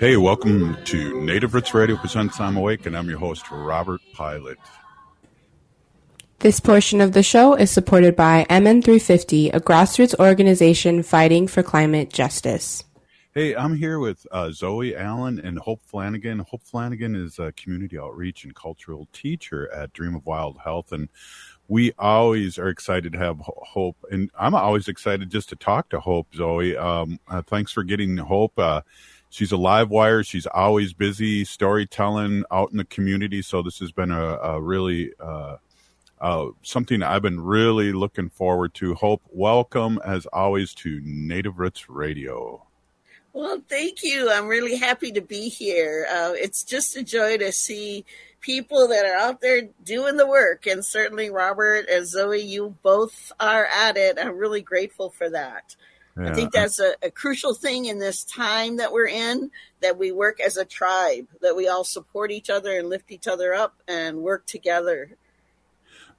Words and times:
Hey, 0.00 0.16
welcome 0.16 0.76
to 0.86 1.24
Native 1.24 1.54
Roots 1.54 1.72
Radio 1.72 1.96
presents 1.96 2.40
I'm 2.40 2.56
Awake, 2.56 2.86
and 2.86 2.96
I'm 2.96 3.08
your 3.08 3.20
host, 3.20 3.48
Robert 3.52 4.00
Pilot. 4.14 4.58
This 6.40 6.58
portion 6.58 7.00
of 7.00 7.12
the 7.12 7.22
show 7.22 7.54
is 7.54 7.70
supported 7.70 8.16
by 8.16 8.46
MN350, 8.50 9.54
a 9.54 9.60
grassroots 9.60 10.18
organization 10.18 11.04
fighting 11.04 11.46
for 11.46 11.62
climate 11.62 12.12
justice. 12.12 12.82
Hey, 13.32 13.54
I'm 13.54 13.76
here 13.76 13.98
with 13.98 14.26
uh, 14.30 14.50
Zoe 14.50 14.94
Allen 14.96 15.40
and 15.40 15.58
Hope 15.58 15.82
Flanagan. 15.82 16.40
Hope 16.40 16.62
Flanagan 16.62 17.16
is 17.16 17.38
a 17.38 17.52
community 17.52 17.98
outreach 17.98 18.44
and 18.44 18.54
cultural 18.54 19.08
teacher 19.12 19.72
at 19.72 19.92
Dream 19.92 20.14
of 20.16 20.26
Wild 20.26 20.58
Health, 20.64 20.92
and 20.92 21.08
we 21.68 21.92
always 21.98 22.58
are 22.58 22.68
excited 22.68 23.12
to 23.12 23.18
have 23.18 23.38
Hope, 23.40 23.96
and 24.10 24.30
I'm 24.38 24.54
always 24.54 24.88
excited 24.88 25.30
just 25.30 25.48
to 25.50 25.56
talk 25.56 25.88
to 25.90 26.00
Hope. 26.00 26.28
Zoe, 26.34 26.76
um, 26.76 27.18
uh, 27.28 27.42
thanks 27.42 27.72
for 27.72 27.82
getting 27.82 28.16
Hope. 28.18 28.58
Uh, 28.58 28.82
she's 29.30 29.52
a 29.52 29.56
live 29.56 29.90
wire. 29.90 30.22
She's 30.22 30.46
always 30.46 30.92
busy 30.92 31.44
storytelling 31.44 32.44
out 32.50 32.70
in 32.70 32.76
the 32.76 32.84
community. 32.84 33.42
So 33.42 33.62
this 33.62 33.78
has 33.78 33.92
been 33.92 34.10
a, 34.10 34.36
a 34.36 34.60
really 34.60 35.12
uh, 35.18 35.56
uh, 36.20 36.46
something 36.62 37.02
I've 37.02 37.22
been 37.22 37.40
really 37.40 37.92
looking 37.92 38.30
forward 38.30 38.74
to. 38.74 38.94
Hope, 38.94 39.22
welcome 39.30 39.98
as 40.04 40.26
always 40.26 40.74
to 40.74 41.00
Native 41.04 41.58
Roots 41.58 41.88
Radio. 41.88 42.66
Well, 43.32 43.60
thank 43.68 44.04
you. 44.04 44.30
I'm 44.30 44.46
really 44.46 44.76
happy 44.76 45.10
to 45.12 45.20
be 45.20 45.48
here. 45.48 46.06
Uh, 46.08 46.34
it's 46.36 46.62
just 46.62 46.96
a 46.96 47.02
joy 47.02 47.36
to 47.38 47.50
see 47.50 48.04
people 48.44 48.88
that 48.88 49.06
are 49.06 49.16
out 49.16 49.40
there 49.40 49.62
doing 49.84 50.16
the 50.16 50.26
work. 50.26 50.66
And 50.66 50.84
certainly, 50.84 51.30
Robert 51.30 51.88
and 51.90 52.06
Zoe, 52.06 52.42
you 52.42 52.76
both 52.82 53.32
are 53.40 53.66
at 53.66 53.96
it. 53.96 54.18
I'm 54.20 54.36
really 54.36 54.60
grateful 54.60 55.08
for 55.08 55.30
that. 55.30 55.74
Yeah. 56.16 56.30
I 56.30 56.34
think 56.34 56.52
that's 56.52 56.78
a, 56.78 56.94
a, 57.02 57.10
crucial 57.10 57.54
thing 57.54 57.86
in 57.86 57.98
this 57.98 58.22
time 58.22 58.76
that 58.76 58.92
we're 58.92 59.08
in 59.08 59.50
that 59.80 59.98
we 59.98 60.12
work 60.12 60.38
as 60.38 60.56
a 60.56 60.64
tribe, 60.64 61.26
that 61.40 61.56
we 61.56 61.66
all 61.66 61.82
support 61.82 62.30
each 62.30 62.50
other 62.50 62.78
and 62.78 62.88
lift 62.88 63.10
each 63.10 63.26
other 63.26 63.52
up 63.52 63.74
and 63.88 64.18
work 64.18 64.46
together. 64.46 65.16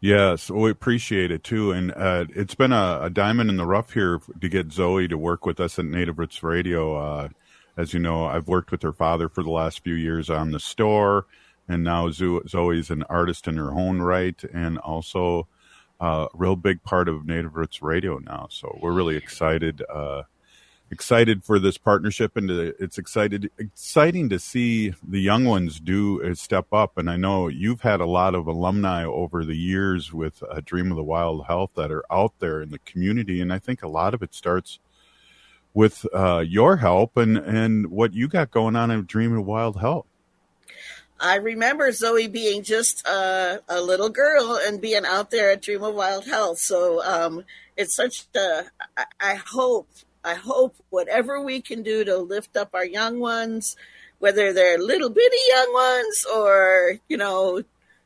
Yes, 0.01 0.49
we 0.49 0.69
appreciate 0.69 1.31
it 1.31 1.45
too. 1.45 1.71
And 1.71 1.93
uh, 1.93 2.25
it's 2.35 2.55
been 2.55 2.73
a, 2.73 3.03
a, 3.03 3.09
diamond 3.09 3.49
in 3.49 3.55
the 3.55 3.65
rough 3.65 3.93
here 3.93 4.19
to 4.41 4.49
get 4.49 4.73
Zoe 4.73 5.07
to 5.07 5.17
work 5.17 5.45
with 5.45 5.61
us 5.61 5.79
at 5.79 5.85
Native 5.85 6.19
Roots 6.19 6.43
Radio. 6.43 6.95
Uh, 6.95 7.29
as 7.77 7.93
you 7.93 7.99
know, 7.99 8.25
I've 8.25 8.49
worked 8.49 8.71
with 8.71 8.81
her 8.81 8.93
father 8.93 9.29
for 9.29 9.43
the 9.43 9.51
last 9.51 9.81
few 9.81 9.95
years 9.95 10.29
on 10.29 10.51
the 10.51 10.59
store, 10.59 11.25
and 11.67 11.83
now 11.83 12.09
Zoe's 12.11 12.89
an 12.89 13.03
artist 13.03 13.47
in 13.47 13.57
her 13.57 13.71
own 13.71 14.01
right, 14.01 14.41
and 14.53 14.77
also 14.79 15.47
uh, 15.99 16.27
a 16.33 16.37
real 16.37 16.55
big 16.55 16.83
part 16.83 17.07
of 17.07 17.25
Native 17.25 17.55
Roots 17.55 17.81
Radio 17.81 18.19
now. 18.19 18.47
So 18.49 18.77
we're 18.81 18.91
really 18.91 19.15
excited, 19.15 19.81
uh, 19.89 20.23
excited 20.91 21.43
for 21.43 21.57
this 21.57 21.77
partnership, 21.77 22.37
and 22.37 22.49
it's 22.51 22.97
excited, 22.97 23.49
exciting 23.57 24.29
to 24.29 24.39
see 24.39 24.93
the 25.07 25.21
young 25.21 25.45
ones 25.45 25.79
do 25.79 26.23
uh, 26.23 26.35
step 26.35 26.67
up. 26.71 26.97
And 26.97 27.09
I 27.09 27.17
know 27.17 27.47
you've 27.47 27.81
had 27.81 28.01
a 28.01 28.05
lot 28.05 28.35
of 28.35 28.47
alumni 28.47 29.03
over 29.03 29.43
the 29.43 29.57
years 29.57 30.13
with 30.13 30.43
uh, 30.43 30.61
Dream 30.63 30.91
of 30.91 30.97
the 30.97 31.03
Wild 31.03 31.45
Health 31.45 31.71
that 31.75 31.91
are 31.91 32.05
out 32.11 32.33
there 32.39 32.61
in 32.61 32.69
the 32.69 32.79
community, 32.79 33.41
and 33.41 33.51
I 33.51 33.59
think 33.59 33.81
a 33.81 33.87
lot 33.87 34.13
of 34.13 34.21
it 34.21 34.35
starts 34.35 34.79
with 35.73 36.05
uh, 36.13 36.39
your 36.39 36.77
help 36.77 37.17
and 37.17 37.37
and 37.37 37.87
what 37.87 38.13
you 38.13 38.27
got 38.27 38.49
going 38.49 38.75
on 38.75 38.89
in 38.91 39.05
Dream 39.05 39.31
of 39.31 39.37
the 39.37 39.41
Wild 39.41 39.79
Health. 39.79 40.07
I 41.19 41.35
remember 41.35 41.91
Zoe 41.91 42.27
being 42.27 42.63
just 42.63 43.07
uh, 43.07 43.59
a 43.69 43.81
little 43.81 44.09
girl 44.09 44.59
and 44.61 44.81
being 44.81 45.05
out 45.05 45.31
there 45.31 45.51
at 45.51 45.61
Dream 45.61 45.83
of 45.83 45.95
Wild 45.95 46.25
Health. 46.25 46.59
So 46.59 47.03
um, 47.03 47.45
it's 47.77 47.95
such 47.95 48.25
a. 48.35 48.63
I, 49.19 49.35
hope, 49.35 49.87
I 50.23 50.33
hope 50.33 50.75
whatever 50.89 51.41
we 51.41 51.61
can 51.61 51.83
do 51.83 52.03
to 52.03 52.17
lift 52.17 52.57
up 52.57 52.71
our 52.73 52.85
young 52.85 53.19
ones, 53.19 53.77
whether 54.19 54.51
they're 54.51 54.77
little 54.77 55.09
bitty 55.09 55.37
young 55.49 55.73
ones 55.73 56.25
or 56.33 56.99
you 57.07 57.17
know 57.17 57.63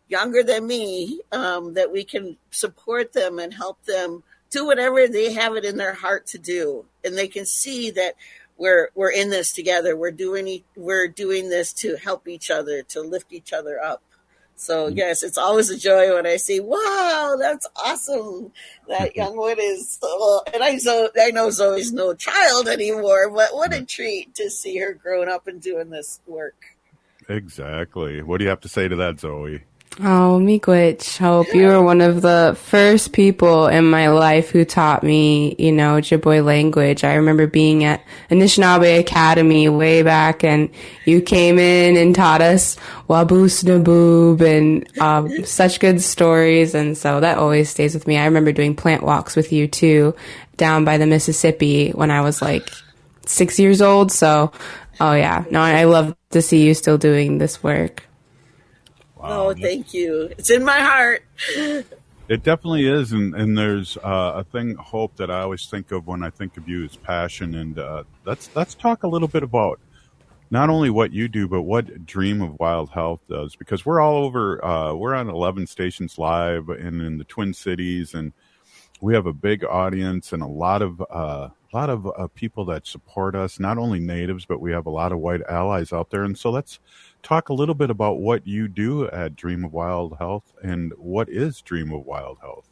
younger 0.08 0.44
than 0.44 0.68
me, 0.68 1.22
um, 1.32 1.74
that 1.74 1.92
we 1.92 2.04
can 2.04 2.38
support 2.52 3.14
them 3.14 3.40
and 3.40 3.54
help 3.54 3.84
them 3.86 4.24
do 4.52 4.66
whatever 4.66 5.08
they 5.08 5.34
have 5.34 5.56
it 5.56 5.66
in 5.66 5.78
their 5.78 5.94
heart 5.94 6.28
to 6.28 6.38
do, 6.38 6.86
and 7.04 7.18
they 7.18 7.28
can 7.28 7.46
see 7.46 7.90
that 7.92 8.16
we're 8.60 8.90
we're 8.94 9.12
in 9.12 9.30
this 9.30 9.54
together. 9.54 9.96
We're 9.96 10.12
doing 10.12 10.62
we're 10.76 11.08
doing 11.08 11.50
this 11.50 11.74
to 11.76 11.96
help 11.96 12.28
each 12.28 12.52
other, 12.52 12.84
to 12.84 13.02
lift 13.02 13.34
each 13.34 13.54
other 13.54 13.82
up. 13.82 14.04
So 14.56 14.88
mm-hmm. 14.88 14.98
yes, 14.98 15.24
it's 15.24 15.38
always 15.38 15.70
a 15.70 15.78
joy 15.78 16.14
when 16.14 16.28
I 16.28 16.36
see, 16.36 16.60
wow, 16.60 17.38
that's 17.40 17.66
awesome. 17.78 18.52
That 18.90 19.16
young 19.16 19.38
one 19.38 19.58
is, 19.58 19.98
so, 20.02 20.42
and 20.54 20.62
I 20.62 20.78
so 20.78 21.10
I 21.20 21.32
know 21.32 21.50
Zoe's 21.50 21.94
no 21.94 22.14
child 22.14 22.68
anymore, 22.68 23.32
but 23.32 23.56
what 23.56 23.74
a 23.74 23.86
treat 23.86 24.36
to 24.36 24.50
see 24.50 24.78
her 24.78 24.94
growing 24.94 25.30
up 25.30 25.48
and 25.48 25.62
doing 25.62 25.90
this 25.90 26.20
work. 26.28 26.62
Exactly. 27.30 28.22
What 28.22 28.40
do 28.40 28.44
you 28.44 28.50
have 28.50 28.62
to 28.62 28.70
say 28.70 28.88
to 28.88 28.96
that, 28.98 29.20
Zoe? 29.22 29.64
Oh, 30.02 30.40
Miigwech, 30.42 31.18
Hope, 31.18 31.54
you 31.54 31.68
were 31.68 31.84
one 31.84 32.00
of 32.00 32.22
the 32.22 32.56
first 32.58 33.12
people 33.12 33.68
in 33.68 33.84
my 33.90 34.08
life 34.08 34.50
who 34.50 34.64
taught 34.64 35.04
me, 35.04 35.56
you 35.60 35.74
know, 35.74 35.96
Ojibwe 35.96 36.42
language. 36.42 37.04
I 37.04 37.16
remember 37.16 37.48
being 37.48 37.84
at 37.84 38.02
Anishinaabe 38.30 38.98
Academy 38.98 39.68
way 39.68 40.02
back 40.02 40.46
and 40.46 40.70
you 41.04 41.22
came 41.22 41.60
in 41.60 41.98
and 41.98 42.16
taught 42.16 42.42
us 42.42 42.78
Waboos 43.10 43.62
Naboob 43.66 44.40
and 44.40 45.02
um, 45.02 45.44
such 45.44 45.82
good 45.82 46.02
stories. 46.02 46.74
And 46.76 46.98
so 46.98 47.20
that 47.20 47.38
always 47.38 47.70
stays 47.70 47.94
with 47.94 48.08
me. 48.08 48.18
I 48.18 48.24
remember 48.24 48.54
doing 48.54 48.78
plant 48.78 49.04
walks 49.04 49.36
with 49.36 49.52
you 49.52 49.68
too 49.68 50.16
down 50.56 50.86
by 50.86 50.98
the 50.98 51.08
Mississippi 51.08 51.90
when 51.92 52.10
I 52.10 52.22
was 52.22 52.42
like 52.42 52.70
six 53.26 53.60
years 53.60 53.82
old. 53.82 54.14
So, 54.14 54.54
oh 55.02 55.14
yeah, 55.14 55.44
no, 55.52 55.60
I 55.60 55.84
love 55.84 56.16
to 56.30 56.42
see 56.42 56.66
you 56.66 56.74
still 56.74 56.98
doing 56.98 57.38
this 57.38 57.62
work. 57.62 58.06
Wow. 59.20 59.50
Oh, 59.50 59.54
thank 59.54 59.94
you. 59.94 60.30
It's 60.38 60.50
in 60.50 60.64
my 60.64 60.80
heart. 60.80 61.24
It 62.30 62.44
definitely 62.44 62.86
is, 62.86 63.12
and, 63.12 63.34
and 63.34 63.58
there's 63.58 63.98
uh, 63.98 64.34
a 64.36 64.44
thing, 64.44 64.76
hope 64.76 65.16
that 65.16 65.32
I 65.32 65.42
always 65.42 65.66
think 65.66 65.92
of 65.92 66.06
when 66.06 66.22
I 66.22 66.30
think 66.30 66.58
of 66.58 66.70
you 66.70 66.86
is 66.86 66.96
passion, 66.96 67.56
and 67.56 67.80
uh, 67.80 68.04
let's 68.24 68.52
let's 68.56 68.76
talk 68.76 69.02
a 69.02 69.08
little 69.08 69.28
bit 69.28 69.42
about 69.42 69.80
not 70.52 70.70
only 70.70 70.92
what 70.92 71.12
you 71.12 71.28
do, 71.28 71.48
but 71.48 71.64
what 71.64 72.06
Dream 72.06 72.44
of 72.44 72.60
Wild 72.60 72.92
Health 72.92 73.22
does, 73.28 73.56
because 73.56 73.84
we're 73.84 74.00
all 74.00 74.24
over. 74.24 74.64
Uh, 74.64 74.94
we're 74.94 75.16
on 75.16 75.28
11 75.28 75.66
stations 75.66 76.20
live 76.20 76.70
and 76.70 77.02
in 77.02 77.18
the 77.18 77.24
Twin 77.24 77.52
Cities, 77.52 78.14
and 78.14 78.32
we 79.02 79.16
have 79.16 79.26
a 79.26 79.34
big 79.34 79.64
audience 79.64 80.32
and 80.32 80.44
a 80.44 80.48
lot 80.48 80.84
of 80.84 81.02
uh, 81.02 81.50
a 81.50 81.76
lot 81.76 81.90
of 81.90 82.06
uh, 82.06 82.28
people 82.36 82.64
that 82.66 82.86
support 82.86 83.36
us. 83.36 83.60
Not 83.60 83.80
only 83.80 84.00
natives, 84.00 84.46
but 84.46 84.62
we 84.62 84.72
have 84.72 84.86
a 84.86 84.92
lot 84.92 85.12
of 85.12 85.18
white 85.18 85.42
allies 85.50 85.92
out 85.92 86.12
there, 86.12 86.26
and 86.26 86.38
so 86.38 86.52
let's 86.52 86.80
talk 87.24 87.50
a 87.50 87.54
little 87.54 87.76
bit 87.76 87.90
about 87.90 88.20
what 88.20 88.48
you 88.48 88.68
do 88.68 89.08
at 89.10 89.36
Dream 89.36 89.66
of 89.66 89.74
Wild 89.74 90.18
Health 90.20 90.54
and 90.62 90.94
what 90.98 91.30
is 91.30 91.62
Dream 91.62 91.92
of 91.92 92.06
Wild 92.06 92.40
Health. 92.42 92.70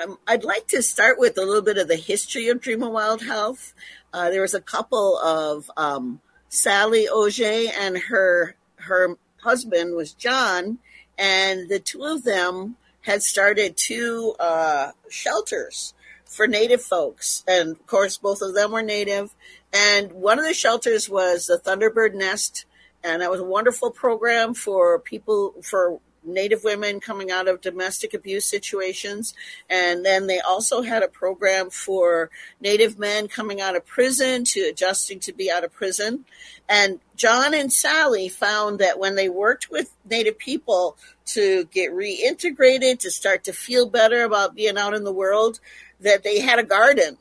Um, 0.00 0.18
I'd 0.26 0.44
like 0.44 0.66
to 0.68 0.82
start 0.82 1.18
with 1.18 1.36
a 1.38 1.44
little 1.44 1.62
bit 1.62 1.78
of 1.78 1.88
the 1.88 1.96
history 1.96 2.48
of 2.48 2.60
Dream 2.60 2.82
of 2.82 2.92
Wild 2.92 3.22
Health. 3.22 3.74
Uh, 4.12 4.30
there 4.30 4.42
was 4.42 4.54
a 4.54 4.60
couple 4.60 5.18
of 5.18 5.70
um, 5.76 6.20
Sally 6.48 7.08
Auger 7.08 7.72
and 7.78 7.98
her 7.98 8.54
her 8.76 9.16
husband 9.42 9.94
was 9.94 10.12
John, 10.12 10.78
and 11.18 11.68
the 11.68 11.78
two 11.78 12.04
of 12.04 12.24
them 12.24 12.76
had 13.02 13.22
started 13.22 13.76
two 13.76 14.34
uh, 14.38 14.92
shelters 15.08 15.94
for 16.24 16.46
Native 16.46 16.82
folks, 16.82 17.42
and 17.48 17.70
of 17.70 17.86
course, 17.86 18.18
both 18.18 18.42
of 18.42 18.54
them 18.54 18.72
were 18.72 18.82
Native. 18.82 19.34
And 19.72 20.12
one 20.12 20.38
of 20.38 20.44
the 20.44 20.54
shelters 20.54 21.08
was 21.08 21.46
the 21.46 21.58
Thunderbird 21.58 22.14
Nest 22.14 22.66
and 23.08 23.22
that 23.22 23.30
was 23.30 23.40
a 23.40 23.44
wonderful 23.44 23.90
program 23.90 24.54
for 24.54 24.98
people 24.98 25.54
for 25.62 26.00
Native 26.24 26.64
women 26.64 27.00
coming 27.00 27.30
out 27.30 27.48
of 27.48 27.60
domestic 27.60 28.12
abuse 28.14 28.44
situations. 28.44 29.34
And 29.70 30.04
then 30.04 30.26
they 30.26 30.40
also 30.40 30.82
had 30.82 31.02
a 31.02 31.08
program 31.08 31.70
for 31.70 32.30
Native 32.60 32.98
men 32.98 33.28
coming 33.28 33.60
out 33.60 33.76
of 33.76 33.86
prison 33.86 34.44
to 34.44 34.60
adjusting 34.60 35.20
to 35.20 35.32
be 35.32 35.50
out 35.50 35.64
of 35.64 35.72
prison. 35.72 36.24
And 36.68 37.00
John 37.16 37.54
and 37.54 37.72
Sally 37.72 38.28
found 38.28 38.78
that 38.78 38.98
when 38.98 39.14
they 39.14 39.28
worked 39.28 39.70
with 39.70 39.90
Native 40.08 40.38
people 40.38 40.96
to 41.26 41.64
get 41.66 41.92
reintegrated, 41.92 42.98
to 43.00 43.10
start 43.10 43.44
to 43.44 43.52
feel 43.52 43.88
better 43.88 44.24
about 44.24 44.54
being 44.54 44.76
out 44.76 44.94
in 44.94 45.04
the 45.04 45.12
world, 45.12 45.60
that 46.00 46.22
they 46.22 46.40
had 46.40 46.58
a 46.58 46.64
garden. 46.64 47.16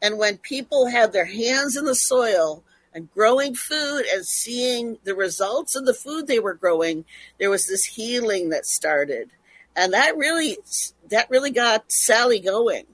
And 0.00 0.18
when 0.18 0.38
people 0.38 0.86
had 0.86 1.12
their 1.12 1.26
hands 1.26 1.76
in 1.76 1.84
the 1.84 1.94
soil, 1.94 2.62
and 2.96 3.12
growing 3.12 3.54
food 3.54 4.04
and 4.10 4.26
seeing 4.26 4.96
the 5.04 5.14
results 5.14 5.76
of 5.76 5.84
the 5.84 5.92
food 5.92 6.26
they 6.26 6.40
were 6.40 6.54
growing, 6.54 7.04
there 7.38 7.50
was 7.50 7.66
this 7.66 7.84
healing 7.84 8.48
that 8.48 8.64
started. 8.64 9.28
And 9.76 9.92
that 9.92 10.16
really 10.16 10.56
that 11.10 11.28
really 11.28 11.50
got 11.50 11.92
Sally 11.92 12.40
going. 12.40 12.86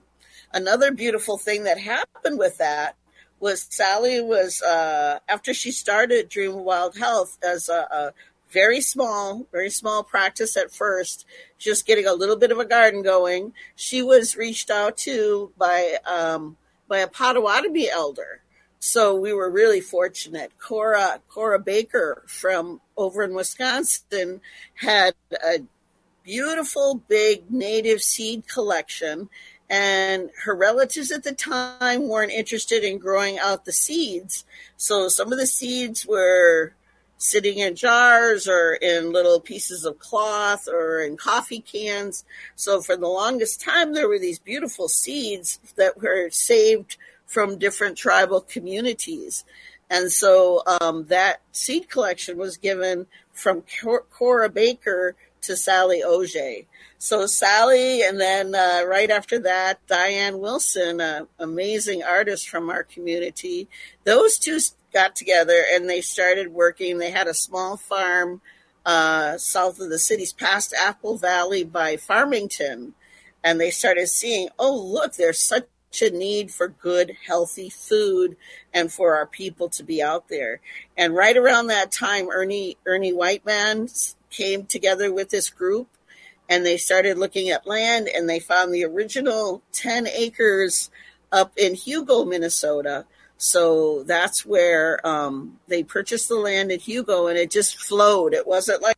Another 0.52 0.90
beautiful 0.90 1.38
thing 1.38 1.62
that 1.64 1.78
happened 1.78 2.38
with 2.38 2.58
that 2.58 2.96
was 3.38 3.68
Sally 3.70 4.20
was 4.20 4.60
uh, 4.60 5.20
after 5.28 5.54
she 5.54 5.70
started 5.70 6.28
Dream 6.28 6.64
Wild 6.64 6.98
Health 6.98 7.38
as 7.40 7.68
a, 7.68 7.86
a 7.92 8.12
very 8.50 8.80
small, 8.80 9.46
very 9.52 9.70
small 9.70 10.02
practice 10.02 10.56
at 10.56 10.74
first, 10.74 11.24
just 11.58 11.86
getting 11.86 12.06
a 12.06 12.12
little 12.12 12.36
bit 12.36 12.50
of 12.50 12.58
a 12.58 12.64
garden 12.64 13.02
going. 13.02 13.52
She 13.76 14.02
was 14.02 14.36
reached 14.36 14.68
out 14.68 14.96
to 14.98 15.52
by 15.56 15.98
um, 16.04 16.56
by 16.88 16.98
a 16.98 17.08
Potawatomi 17.08 17.88
elder 17.88 18.41
so 18.84 19.14
we 19.14 19.32
were 19.32 19.48
really 19.48 19.80
fortunate. 19.80 20.50
Cora 20.58 21.20
Cora 21.28 21.60
Baker 21.60 22.24
from 22.26 22.80
over 22.96 23.22
in 23.22 23.32
Wisconsin 23.32 24.40
had 24.74 25.14
a 25.32 25.60
beautiful 26.24 26.96
big 27.08 27.48
native 27.48 28.02
seed 28.02 28.48
collection 28.48 29.28
and 29.70 30.30
her 30.44 30.56
relatives 30.56 31.12
at 31.12 31.22
the 31.22 31.32
time 31.32 32.08
weren't 32.08 32.32
interested 32.32 32.82
in 32.82 32.98
growing 32.98 33.38
out 33.38 33.66
the 33.66 33.72
seeds. 33.72 34.44
So 34.76 35.06
some 35.06 35.32
of 35.32 35.38
the 35.38 35.46
seeds 35.46 36.04
were 36.04 36.74
sitting 37.18 37.58
in 37.58 37.76
jars 37.76 38.48
or 38.48 38.74
in 38.74 39.12
little 39.12 39.38
pieces 39.38 39.84
of 39.84 40.00
cloth 40.00 40.66
or 40.66 41.00
in 41.02 41.16
coffee 41.16 41.60
cans. 41.60 42.24
So 42.56 42.80
for 42.80 42.96
the 42.96 43.06
longest 43.06 43.60
time, 43.60 43.94
there 43.94 44.08
were 44.08 44.18
these 44.18 44.40
beautiful 44.40 44.88
seeds 44.88 45.60
that 45.76 46.02
were 46.02 46.30
saved 46.30 46.96
from 47.32 47.58
different 47.58 47.96
tribal 47.96 48.42
communities. 48.42 49.44
And 49.88 50.12
so 50.12 50.62
um, 50.80 51.06
that 51.06 51.40
seed 51.52 51.88
collection 51.88 52.36
was 52.36 52.58
given 52.58 53.06
from 53.32 53.64
Cora 54.10 54.50
Baker 54.50 55.16
to 55.42 55.56
Sally 55.56 56.02
Auger. 56.02 56.66
So 56.98 57.26
Sally, 57.26 58.02
and 58.02 58.20
then 58.20 58.54
uh, 58.54 58.82
right 58.86 59.10
after 59.10 59.38
that, 59.40 59.84
Diane 59.86 60.40
Wilson, 60.40 61.00
an 61.00 61.26
amazing 61.38 62.02
artist 62.02 62.48
from 62.50 62.68
our 62.68 62.84
community. 62.84 63.66
Those 64.04 64.36
two 64.38 64.58
got 64.92 65.16
together 65.16 65.64
and 65.72 65.88
they 65.88 66.02
started 66.02 66.52
working. 66.52 66.98
They 66.98 67.10
had 67.10 67.28
a 67.28 67.34
small 67.34 67.78
farm 67.78 68.42
uh, 68.84 69.38
south 69.38 69.80
of 69.80 69.88
the 69.88 69.98
city's 69.98 70.34
past 70.34 70.74
Apple 70.78 71.16
Valley 71.16 71.64
by 71.64 71.96
Farmington. 71.96 72.92
And 73.42 73.58
they 73.58 73.70
started 73.70 74.08
seeing, 74.08 74.48
oh, 74.58 74.76
look, 74.76 75.14
there's 75.14 75.40
such 75.40 75.66
a 76.00 76.10
need 76.10 76.50
for 76.50 76.68
good, 76.68 77.16
healthy 77.26 77.68
food 77.68 78.36
and 78.72 78.90
for 78.90 79.16
our 79.16 79.26
people 79.26 79.68
to 79.68 79.82
be 79.82 80.02
out 80.02 80.28
there. 80.28 80.60
And 80.96 81.14
right 81.14 81.36
around 81.36 81.66
that 81.66 81.92
time, 81.92 82.30
Ernie, 82.30 82.78
Ernie 82.86 83.12
Whiteman 83.12 83.88
came 84.30 84.64
together 84.64 85.12
with 85.12 85.28
this 85.28 85.50
group 85.50 85.88
and 86.48 86.64
they 86.64 86.76
started 86.76 87.18
looking 87.18 87.50
at 87.50 87.66
land 87.66 88.08
and 88.08 88.28
they 88.28 88.38
found 88.38 88.72
the 88.72 88.84
original 88.84 89.62
10 89.72 90.06
acres 90.06 90.90
up 91.30 91.52
in 91.56 91.74
Hugo, 91.74 92.24
Minnesota. 92.24 93.04
So 93.36 94.04
that's 94.04 94.46
where 94.46 95.04
um, 95.06 95.58
they 95.66 95.82
purchased 95.82 96.28
the 96.28 96.36
land 96.36 96.70
in 96.70 96.78
Hugo 96.78 97.26
and 97.26 97.36
it 97.36 97.50
just 97.50 97.76
flowed. 97.76 98.34
It 98.34 98.46
wasn't 98.46 98.82
like, 98.82 98.96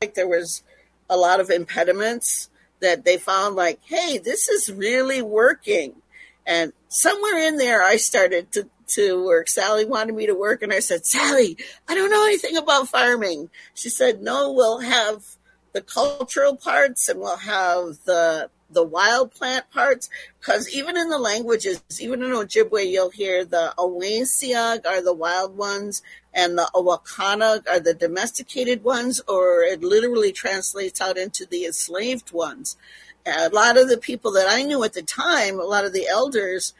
like 0.00 0.14
there 0.14 0.28
was 0.28 0.62
a 1.10 1.16
lot 1.16 1.40
of 1.40 1.50
impediments 1.50 2.50
that 2.80 3.04
they 3.04 3.16
found 3.16 3.56
like, 3.56 3.80
hey, 3.84 4.18
this 4.18 4.48
is 4.48 4.70
really 4.70 5.22
working. 5.22 5.94
And 6.46 6.72
somewhere 6.88 7.38
in 7.38 7.56
there, 7.56 7.82
I 7.82 7.96
started 7.96 8.52
to, 8.52 8.68
to 8.88 9.24
work. 9.24 9.48
Sally 9.48 9.84
wanted 9.84 10.14
me 10.14 10.26
to 10.26 10.34
work, 10.34 10.62
and 10.62 10.72
I 10.72 10.80
said, 10.80 11.06
Sally, 11.06 11.56
I 11.88 11.94
don't 11.94 12.10
know 12.10 12.26
anything 12.26 12.56
about 12.56 12.88
farming. 12.88 13.50
She 13.74 13.88
said, 13.88 14.22
No, 14.22 14.52
we'll 14.52 14.80
have 14.80 15.24
the 15.74 15.82
cultural 15.82 16.56
parts 16.56 17.08
and 17.08 17.20
we'll 17.20 17.36
have 17.36 17.98
the 18.06 18.48
the 18.70 18.82
wild 18.82 19.32
plant 19.32 19.70
parts 19.70 20.08
because 20.40 20.74
even 20.74 20.96
in 20.96 21.08
the 21.08 21.18
languages, 21.18 21.82
even 22.00 22.22
in 22.22 22.30
Ojibwe, 22.30 22.90
you'll 22.90 23.10
hear 23.10 23.44
the 23.44 23.72
Awasiag 23.78 24.86
are 24.86 25.02
the 25.02 25.14
wild 25.14 25.56
ones 25.56 26.02
and 26.32 26.58
the 26.58 26.68
Awakanag 26.74 27.68
are 27.68 27.78
the 27.78 27.94
domesticated 27.94 28.82
ones, 28.82 29.20
or 29.28 29.62
it 29.62 29.82
literally 29.82 30.32
translates 30.32 31.00
out 31.00 31.16
into 31.16 31.46
the 31.46 31.64
enslaved 31.64 32.32
ones 32.32 32.76
a 33.26 33.48
lot 33.50 33.76
of 33.76 33.88
the 33.88 33.98
people 33.98 34.32
that 34.32 34.46
I 34.48 34.62
knew 34.62 34.82
at 34.84 34.92
the 34.92 35.02
time, 35.02 35.58
a 35.58 35.64
lot 35.64 35.84
of 35.84 35.92
the 35.92 36.06
elders, 36.08 36.74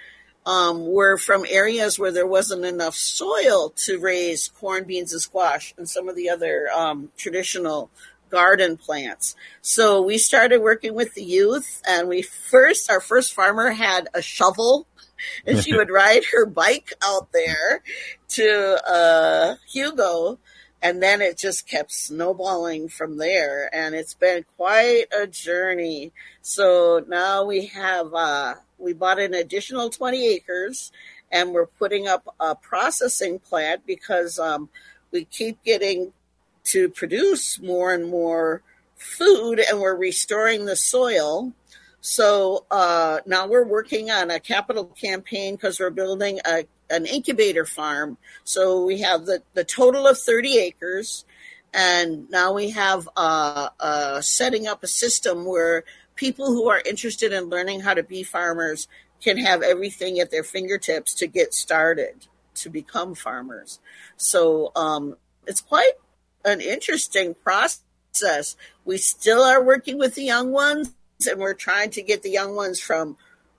um, 0.46 0.86
were 0.86 1.16
from 1.16 1.46
areas 1.48 1.98
where 1.98 2.12
there 2.12 2.26
wasn't 2.26 2.64
enough 2.64 2.94
soil 2.94 3.72
to 3.76 3.98
raise 3.98 4.48
corn, 4.48 4.84
beans, 4.84 5.12
and 5.12 5.22
squash, 5.22 5.74
and 5.78 5.88
some 5.88 6.08
of 6.08 6.16
the 6.16 6.28
other 6.28 6.68
um, 6.74 7.10
traditional 7.16 7.90
garden 8.30 8.76
plants. 8.76 9.36
So 9.62 10.02
we 10.02 10.18
started 10.18 10.60
working 10.60 10.94
with 10.94 11.14
the 11.14 11.22
youth, 11.22 11.80
and 11.86 12.08
we 12.08 12.22
first, 12.22 12.90
our 12.90 13.00
first 13.00 13.32
farmer 13.32 13.70
had 13.70 14.08
a 14.12 14.20
shovel, 14.20 14.86
and 15.46 15.62
she 15.62 15.72
would 15.76 15.90
ride 15.90 16.24
her 16.32 16.44
bike 16.44 16.92
out 17.02 17.32
there 17.32 17.82
to 18.30 18.86
uh, 18.86 19.56
Hugo 19.72 20.38
and 20.84 21.02
then 21.02 21.22
it 21.22 21.38
just 21.38 21.66
kept 21.66 21.90
snowballing 21.92 22.90
from 22.90 23.16
there. 23.16 23.74
And 23.74 23.94
it's 23.94 24.12
been 24.12 24.44
quite 24.58 25.06
a 25.18 25.26
journey. 25.26 26.12
So 26.42 27.02
now 27.08 27.42
we 27.46 27.66
have 27.68 28.12
uh, 28.12 28.56
we 28.76 28.92
bought 28.92 29.18
an 29.18 29.32
additional 29.32 29.88
20 29.88 30.28
acres 30.28 30.92
and 31.32 31.52
we're 31.52 31.66
putting 31.66 32.06
up 32.06 32.34
a 32.38 32.54
processing 32.54 33.38
plant 33.38 33.86
because 33.86 34.38
um, 34.38 34.68
we 35.10 35.24
keep 35.24 35.64
getting 35.64 36.12
to 36.64 36.90
produce 36.90 37.58
more 37.58 37.94
and 37.94 38.10
more 38.10 38.60
food 38.94 39.60
and 39.60 39.80
we're 39.80 39.96
restoring 39.96 40.66
the 40.66 40.76
soil 40.76 41.54
so 42.06 42.66
uh, 42.70 43.20
now 43.24 43.46
we're 43.46 43.64
working 43.64 44.10
on 44.10 44.30
a 44.30 44.38
capital 44.38 44.84
campaign 44.84 45.54
because 45.54 45.80
we're 45.80 45.88
building 45.88 46.38
a 46.44 46.66
an 46.90 47.06
incubator 47.06 47.64
farm. 47.64 48.18
So 48.44 48.84
we 48.84 49.00
have 49.00 49.24
the, 49.24 49.42
the 49.54 49.64
total 49.64 50.06
of 50.06 50.18
30 50.18 50.58
acres. 50.58 51.24
And 51.72 52.28
now 52.28 52.52
we 52.52 52.70
have 52.70 53.08
uh, 53.16 53.70
uh, 53.80 54.20
setting 54.20 54.66
up 54.66 54.84
a 54.84 54.86
system 54.86 55.46
where 55.46 55.84
people 56.14 56.48
who 56.48 56.68
are 56.68 56.82
interested 56.84 57.32
in 57.32 57.44
learning 57.44 57.80
how 57.80 57.94
to 57.94 58.02
be 58.02 58.22
farmers 58.22 58.86
can 59.22 59.38
have 59.38 59.62
everything 59.62 60.20
at 60.20 60.30
their 60.30 60.44
fingertips 60.44 61.14
to 61.14 61.26
get 61.26 61.54
started 61.54 62.26
to 62.56 62.68
become 62.68 63.14
farmers. 63.14 63.80
So 64.18 64.72
um, 64.76 65.16
it's 65.46 65.62
quite 65.62 65.92
an 66.44 66.60
interesting 66.60 67.34
process. 67.34 68.56
We 68.84 68.98
still 68.98 69.42
are 69.42 69.64
working 69.64 69.96
with 69.96 70.16
the 70.16 70.24
young 70.24 70.52
ones, 70.52 70.92
and 71.26 71.40
we're 71.40 71.54
trying 71.54 71.90
to 71.90 72.02
get 72.02 72.22
the 72.22 72.30
young 72.30 72.54
ones 72.54 72.80
from 72.80 73.16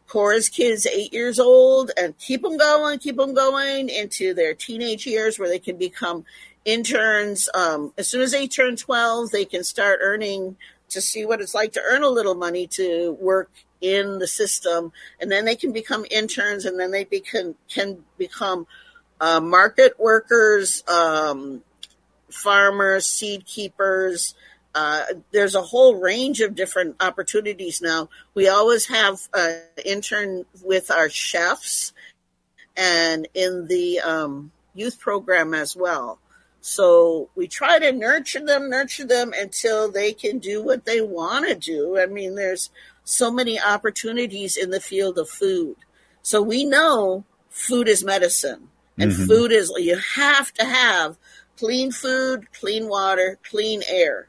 Cora's 0.08 0.50
kids 0.50 0.86
eight 0.86 1.14
years 1.14 1.40
old 1.40 1.92
and 1.98 2.18
keep 2.18 2.42
them 2.42 2.58
going, 2.58 3.00
keep 3.00 3.18
them 3.18 3.34
going 3.34 3.90
into 3.90 4.34
their 4.34 4.54
teenage 4.54 5.06
years 5.06 5.40
where 5.40 5.50
they 5.50 5.60
can 5.60 5.78
become 5.78 6.26
interns. 6.64 7.50
Um, 7.54 7.94
as 7.98 8.08
soon 8.08 8.22
as 8.22 8.32
they 8.32 8.48
turn 8.48 8.76
12, 8.76 9.32
they 9.32 9.46
can 9.46 9.64
start 9.64 10.00
earning 10.02 10.58
to 10.90 11.02
see 11.02 11.26
what 11.26 11.42
it's 11.42 11.56
like 11.56 11.74
to 11.74 11.82
earn 11.84 12.04
a 12.04 12.10
little 12.10 12.36
money 12.36 12.68
to 12.68 13.18
work 13.20 13.52
in 13.82 14.20
the 14.20 14.28
system. 14.28 14.92
And 15.20 15.32
then 15.32 15.46
they 15.46 15.56
can 15.56 15.72
become 15.72 16.06
interns 16.12 16.66
and 16.66 16.80
then 16.80 16.92
they 16.92 17.04
become, 17.04 17.56
can 17.70 18.04
become 18.18 18.68
uh, 19.20 19.40
market 19.40 20.00
workers, 20.00 20.84
um, 20.88 21.64
farmers, 22.30 23.08
seed 23.08 23.46
keepers, 23.46 24.36
uh, 24.76 25.06
there's 25.32 25.56
a 25.56 25.62
whole 25.62 25.96
range 25.96 26.42
of 26.42 26.54
different 26.54 26.98
opportunities 27.00 27.82
now. 27.82 28.10
We 28.34 28.50
always 28.50 28.88
have 28.88 29.22
an 29.34 29.62
intern 29.86 30.46
with 30.62 30.92
our 30.92 31.10
chefs 31.10 31.94
and 32.76 33.26
in 33.34 33.68
the 33.68 34.02
um, 34.02 34.52
youth 34.74 35.00
program 35.00 35.54
as 35.54 35.78
well. 35.78 36.20
So 36.60 37.30
we 37.36 37.48
try 37.48 37.80
to 37.80 37.94
nurture 37.94 38.46
them, 38.46 38.70
nurture 38.70 39.06
them 39.06 39.32
until 39.34 39.90
they 39.90 40.12
can 40.12 40.40
do 40.40 40.62
what 40.62 40.84
they 40.84 41.00
want 41.00 41.48
to 41.48 41.56
do. 41.56 41.98
I 41.98 42.08
mean, 42.08 42.36
there's 42.36 42.70
so 43.06 43.32
many 43.32 43.58
opportunities 43.58 44.58
in 44.58 44.72
the 44.72 44.82
field 44.82 45.18
of 45.18 45.30
food. 45.30 45.78
So 46.22 46.42
we 46.42 46.66
know 46.66 47.24
food 47.50 47.88
is 47.88 48.04
medicine 48.04 48.68
and 48.98 49.12
mm-hmm. 49.12 49.26
food 49.26 49.54
is, 49.54 49.72
you 49.78 49.98
have 50.16 50.52
to 50.56 50.66
have 50.66 51.18
clean 51.58 51.94
food, 51.94 52.52
clean 52.52 52.90
water, 52.90 53.38
clean 53.44 53.82
air 53.88 54.28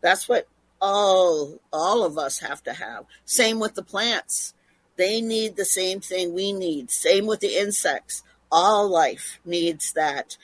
that's 0.00 0.28
what 0.28 0.46
all 0.80 1.60
all 1.72 2.04
of 2.04 2.18
us 2.18 2.40
have 2.40 2.62
to 2.64 2.72
have. 2.74 3.04
Same 3.24 3.58
with 3.58 3.74
the 3.74 3.82
plants. 3.82 4.54
They 4.96 5.20
need 5.20 5.56
the 5.56 5.64
same 5.64 6.00
thing 6.00 6.34
we 6.34 6.52
need. 6.52 6.90
Same 6.90 7.26
with 7.26 7.40
the 7.40 7.58
insects. 7.58 8.22
All 8.50 8.88
life 8.88 9.38
needs 9.44 9.92
that. 9.92 10.36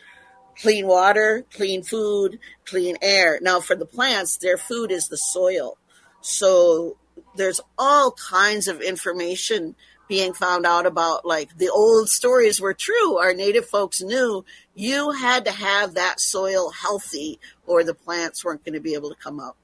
Clean 0.60 0.86
water, 0.86 1.46
clean 1.52 1.82
food, 1.82 2.38
clean 2.66 2.96
air. 3.00 3.38
Now 3.40 3.60
for 3.60 3.74
the 3.74 3.86
plants, 3.86 4.36
their 4.36 4.58
food 4.58 4.90
is 4.90 5.08
the 5.08 5.16
soil. 5.16 5.78
So 6.20 6.96
there's 7.36 7.60
all 7.78 8.12
kinds 8.12 8.68
of 8.68 8.80
information 8.82 9.74
being 10.12 10.34
found 10.34 10.66
out 10.66 10.84
about 10.84 11.24
like 11.24 11.56
the 11.56 11.70
old 11.70 12.06
stories 12.06 12.60
were 12.60 12.74
true 12.74 13.16
our 13.16 13.32
native 13.32 13.64
folks 13.64 14.02
knew 14.02 14.44
you 14.74 15.10
had 15.10 15.46
to 15.46 15.50
have 15.50 15.94
that 15.94 16.20
soil 16.20 16.68
healthy 16.68 17.40
or 17.66 17.82
the 17.82 17.94
plants 17.94 18.44
weren't 18.44 18.62
going 18.62 18.74
to 18.74 18.80
be 18.80 18.92
able 18.92 19.08
to 19.08 19.16
come 19.16 19.40
up 19.40 19.56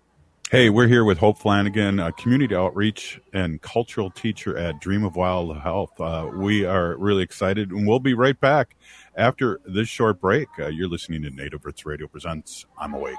Hey, 0.51 0.71
we're 0.71 0.89
here 0.89 1.05
with 1.05 1.19
Hope 1.19 1.37
Flanagan, 1.37 1.99
a 1.99 2.11
community 2.11 2.55
outreach 2.55 3.21
and 3.35 3.61
cultural 3.61 4.11
teacher 4.11 4.57
at 4.57 4.81
Dream 4.81 5.05
of 5.05 5.15
Wild 5.15 5.55
Health. 5.59 6.01
Uh, 6.01 6.31
we 6.35 6.65
are 6.65 6.97
really 6.97 7.23
excited, 7.23 7.71
and 7.71 7.87
we'll 7.87 7.99
be 7.99 8.15
right 8.15 8.41
back 8.41 8.75
after 9.15 9.61
this 9.67 9.89
short 9.89 10.23
break. 10.23 10.49
Uh, 10.59 10.69
you're 10.69 10.89
listening 10.89 11.21
to 11.25 11.29
Native 11.29 11.67
Roots 11.67 11.85
Radio 11.85 12.07
Presents 12.07 12.65
I'm 12.81 12.95
Awake. 12.95 13.19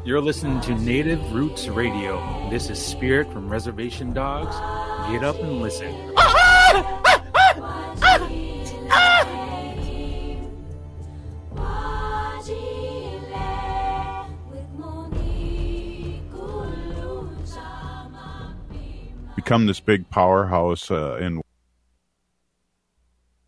You're 0.08 0.22
listening 0.22 0.62
to 0.62 0.74
Native 0.74 1.20
Roots 1.34 1.68
Radio. 1.68 2.48
This 2.48 2.70
is 2.70 2.80
Spirit 2.80 3.30
from 3.30 3.50
Reservation 3.50 4.14
Dogs. 4.14 4.56
Get 5.12 5.22
up 5.22 5.38
and 5.38 5.60
listen. 5.60 5.94
Oh, 6.16 6.47
Become 19.34 19.66
this 19.66 19.80
big 19.80 20.10
powerhouse 20.10 20.90
uh, 20.90 21.16
in. 21.22 21.40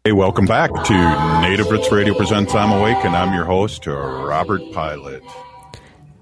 Hey, 0.05 0.13
welcome 0.13 0.47
back 0.47 0.71
to 0.73 1.41
Native 1.43 1.71
Roots 1.71 1.93
Radio 1.93 2.15
Presents 2.15 2.55
I'm 2.55 2.73
Awake, 2.73 3.05
and 3.05 3.15
I'm 3.15 3.35
your 3.35 3.45
host, 3.45 3.87
Robert 3.87 4.63
Pilot. 4.73 5.23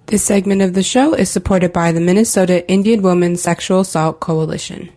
This 0.06 0.24
segment 0.24 0.62
of 0.62 0.72
the 0.72 0.82
show 0.82 1.14
is 1.14 1.30
supported 1.30 1.72
by 1.72 1.92
the 1.92 2.00
Minnesota 2.00 2.68
Indian 2.68 3.02
Women's 3.02 3.42
Sexual 3.42 3.80
Assault 3.80 4.18
Coalition. 4.18 4.90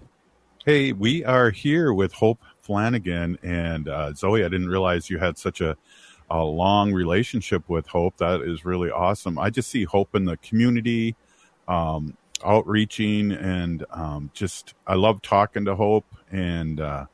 Hey, 0.64 0.94
we 0.94 1.26
are 1.26 1.50
here 1.50 1.92
with 1.92 2.14
Hope 2.14 2.40
Flanagan 2.60 3.40
and 3.42 3.90
uh, 3.90 4.14
Zoe. 4.14 4.46
I 4.46 4.48
didn't 4.48 4.70
realize 4.70 5.10
you 5.10 5.18
had 5.18 5.40
such 5.40 5.60
a, 5.60 5.76
a 6.30 6.44
long 6.44 6.94
relationship 6.94 7.68
with 7.68 7.88
Hope. 7.88 8.18
That 8.18 8.42
is 8.42 8.64
really 8.64 8.92
awesome. 8.92 9.40
I 9.40 9.50
just 9.50 9.72
see 9.72 9.86
Hope 9.86 10.14
in 10.14 10.26
the 10.26 10.38
community, 10.38 11.16
um, 11.68 12.16
outreaching, 12.46 13.32
and 13.32 13.84
um, 13.90 14.30
just 14.36 14.76
I 14.86 14.94
love 14.94 15.24
talking 15.24 15.66
to 15.66 15.76
Hope. 15.76 16.06
And 16.30 16.80
uh, 16.80 17.08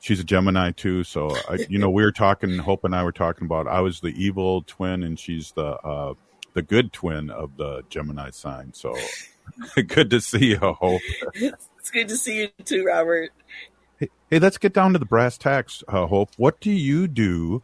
she's 0.00 0.18
a 0.18 0.24
Gemini 0.24 0.72
too. 0.72 1.04
So 1.04 1.30
I, 1.48 1.64
you 1.68 1.78
know, 1.78 1.90
we 1.90 2.02
were 2.02 2.10
talking. 2.10 2.58
Hope 2.58 2.82
and 2.82 2.92
I 2.92 3.04
were 3.04 3.12
talking 3.12 3.46
about. 3.46 3.68
I 3.68 3.82
was 3.82 4.00
the 4.00 4.20
evil 4.20 4.62
twin, 4.62 5.04
and 5.04 5.16
she's 5.16 5.52
the 5.52 5.76
uh, 5.76 6.14
the 6.54 6.62
good 6.62 6.92
twin 6.92 7.30
of 7.30 7.56
the 7.56 7.82
Gemini 7.88 8.30
sign. 8.30 8.72
So 8.72 8.96
good 9.86 10.10
to 10.10 10.20
see 10.20 10.46
you, 10.46 10.58
Hope. 10.58 11.02
it's 11.80 11.90
good 11.90 12.08
to 12.08 12.16
see 12.16 12.42
you 12.42 12.48
too, 12.64 12.84
Robert. 12.84 13.30
Hey, 13.98 14.10
hey, 14.30 14.38
let's 14.38 14.58
get 14.58 14.74
down 14.74 14.92
to 14.92 14.98
the 14.98 15.06
brass 15.06 15.38
tacks, 15.38 15.82
uh, 15.88 16.06
Hope. 16.06 16.30
What 16.36 16.60
do 16.60 16.70
you 16.70 17.08
do 17.08 17.62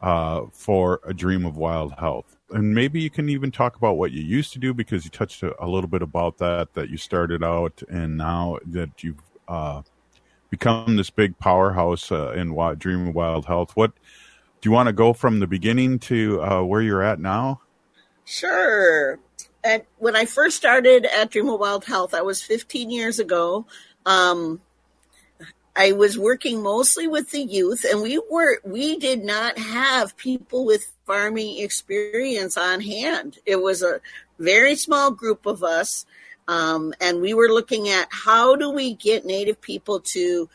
uh, 0.00 0.42
for 0.52 1.00
a 1.04 1.12
dream 1.12 1.44
of 1.44 1.56
wild 1.56 1.94
health? 1.98 2.36
And 2.50 2.72
maybe 2.72 3.00
you 3.00 3.10
can 3.10 3.28
even 3.28 3.50
talk 3.50 3.76
about 3.76 3.98
what 3.98 4.12
you 4.12 4.22
used 4.22 4.52
to 4.52 4.60
do 4.60 4.72
because 4.72 5.04
you 5.04 5.10
touched 5.10 5.42
a, 5.42 5.52
a 5.62 5.66
little 5.66 5.90
bit 5.90 6.02
about 6.02 6.38
that, 6.38 6.72
that 6.74 6.88
you 6.88 6.96
started 6.96 7.42
out 7.42 7.82
and 7.88 8.16
now 8.16 8.58
that 8.64 9.02
you've 9.02 9.20
uh, 9.48 9.82
become 10.50 10.96
this 10.96 11.10
big 11.10 11.36
powerhouse 11.38 12.12
uh, 12.12 12.32
in 12.32 12.54
Wild, 12.54 12.78
Dream 12.78 13.08
of 13.08 13.14
Wild 13.14 13.46
Health. 13.46 13.72
What 13.74 13.92
do 14.60 14.68
you 14.68 14.72
want 14.72 14.86
to 14.86 14.92
go 14.92 15.12
from 15.12 15.40
the 15.40 15.48
beginning 15.48 15.98
to 16.00 16.40
uh, 16.42 16.62
where 16.62 16.80
you're 16.80 17.02
at 17.02 17.18
now? 17.18 17.60
Sure. 18.24 19.18
And 19.68 19.82
when 19.98 20.16
I 20.16 20.24
first 20.24 20.56
started 20.56 21.04
at 21.04 21.30
Dream 21.30 21.50
of 21.50 21.60
Wild 21.60 21.84
Health, 21.84 22.12
that 22.12 22.24
was 22.24 22.42
15 22.42 22.90
years 22.90 23.18
ago. 23.18 23.66
Um, 24.06 24.62
I 25.76 25.92
was 25.92 26.18
working 26.18 26.62
mostly 26.62 27.06
with 27.06 27.32
the 27.32 27.42
youth, 27.42 27.84
and 27.84 28.00
we 28.00 28.18
were 28.30 28.60
we 28.64 28.96
did 28.96 29.22
not 29.22 29.58
have 29.58 30.16
people 30.16 30.64
with 30.64 30.90
farming 31.06 31.58
experience 31.58 32.56
on 32.56 32.80
hand. 32.80 33.40
It 33.44 33.56
was 33.56 33.82
a 33.82 34.00
very 34.38 34.74
small 34.74 35.10
group 35.10 35.44
of 35.44 35.62
us, 35.62 36.06
um, 36.48 36.94
and 36.98 37.20
we 37.20 37.34
were 37.34 37.48
looking 37.48 37.90
at 37.90 38.08
how 38.10 38.56
do 38.56 38.70
we 38.70 38.94
get 38.94 39.26
Native 39.26 39.60
people 39.60 40.00
to 40.14 40.48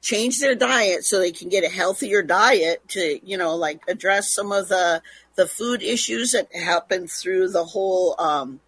change 0.00 0.40
their 0.40 0.54
diet 0.54 1.04
so 1.04 1.18
they 1.18 1.32
can 1.32 1.50
get 1.50 1.64
a 1.64 1.68
healthier 1.68 2.22
diet 2.22 2.80
to 2.88 3.20
you 3.24 3.36
know 3.36 3.56
like 3.56 3.82
address 3.88 4.34
some 4.34 4.52
of 4.52 4.68
the 4.68 5.02
the 5.34 5.46
food 5.46 5.82
issues 5.82 6.32
that 6.32 6.54
happened 6.54 7.10
through 7.10 7.48
the 7.48 7.64
whole 7.64 8.14
um, 8.18 8.60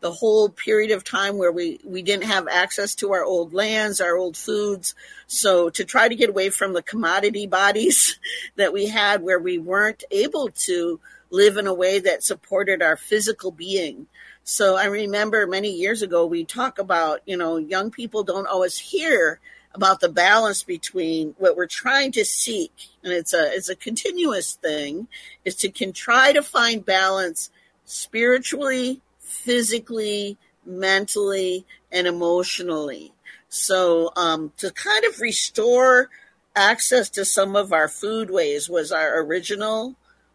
the 0.00 0.12
whole 0.12 0.48
period 0.48 0.92
of 0.92 1.02
time 1.02 1.38
where 1.38 1.50
we, 1.50 1.80
we 1.84 2.02
didn't 2.02 2.24
have 2.24 2.46
access 2.46 2.94
to 2.94 3.12
our 3.12 3.24
old 3.24 3.52
lands, 3.52 4.00
our 4.00 4.16
old 4.16 4.36
foods. 4.36 4.94
So 5.26 5.70
to 5.70 5.84
try 5.84 6.08
to 6.08 6.14
get 6.14 6.30
away 6.30 6.50
from 6.50 6.72
the 6.72 6.82
commodity 6.82 7.46
bodies 7.46 8.18
that 8.56 8.72
we 8.72 8.86
had 8.86 9.22
where 9.22 9.38
we 9.38 9.58
weren't 9.58 10.04
able 10.10 10.50
to 10.66 11.00
live 11.30 11.56
in 11.56 11.66
a 11.66 11.74
way 11.74 11.98
that 11.98 12.22
supported 12.22 12.82
our 12.82 12.96
physical 12.96 13.50
being. 13.50 14.06
So 14.44 14.76
I 14.76 14.86
remember 14.86 15.46
many 15.46 15.72
years 15.72 16.00
ago, 16.00 16.24
we 16.24 16.44
talk 16.44 16.78
about, 16.78 17.20
you 17.26 17.36
know, 17.36 17.58
young 17.58 17.90
people 17.90 18.22
don't 18.22 18.46
always 18.46 18.78
hear 18.78 19.40
about 19.74 20.00
the 20.00 20.08
balance 20.08 20.62
between 20.62 21.34
what 21.38 21.56
we're 21.56 21.66
trying 21.66 22.12
to 22.12 22.24
seek. 22.24 22.72
And 23.02 23.12
it's 23.12 23.32
a, 23.32 23.52
it's 23.54 23.68
a 23.68 23.76
continuous 23.76 24.54
thing 24.54 25.08
is 25.44 25.54
to 25.56 25.70
can 25.70 25.92
try 25.92 26.32
to 26.32 26.42
find 26.42 26.84
balance 26.84 27.50
spiritually, 27.84 29.00
physically, 29.20 30.36
mentally, 30.64 31.64
and 31.92 32.06
emotionally. 32.06 33.12
So 33.48 34.12
um, 34.16 34.52
to 34.58 34.70
kind 34.70 35.04
of 35.04 35.20
restore 35.20 36.10
access 36.54 37.08
to 37.10 37.24
some 37.24 37.56
of 37.56 37.72
our 37.72 37.88
foodways 37.88 38.68
was 38.68 38.92
our 38.92 39.20
original 39.20 39.94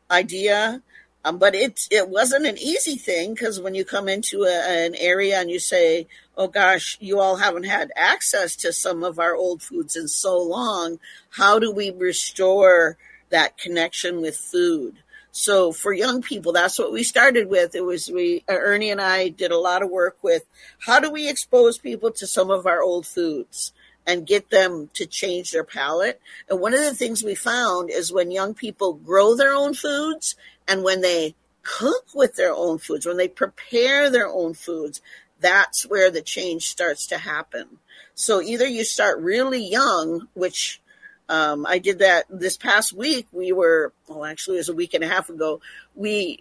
idea. 0.09 0.81
Um, 1.25 1.37
but 1.37 1.55
it 1.55 1.87
it 1.89 2.09
wasn't 2.09 2.45
an 2.45 2.57
easy 2.57 2.97
thing 2.97 3.33
because 3.33 3.59
when 3.61 3.75
you 3.75 3.85
come 3.85 4.09
into 4.09 4.43
a, 4.43 4.85
an 4.85 4.95
area 4.95 5.39
and 5.39 5.49
you 5.49 5.59
say, 5.59 6.07
"Oh 6.35 6.47
gosh, 6.47 6.97
you 6.99 7.19
all 7.19 7.37
haven't 7.37 7.63
had 7.63 7.91
access 7.95 8.55
to 8.57 8.73
some 8.73 9.03
of 9.03 9.19
our 9.19 9.35
old 9.35 9.61
foods 9.61 9.95
in 9.95 10.07
so 10.09 10.37
long," 10.37 10.99
how 11.29 11.59
do 11.59 11.71
we 11.71 11.91
restore 11.91 12.97
that 13.29 13.57
connection 13.57 14.21
with 14.21 14.35
food? 14.35 14.97
So 15.31 15.71
for 15.71 15.93
young 15.93 16.21
people, 16.21 16.51
that's 16.51 16.77
what 16.77 16.91
we 16.91 17.03
started 17.03 17.49
with. 17.49 17.73
It 17.73 17.85
was 17.85 18.11
we 18.11 18.43
Ernie 18.49 18.91
and 18.91 19.01
I 19.01 19.29
did 19.29 19.51
a 19.51 19.57
lot 19.57 19.81
of 19.81 19.89
work 19.89 20.17
with 20.21 20.43
how 20.79 20.99
do 20.99 21.09
we 21.09 21.29
expose 21.29 21.77
people 21.77 22.11
to 22.11 22.27
some 22.27 22.51
of 22.51 22.67
our 22.67 22.83
old 22.83 23.07
foods 23.07 23.73
and 24.05 24.27
get 24.27 24.49
them 24.49 24.89
to 24.93 25.05
change 25.05 25.51
their 25.51 25.63
palate. 25.63 26.21
And 26.49 26.59
one 26.59 26.73
of 26.73 26.81
the 26.81 26.93
things 26.93 27.23
we 27.23 27.35
found 27.35 27.89
is 27.89 28.11
when 28.11 28.31
young 28.31 28.53
people 28.53 28.93
grow 28.93 29.35
their 29.35 29.53
own 29.53 29.73
foods 29.73 30.35
and 30.67 30.83
when 30.83 31.01
they 31.01 31.35
cook 31.63 32.05
with 32.13 32.35
their 32.35 32.53
own 32.53 32.77
foods, 32.77 33.05
when 33.05 33.17
they 33.17 33.27
prepare 33.27 34.09
their 34.09 34.27
own 34.27 34.53
foods, 34.53 35.01
that's 35.39 35.83
where 35.83 36.11
the 36.11 36.21
change 36.21 36.67
starts 36.67 37.07
to 37.07 37.17
happen. 37.17 37.79
So 38.15 38.41
either 38.41 38.67
you 38.67 38.83
start 38.83 39.19
really 39.19 39.65
young, 39.65 40.27
which 40.33 40.81
um, 41.29 41.65
I 41.65 41.79
did 41.79 41.99
that 41.99 42.25
this 42.29 42.57
past 42.57 42.93
week. 42.93 43.27
We 43.31 43.51
were, 43.51 43.93
well, 44.07 44.25
actually, 44.25 44.57
it 44.57 44.59
was 44.59 44.69
a 44.69 44.75
week 44.75 44.93
and 44.93 45.03
a 45.03 45.07
half 45.07 45.29
ago. 45.29 45.61
We, 45.95 46.39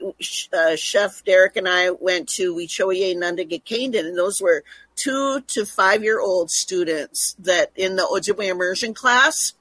uh, 0.52 0.76
Chef 0.76 1.25
Derek 1.25 1.57
and 1.57 1.69
I 1.69 1.91
went 1.91 2.29
to 2.31 2.55
Whew'choy'ya 2.55 3.17
Nundaga 3.17 3.99
and 3.99 4.19
those 4.19 4.41
were 4.41 4.64
two 4.97 5.41
to 5.41 5.64
five 5.64 6.02
year 6.02 6.21
old 6.21 6.50
students 6.50 7.35
that 7.38 7.71
in 7.76 7.97
the 7.97 8.02
Ojibwe 8.02 8.49
immersion 8.49 8.93
class. 8.93 9.55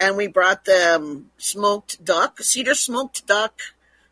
And 0.00 0.16
we 0.16 0.26
brought 0.26 0.64
them 0.64 1.30
smoked 1.38 2.04
duck, 2.04 2.40
cedar 2.40 2.74
smoked 2.74 3.26
duck, 3.26 3.60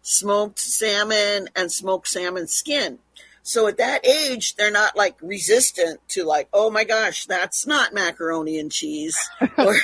smoked 0.02 0.58
salmon, 0.58 1.48
and 1.54 1.70
smoked 1.70 2.08
salmon 2.08 2.46
skin. 2.46 2.98
So 3.42 3.66
at 3.66 3.78
that 3.78 4.06
age, 4.06 4.54
they're 4.54 4.70
not 4.70 4.96
like 4.96 5.16
resistant 5.22 6.00
to 6.10 6.24
like, 6.24 6.48
oh 6.52 6.70
my 6.70 6.84
gosh, 6.84 7.26
that's 7.26 7.66
not 7.66 7.94
macaroni 7.94 8.58
and 8.58 8.70
cheese, 8.70 9.18
or 9.58 9.74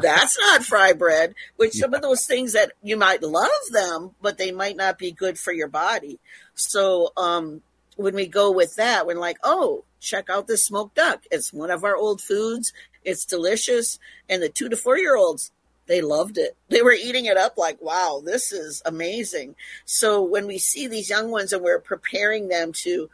that's 0.00 0.38
not 0.38 0.64
fry 0.64 0.92
bread. 0.92 1.34
Which 1.56 1.72
some 1.72 1.94
of 1.94 2.02
those 2.02 2.26
things 2.26 2.52
that 2.52 2.72
you 2.82 2.96
might 2.96 3.22
love 3.22 3.50
them, 3.72 4.14
but 4.20 4.38
they 4.38 4.52
might 4.52 4.76
not 4.76 4.98
be 4.98 5.12
good 5.12 5.38
for 5.38 5.52
your 5.52 5.68
body. 5.68 6.20
So 6.54 7.12
um, 7.16 7.62
when 7.96 8.14
we 8.14 8.26
go 8.26 8.50
with 8.50 8.76
that, 8.76 9.06
we're 9.06 9.18
like, 9.18 9.38
oh, 9.42 9.84
check 9.98 10.28
out 10.28 10.46
this 10.46 10.66
smoked 10.66 10.96
duck. 10.96 11.24
It's 11.30 11.52
one 11.52 11.70
of 11.70 11.84
our 11.84 11.96
old 11.96 12.20
foods. 12.20 12.72
It's 13.02 13.24
delicious, 13.24 13.98
and 14.28 14.42
the 14.42 14.48
two 14.48 14.68
to 14.68 14.76
four 14.76 14.98
year 14.98 15.16
olds 15.16 15.52
they 15.86 16.00
loved 16.00 16.38
it. 16.38 16.56
They 16.68 16.82
were 16.82 16.92
eating 16.92 17.26
it 17.26 17.36
up 17.36 17.56
like, 17.56 17.80
wow, 17.80 18.22
this 18.24 18.52
is 18.52 18.82
amazing. 18.84 19.54
So 19.84 20.22
when 20.22 20.46
we 20.46 20.58
see 20.58 20.86
these 20.86 21.10
young 21.10 21.30
ones 21.30 21.52
and 21.52 21.62
we're 21.62 21.80
preparing 21.80 22.48
them 22.48 22.72
to, 22.84 23.08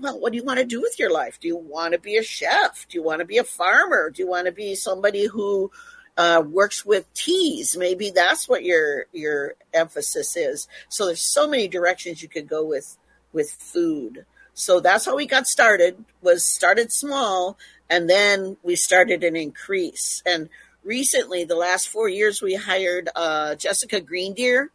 well, 0.00 0.18
what 0.18 0.32
do 0.32 0.38
you 0.38 0.44
want 0.44 0.58
to 0.58 0.64
do 0.64 0.80
with 0.80 0.98
your 0.98 1.10
life? 1.10 1.38
Do 1.40 1.48
you 1.48 1.56
want 1.56 1.92
to 1.92 1.98
be 1.98 2.16
a 2.16 2.22
chef? 2.22 2.86
Do 2.88 2.96
you 2.96 3.02
want 3.02 3.20
to 3.20 3.24
be 3.24 3.38
a 3.38 3.44
farmer? 3.44 4.10
Do 4.10 4.22
you 4.22 4.28
want 4.28 4.46
to 4.46 4.52
be 4.52 4.74
somebody 4.74 5.26
who 5.26 5.70
uh, 6.16 6.42
works 6.46 6.84
with 6.84 7.12
teas? 7.14 7.76
Maybe 7.76 8.10
that's 8.10 8.48
what 8.48 8.64
your 8.64 9.06
your 9.12 9.54
emphasis 9.72 10.36
is. 10.36 10.66
So 10.88 11.06
there's 11.06 11.20
so 11.20 11.46
many 11.46 11.68
directions 11.68 12.22
you 12.22 12.28
could 12.28 12.48
go 12.48 12.64
with 12.64 12.96
with 13.32 13.50
food. 13.50 14.24
So 14.54 14.80
that's 14.80 15.04
how 15.04 15.16
we 15.16 15.26
got 15.26 15.46
started. 15.46 16.04
Was 16.22 16.44
started 16.44 16.92
small, 16.92 17.58
and 17.90 18.08
then 18.08 18.56
we 18.62 18.76
started 18.76 19.22
an 19.22 19.36
increase. 19.36 20.22
And 20.24 20.48
recently, 20.84 21.44
the 21.44 21.56
last 21.56 21.88
four 21.88 22.08
years, 22.08 22.42
we 22.42 22.54
hired 22.54 23.08
uh, 23.14 23.54
Jessica 23.56 24.00
Greendeer. 24.00 24.68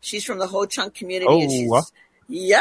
She's 0.00 0.24
from 0.24 0.38
the 0.38 0.46
Ho 0.46 0.66
Chunk 0.66 0.94
community. 0.94 1.68
Oh, 1.70 1.82
yeah. 2.28 2.60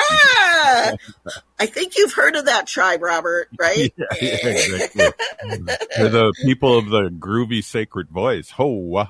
I 1.59 1.65
think 1.65 1.97
you've 1.97 2.13
heard 2.13 2.35
of 2.35 2.45
that 2.45 2.67
tribe, 2.67 3.01
Robert, 3.01 3.49
right? 3.59 3.93
yeah, 3.97 4.05
yeah, 4.21 4.37
exactly. 4.43 5.05
They're 5.97 6.09
the 6.09 6.33
people 6.43 6.77
of 6.77 6.89
the 6.89 7.09
groovy 7.09 7.63
sacred 7.63 8.09
voice. 8.09 8.51
Ho. 8.51 9.07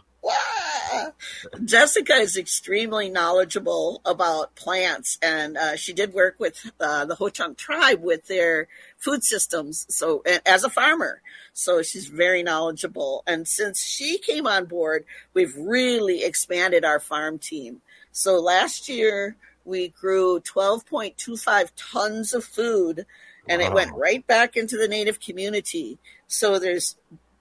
Jessica 1.63 2.13
is 2.13 2.37
extremely 2.37 3.09
knowledgeable 3.09 4.01
about 4.05 4.55
plants, 4.55 5.17
and 5.21 5.57
uh, 5.57 5.75
she 5.75 5.93
did 5.93 6.13
work 6.13 6.35
with 6.39 6.71
uh, 6.79 7.05
the 7.05 7.15
Ho 7.15 7.29
Chunk 7.29 7.57
tribe 7.57 8.01
with 8.01 8.27
their 8.27 8.67
food 8.97 9.23
systems. 9.23 9.85
So, 9.89 10.23
as 10.45 10.63
a 10.63 10.69
farmer, 10.69 11.21
so 11.57 11.81
she's 11.81 12.07
very 12.07 12.43
knowledgeable. 12.43 13.23
And 13.25 13.47
since 13.47 13.83
she 13.83 14.19
came 14.19 14.45
on 14.45 14.65
board, 14.65 15.05
we've 15.33 15.55
really 15.57 16.23
expanded 16.23 16.85
our 16.85 16.99
farm 16.99 17.39
team. 17.39 17.81
So 18.11 18.39
last 18.39 18.87
year 18.87 19.37
we 19.65 19.87
grew 19.87 20.39
12.25 20.39 21.71
tons 21.75 22.33
of 22.33 22.43
food, 22.43 23.07
and 23.49 23.61
wow. 23.61 23.67
it 23.67 23.73
went 23.73 23.95
right 23.95 24.25
back 24.27 24.55
into 24.55 24.77
the 24.77 24.87
native 24.87 25.19
community. 25.19 25.97
So 26.27 26.59
there's 26.59 26.95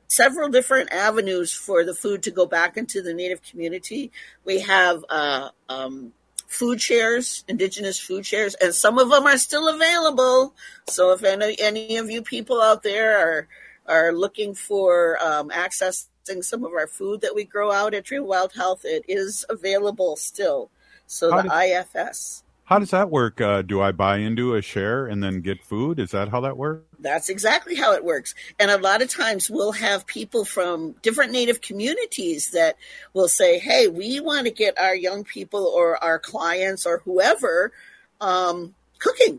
several 0.08 0.48
different 0.48 0.92
avenues 0.92 1.52
for 1.52 1.84
the 1.84 1.94
food 1.94 2.22
to 2.24 2.30
go 2.30 2.46
back 2.46 2.76
into 2.76 3.02
the 3.02 3.14
native 3.14 3.42
community. 3.42 4.12
We 4.44 4.60
have 4.60 5.04
uh, 5.08 5.50
um, 5.68 6.12
food 6.46 6.80
shares, 6.80 7.44
indigenous 7.48 7.98
food 7.98 8.24
shares, 8.24 8.54
and 8.54 8.74
some 8.74 8.98
of 8.98 9.10
them 9.10 9.24
are 9.24 9.38
still 9.38 9.68
available. 9.68 10.54
So 10.88 11.12
if 11.12 11.24
any, 11.24 11.56
any 11.60 11.96
of 11.96 12.10
you 12.10 12.22
people 12.22 12.60
out 12.60 12.82
there 12.82 13.18
are 13.18 13.48
are 13.88 14.12
looking 14.12 14.54
for 14.54 15.16
um, 15.22 15.50
accessing 15.50 16.42
some 16.42 16.64
of 16.64 16.72
our 16.72 16.88
food 16.88 17.20
that 17.20 17.34
we 17.34 17.44
grow 17.44 17.70
out 17.70 17.94
at 17.94 18.04
Dream 18.04 18.26
Wild 18.26 18.52
Health, 18.52 18.84
it 18.84 19.04
is 19.06 19.44
available 19.48 20.16
still. 20.16 20.70
So 21.06 21.30
How 21.30 21.42
the 21.42 21.84
IFS. 21.94 22.42
How 22.66 22.80
does 22.80 22.90
that 22.90 23.10
work? 23.10 23.40
Uh, 23.40 23.62
do 23.62 23.80
I 23.80 23.92
buy 23.92 24.18
into 24.18 24.56
a 24.56 24.60
share 24.60 25.06
and 25.06 25.22
then 25.22 25.40
get 25.40 25.62
food? 25.62 26.00
Is 26.00 26.10
that 26.10 26.30
how 26.30 26.40
that 26.40 26.56
works? 26.56 26.84
That's 26.98 27.28
exactly 27.28 27.76
how 27.76 27.92
it 27.92 28.04
works. 28.04 28.34
And 28.58 28.72
a 28.72 28.78
lot 28.78 29.02
of 29.02 29.08
times 29.08 29.48
we'll 29.48 29.70
have 29.70 30.04
people 30.04 30.44
from 30.44 30.96
different 31.00 31.30
Native 31.30 31.60
communities 31.60 32.50
that 32.50 32.76
will 33.14 33.28
say, 33.28 33.60
hey, 33.60 33.86
we 33.86 34.18
want 34.18 34.46
to 34.46 34.52
get 34.52 34.80
our 34.80 34.96
young 34.96 35.22
people 35.22 35.64
or 35.64 36.02
our 36.02 36.18
clients 36.18 36.86
or 36.86 37.02
whoever 37.04 37.70
um, 38.20 38.74
cooking 38.98 39.38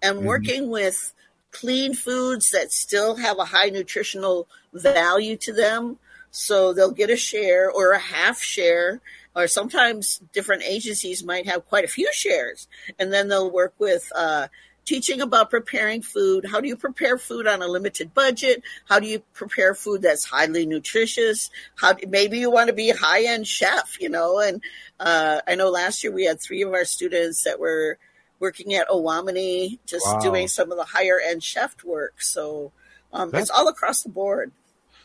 and 0.00 0.18
mm-hmm. 0.18 0.26
working 0.26 0.70
with 0.70 1.12
clean 1.50 1.94
foods 1.94 2.50
that 2.50 2.70
still 2.70 3.16
have 3.16 3.40
a 3.40 3.44
high 3.44 3.70
nutritional 3.70 4.46
value 4.72 5.36
to 5.38 5.52
them. 5.52 5.98
So 6.30 6.72
they'll 6.72 6.92
get 6.92 7.10
a 7.10 7.16
share 7.16 7.68
or 7.68 7.90
a 7.90 7.98
half 7.98 8.40
share 8.40 9.00
or 9.34 9.46
sometimes 9.46 10.20
different 10.32 10.62
agencies 10.64 11.24
might 11.24 11.46
have 11.46 11.68
quite 11.68 11.84
a 11.84 11.88
few 11.88 12.10
shares 12.12 12.68
and 12.98 13.12
then 13.12 13.28
they'll 13.28 13.50
work 13.50 13.74
with 13.78 14.10
uh, 14.14 14.48
teaching 14.84 15.20
about 15.20 15.50
preparing 15.50 16.02
food. 16.02 16.46
How 16.50 16.60
do 16.60 16.68
you 16.68 16.76
prepare 16.76 17.18
food 17.18 17.46
on 17.46 17.62
a 17.62 17.66
limited 17.66 18.14
budget? 18.14 18.62
How 18.88 18.98
do 18.98 19.06
you 19.06 19.20
prepare 19.34 19.74
food 19.74 20.02
that's 20.02 20.24
highly 20.24 20.64
nutritious? 20.64 21.50
How 21.76 21.94
maybe 22.08 22.38
you 22.38 22.50
want 22.50 22.68
to 22.68 22.74
be 22.74 22.90
a 22.90 22.96
high-end 22.96 23.46
chef 23.46 23.96
you 24.00 24.08
know 24.08 24.38
and 24.38 24.62
uh, 25.00 25.40
i 25.46 25.54
know 25.54 25.70
last 25.70 26.02
year 26.02 26.12
we 26.12 26.24
had 26.24 26.40
three 26.40 26.62
of 26.62 26.72
our 26.72 26.84
students 26.84 27.44
that 27.44 27.60
were 27.60 27.98
working 28.40 28.74
at 28.74 28.88
Owamni 28.88 29.78
just 29.86 30.06
wow. 30.06 30.20
doing 30.20 30.48
some 30.48 30.70
of 30.70 30.78
the 30.78 30.84
higher 30.84 31.18
end 31.24 31.42
chef 31.42 31.74
work. 31.84 32.20
So 32.22 32.72
um, 33.12 33.30
it's 33.34 33.50
all 33.50 33.68
across 33.68 34.02
the 34.02 34.10
board 34.10 34.52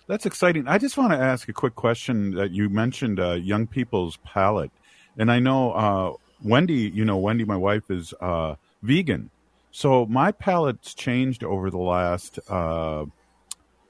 that's 0.07 0.25
exciting. 0.25 0.67
I 0.67 0.77
just 0.77 0.97
want 0.97 1.11
to 1.13 1.17
ask 1.17 1.47
a 1.49 1.53
quick 1.53 1.75
question 1.75 2.31
that 2.35 2.51
you 2.51 2.69
mentioned 2.69 3.19
uh, 3.19 3.33
young 3.33 3.67
people's 3.67 4.17
palate. 4.17 4.71
And 5.17 5.31
I 5.31 5.39
know 5.39 5.71
uh, 5.71 6.13
Wendy, 6.43 6.91
you 6.93 7.05
know, 7.05 7.17
Wendy, 7.17 7.45
my 7.45 7.55
wife, 7.55 7.89
is 7.89 8.13
uh, 8.19 8.55
vegan. 8.81 9.29
So 9.71 10.05
my 10.05 10.31
palate's 10.31 10.93
changed 10.93 11.43
over 11.43 11.69
the 11.69 11.77
last 11.77 12.39
uh, 12.49 13.05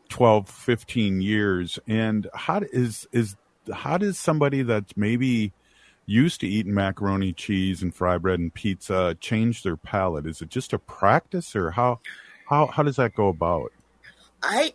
12, 0.10 0.50
15 0.50 1.22
years. 1.22 1.80
And 1.88 2.28
how 2.34 2.62
is, 2.72 3.08
is, 3.12 3.36
how 3.74 3.98
does 3.98 4.18
somebody 4.18 4.62
that's 4.62 4.96
maybe 4.96 5.52
used 6.06 6.42
to 6.42 6.48
eating 6.48 6.74
macaroni, 6.74 7.34
cheese, 7.34 7.82
and 7.82 7.94
fry 7.94 8.18
bread 8.18 8.40
and 8.40 8.54
pizza 8.54 9.16
change 9.20 9.64
their 9.64 9.78
palate? 9.78 10.26
Is 10.26 10.42
it 10.42 10.50
just 10.50 10.74
a 10.74 10.80
practice, 10.80 11.56
or 11.56 11.72
how 11.72 12.00
how 12.50 12.68
how 12.68 12.84
does 12.84 12.98
that 12.98 13.16
go 13.16 13.30
about? 13.30 13.72
I, 14.42 14.74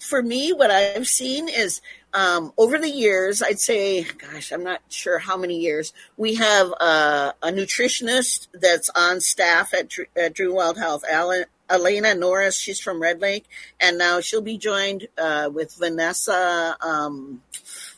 for 0.00 0.22
me, 0.22 0.52
what 0.52 0.70
I've 0.70 1.06
seen 1.06 1.48
is 1.48 1.80
um, 2.12 2.52
over 2.56 2.78
the 2.78 2.90
years, 2.90 3.42
I'd 3.42 3.60
say, 3.60 4.04
gosh, 4.04 4.52
I'm 4.52 4.64
not 4.64 4.80
sure 4.88 5.18
how 5.18 5.36
many 5.36 5.58
years, 5.60 5.92
we 6.16 6.34
have 6.36 6.72
uh, 6.80 7.32
a 7.42 7.48
nutritionist 7.48 8.48
that's 8.54 8.90
on 8.96 9.20
staff 9.20 9.74
at, 9.74 9.90
at 10.16 10.34
Dream 10.34 10.54
Wild 10.54 10.78
Health, 10.78 11.04
Alan, 11.10 11.44
Elena 11.68 12.14
Norris. 12.14 12.58
She's 12.58 12.80
from 12.80 13.02
Red 13.02 13.20
Lake, 13.20 13.44
and 13.80 13.98
now 13.98 14.20
she'll 14.20 14.40
be 14.40 14.58
joined 14.58 15.08
uh, 15.18 15.50
with 15.52 15.74
Vanessa, 15.74 16.76
um, 16.80 17.42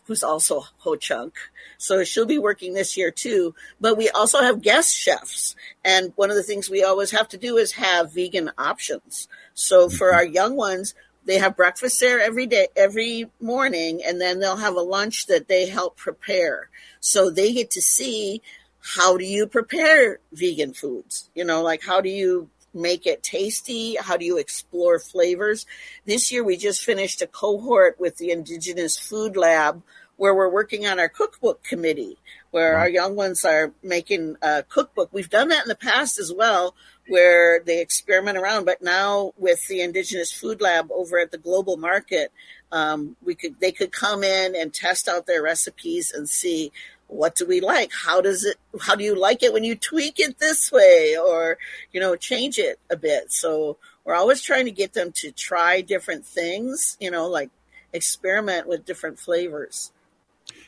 who's 0.05 0.23
also 0.23 0.65
Ho 0.79 0.97
Chunk. 0.97 1.35
So 1.77 2.03
she'll 2.03 2.27
be 2.27 2.39
working 2.39 2.75
this 2.75 2.97
year 2.97 3.11
too. 3.11 3.55
But 3.81 3.97
we 3.97 4.09
also 4.11 4.43
have 4.43 4.63
guest 4.63 4.97
chefs. 4.97 5.55
And 5.85 6.13
one 6.17 6.31
of 6.31 6.37
the 6.37 6.43
things 6.43 6.69
we 6.69 6.83
always 6.83 7.13
have 7.13 7.29
to 7.29 7.39
do 7.39 7.57
is 7.57 7.73
have 7.73 8.13
vegan 8.13 8.51
options. 8.59 9.29
So 9.55 9.89
for 9.89 10.13
our 10.13 10.25
young 10.25 10.57
ones, 10.57 10.95
they 11.29 11.37
have 11.37 11.59
breakfast 11.59 12.01
there 12.01 12.21
every 12.21 12.47
day, 12.47 12.69
every 12.75 13.31
morning, 13.39 14.01
and 14.03 14.19
then 14.19 14.41
they'll 14.41 14.57
have 14.57 14.77
a 14.77 14.81
lunch 14.81 15.27
that 15.27 15.47
they 15.47 15.67
help 15.67 15.99
prepare. 15.99 16.71
So 17.01 17.29
they 17.29 17.53
get 17.53 17.71
to 17.73 17.83
see 17.83 18.41
how 18.81 19.19
do 19.19 19.27
you 19.27 19.47
prepare 19.47 20.21
vegan 20.33 20.73
foods? 20.73 21.29
You 21.35 21.45
know, 21.45 21.63
like 21.63 21.83
how 21.83 22.01
do 22.01 22.09
you 22.09 22.49
make 22.73 23.07
it 23.07 23.23
tasty? 23.23 23.97
How 23.97 24.17
do 24.17 24.25
you 24.25 24.39
explore 24.39 24.99
flavors? 24.99 25.67
This 26.07 26.33
year 26.33 26.43
we 26.43 26.57
just 26.57 26.83
finished 26.83 27.21
a 27.21 27.27
cohort 27.27 28.01
with 28.01 28.17
the 28.17 28.31
Indigenous 28.31 28.97
Food 28.97 29.37
Lab 29.37 29.83
where 30.17 30.35
we're 30.35 30.51
working 30.51 30.87
on 30.87 30.99
our 30.99 31.11
cookbook 31.11 31.63
committee, 31.63 32.17
where 32.51 32.77
our 32.77 32.89
young 32.89 33.15
ones 33.15 33.45
are 33.45 33.73
making 33.83 34.37
a 34.41 34.63
cookbook. 34.63 35.11
We've 35.13 35.29
done 35.29 35.49
that 35.51 35.63
in 35.65 35.69
the 35.69 35.77
past 35.77 36.19
as 36.19 36.33
well, 36.33 36.75
where 37.09 37.61
they 37.61 37.81
experiment 37.81 38.39
around. 38.39 38.65
But 38.65 38.83
now 38.83 39.33
with 39.37 39.67
the 39.67 39.81
Indigenous 39.81 40.33
Food 40.33 40.61
Lab 40.61 40.91
over 40.93 41.19
at 41.19 41.31
the 41.31 41.39
Global 41.39 41.77
Market, 41.77 42.33
um, 42.73 43.17
we 43.23 43.35
could 43.35 43.59
they 43.61 43.73
could 43.73 43.93
come 43.93 44.23
in 44.23 44.55
and 44.55 44.73
test 44.73 45.09
out 45.09 45.27
their 45.27 45.43
recipes 45.43 46.13
and 46.15 46.29
see 46.29 46.73
what 47.07 47.35
do 47.35 47.47
we 47.47 47.61
like 47.61 47.91
how 48.05 48.21
does 48.21 48.45
it 48.45 48.57
how 48.83 48.95
do 48.95 49.03
you 49.03 49.19
like 49.19 49.43
it 49.43 49.55
when 49.55 49.65
you 49.65 49.75
tweak 49.75 50.21
it 50.21 50.39
this 50.39 50.71
way 50.71 51.17
or 51.17 51.57
you 51.91 51.99
know 51.99 52.15
change 52.15 52.59
it 52.59 52.79
a 52.91 52.97
bit 52.97 53.33
so 53.33 53.79
we're 54.05 54.15
always 54.15 54.43
trying 54.43 54.67
to 54.67 54.71
get 54.71 54.93
them 54.93 55.11
to 55.13 55.33
try 55.33 55.81
different 55.81 56.27
things 56.27 56.99
you 57.01 57.11
know 57.11 57.27
like 57.27 57.49
experiment 57.95 58.69
with 58.69 58.85
different 58.85 59.19
flavors 59.19 59.91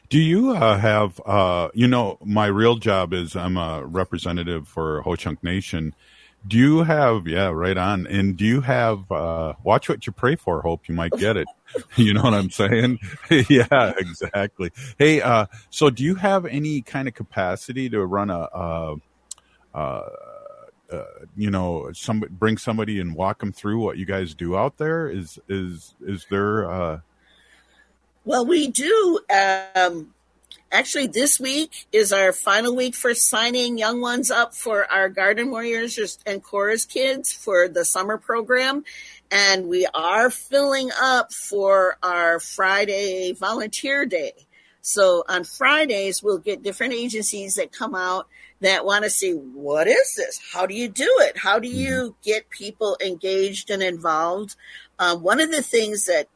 do 0.09 0.19
you 0.19 0.51
uh, 0.51 0.77
have, 0.77 1.21
uh, 1.25 1.69
you 1.73 1.87
know, 1.87 2.19
my 2.25 2.47
real 2.47 2.77
job 2.77 3.13
is 3.13 3.37
I'm 3.37 3.57
a 3.57 3.85
representative 3.87 4.67
for 4.67 5.03
Ho 5.03 5.15
Chunk 5.15 5.43
Nation. 5.45 5.95
Do 6.47 6.57
you 6.57 6.83
have, 6.85 7.27
yeah, 7.27 7.49
right 7.49 7.77
on. 7.77 8.07
And 8.07 8.37
do 8.37 8.45
you 8.45 8.63
have, 8.63 9.11
uh, 9.13 9.55
watch 9.63 9.89
what 9.89 10.07
you 10.07 10.13
pray 10.13 10.37
for, 10.37 10.63
hope 10.63 10.89
you 10.89 10.95
might 10.95 11.13
get 11.13 11.37
it. 11.37 11.47
you 11.97 12.15
know 12.15 12.23
what 12.23 12.35
I'm 12.35 12.51
saying? 12.51 12.99
yeah, 13.49 13.93
exactly. 13.97 14.73
Hey, 14.99 15.21
uh, 15.21 15.47
so 15.71 15.91
do 15.91 16.03
you 16.03 16.15
have 16.17 16.47
any 16.47 16.81
kind 16.83 17.09
of 17.09 17.15
capacity 17.15 17.89
to 17.91 18.05
run 18.05 18.31
a, 18.31 18.41
uh, 18.41 18.97
uh, 19.75 20.09
uh, 20.91 21.05
you 21.37 21.51
know, 21.51 21.91
some 21.93 22.25
bring 22.31 22.59
somebody 22.59 23.01
and 23.01 23.15
walk 23.15 23.39
them 23.39 23.53
through 23.53 23.79
what 23.79 23.97
you 23.97 24.07
guys 24.07 24.35
do 24.35 24.57
out 24.57 24.77
there? 24.79 25.09
Is 25.09 25.39
is 25.49 25.95
is 26.01 26.27
there? 26.31 26.71
Uh, 26.71 27.01
well, 28.25 28.45
we 28.45 28.69
do. 28.69 29.21
Um, 29.33 30.13
actually, 30.73 31.07
this 31.07 31.39
week 31.41 31.87
is 31.93 32.13
our 32.13 32.33
final 32.33 32.75
week 32.75 32.95
for 32.95 33.15
signing 33.15 33.79
young 33.79 34.01
ones 34.01 34.31
up 34.31 34.55
for 34.55 34.91
our 34.91 35.09
Garden 35.09 35.51
Warriors 35.51 36.19
and 36.27 36.43
Cora's 36.43 36.85
Kids 36.85 37.33
for 37.33 37.69
the 37.69 37.85
summer 37.85 38.19
program. 38.19 38.85
And 39.31 39.69
we 39.69 39.87
are 39.95 40.31
filling 40.31 40.91
up 41.01 41.33
for 41.33 41.97
our 42.03 42.41
Friday 42.41 43.33
volunteer 43.33 44.07
day. 44.07 44.33
So 44.83 45.25
on 45.29 45.45
Fridays, 45.45 46.23
we'll 46.23 46.39
get 46.39 46.63
different 46.63 46.95
agencies 46.95 47.55
that 47.55 47.73
come 47.73 47.95
out 47.95 48.27
that 48.61 48.85
want 48.85 49.05
to 49.05 49.11
see 49.11 49.33
what 49.33 49.87
is 49.87 50.15
this? 50.17 50.41
How 50.53 50.67
do 50.67 50.75
you 50.75 50.89
do 50.89 51.09
it? 51.21 51.39
How 51.39 51.59
do 51.59 51.69
you 51.69 51.91
mm-hmm. 51.91 52.21
get 52.23 52.51
people 52.51 52.97
engaged 53.05 53.71
and 53.71 53.83
involved? 53.83 54.57
Um, 54.99 55.23
one 55.23 55.41
of 55.41 55.51
the 55.51 55.63
things 55.63 56.05
that 56.07 56.29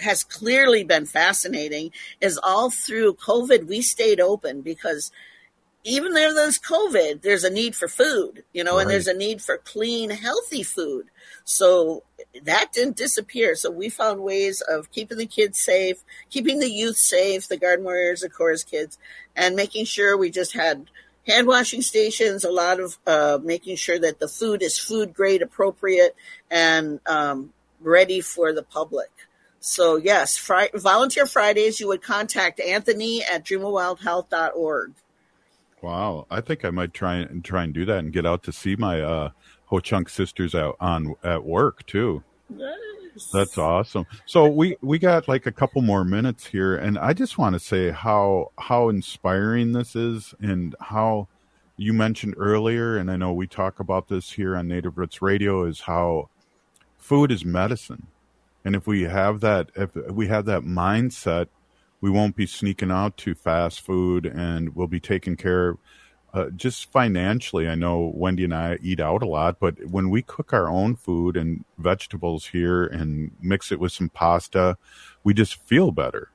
has 0.00 0.24
clearly 0.24 0.84
been 0.84 1.06
fascinating 1.06 1.90
is 2.20 2.38
all 2.42 2.70
through 2.70 3.14
COVID, 3.14 3.66
we 3.66 3.82
stayed 3.82 4.20
open 4.20 4.60
because 4.60 5.12
even 5.84 6.14
though 6.14 6.32
there's 6.32 6.58
COVID, 6.58 7.20
there's 7.22 7.44
a 7.44 7.50
need 7.50 7.76
for 7.76 7.88
food, 7.88 8.42
you 8.54 8.64
know, 8.64 8.76
right. 8.76 8.82
and 8.82 8.90
there's 8.90 9.06
a 9.06 9.14
need 9.14 9.42
for 9.42 9.58
clean, 9.58 10.10
healthy 10.10 10.62
food. 10.62 11.06
So 11.44 12.02
that 12.42 12.72
didn't 12.72 12.96
disappear. 12.96 13.54
So 13.54 13.70
we 13.70 13.90
found 13.90 14.20
ways 14.22 14.62
of 14.62 14.90
keeping 14.90 15.18
the 15.18 15.26
kids 15.26 15.60
safe, 15.60 16.02
keeping 16.30 16.58
the 16.58 16.70
youth 16.70 16.96
safe, 16.96 17.48
the 17.48 17.58
garden 17.58 17.84
warriors, 17.84 18.22
of 18.22 18.32
course, 18.32 18.64
kids, 18.64 18.98
and 19.36 19.54
making 19.54 19.84
sure 19.84 20.16
we 20.16 20.30
just 20.30 20.54
had 20.54 20.90
hand 21.26 21.46
washing 21.46 21.82
stations, 21.82 22.44
a 22.44 22.50
lot 22.50 22.80
of 22.80 22.98
uh, 23.06 23.38
making 23.42 23.76
sure 23.76 23.98
that 23.98 24.20
the 24.20 24.28
food 24.28 24.62
is 24.62 24.78
food 24.78 25.12
grade 25.12 25.42
appropriate 25.42 26.16
and 26.50 27.00
um, 27.06 27.52
ready 27.80 28.22
for 28.22 28.52
the 28.52 28.62
public. 28.62 29.10
So 29.66 29.96
yes, 29.96 30.36
Friday, 30.36 30.76
volunteer 30.76 31.24
Fridays. 31.24 31.80
You 31.80 31.88
would 31.88 32.02
contact 32.02 32.60
Anthony 32.60 33.24
at 33.24 33.46
dreamofwildhealth.org. 33.46 34.92
Wow, 35.80 36.26
I 36.30 36.42
think 36.42 36.66
I 36.66 36.70
might 36.70 36.92
try 36.92 37.14
and 37.14 37.42
try 37.42 37.64
and 37.64 37.72
do 37.72 37.86
that 37.86 37.98
and 37.98 38.12
get 38.12 38.26
out 38.26 38.42
to 38.42 38.52
see 38.52 38.76
my 38.76 39.00
uh, 39.00 39.30
Ho 39.66 39.80
Chunk 39.80 40.10
sisters 40.10 40.54
out 40.54 40.76
on 40.80 41.14
at 41.24 41.44
work 41.44 41.86
too. 41.86 42.22
Nice. 42.50 43.30
That's 43.32 43.56
awesome. 43.56 44.04
So 44.26 44.46
we 44.48 44.76
we 44.82 44.98
got 44.98 45.28
like 45.28 45.46
a 45.46 45.52
couple 45.52 45.80
more 45.80 46.04
minutes 46.04 46.44
here, 46.44 46.76
and 46.76 46.98
I 46.98 47.14
just 47.14 47.38
want 47.38 47.54
to 47.54 47.58
say 47.58 47.90
how 47.90 48.52
how 48.58 48.90
inspiring 48.90 49.72
this 49.72 49.96
is, 49.96 50.34
and 50.42 50.76
how 50.78 51.28
you 51.78 51.94
mentioned 51.94 52.34
earlier, 52.36 52.98
and 52.98 53.10
I 53.10 53.16
know 53.16 53.32
we 53.32 53.46
talk 53.46 53.80
about 53.80 54.08
this 54.08 54.32
here 54.32 54.56
on 54.56 54.68
Native 54.68 54.98
Roots 54.98 55.22
Radio, 55.22 55.64
is 55.64 55.80
how 55.80 56.28
food 56.98 57.32
is 57.32 57.46
medicine 57.46 58.08
and 58.64 58.74
if 58.74 58.86
we 58.86 59.02
have 59.02 59.40
that, 59.40 59.70
if 59.76 59.94
we 59.94 60.28
have 60.28 60.46
that 60.46 60.62
mindset, 60.62 61.48
we 62.00 62.10
won't 62.10 62.36
be 62.36 62.46
sneaking 62.46 62.90
out 62.90 63.16
to 63.18 63.34
fast 63.34 63.80
food 63.80 64.26
and 64.26 64.74
we'll 64.74 64.86
be 64.86 65.00
taking 65.00 65.36
care 65.36 65.76
uh, 66.34 66.50
just 66.50 66.90
financially. 66.90 67.68
I 67.68 67.76
know 67.76 68.12
Wendy 68.14 68.44
and 68.44 68.54
I 68.54 68.78
eat 68.82 69.00
out 69.00 69.22
a 69.22 69.26
lot, 69.26 69.60
but 69.60 69.86
when 69.86 70.10
we 70.10 70.20
cook 70.20 70.52
our 70.52 70.68
own 70.68 70.96
food 70.96 71.36
and 71.36 71.64
vegetables 71.78 72.46
here 72.46 72.84
and 72.84 73.30
mix 73.40 73.70
it 73.70 73.78
with 73.78 73.92
some 73.92 74.08
pasta, 74.08 74.76
we 75.22 75.32
just 75.32 75.54
feel 75.54 75.92
better. 75.92 76.30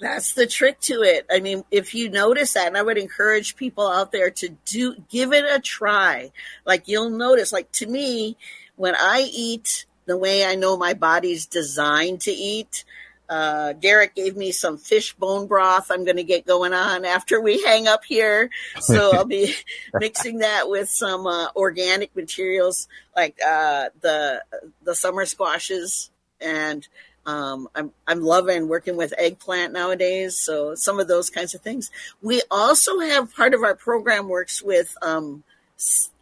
That's 0.00 0.34
the 0.34 0.46
trick 0.46 0.80
to 0.82 1.02
it. 1.02 1.26
I 1.30 1.40
mean, 1.40 1.64
if 1.70 1.94
you 1.94 2.08
notice 2.08 2.52
that, 2.54 2.66
and 2.66 2.76
I 2.76 2.82
would 2.82 2.98
encourage 2.98 3.56
people 3.56 3.88
out 3.88 4.12
there 4.12 4.30
to 4.30 4.50
do, 4.64 4.96
give 5.08 5.32
it 5.32 5.44
a 5.44 5.60
try. 5.60 6.32
Like 6.64 6.86
you'll 6.86 7.10
notice, 7.10 7.52
like 7.52 7.70
to 7.72 7.86
me, 7.86 8.36
when 8.76 8.94
I 8.96 9.28
eat 9.32 9.86
the 10.08 10.16
way 10.16 10.44
I 10.44 10.56
know 10.56 10.76
my 10.76 10.94
body's 10.94 11.46
designed 11.46 12.22
to 12.22 12.32
eat. 12.32 12.84
Uh, 13.28 13.74
Derek 13.74 14.14
gave 14.14 14.36
me 14.36 14.52
some 14.52 14.78
fish 14.78 15.14
bone 15.14 15.46
broth. 15.46 15.90
I'm 15.90 16.04
going 16.04 16.16
to 16.16 16.24
get 16.24 16.46
going 16.46 16.72
on 16.72 17.04
after 17.04 17.40
we 17.40 17.62
hang 17.62 17.86
up 17.86 18.04
here. 18.04 18.48
So 18.80 19.10
I'll 19.14 19.26
be 19.26 19.54
mixing 19.94 20.38
that 20.38 20.70
with 20.70 20.88
some 20.88 21.26
uh, 21.26 21.48
organic 21.54 22.16
materials 22.16 22.88
like 23.14 23.36
uh, 23.46 23.90
the 24.00 24.42
the 24.82 24.94
summer 24.94 25.26
squashes, 25.26 26.10
and 26.40 26.88
um, 27.26 27.68
I'm 27.74 27.92
I'm 28.06 28.22
loving 28.22 28.66
working 28.66 28.96
with 28.96 29.12
eggplant 29.18 29.74
nowadays. 29.74 30.38
So 30.40 30.74
some 30.74 30.98
of 30.98 31.06
those 31.06 31.28
kinds 31.28 31.54
of 31.54 31.60
things. 31.60 31.90
We 32.22 32.40
also 32.50 32.98
have 33.00 33.34
part 33.34 33.52
of 33.52 33.62
our 33.62 33.74
program 33.74 34.30
works 34.30 34.62
with 34.62 34.96
um, 35.02 35.44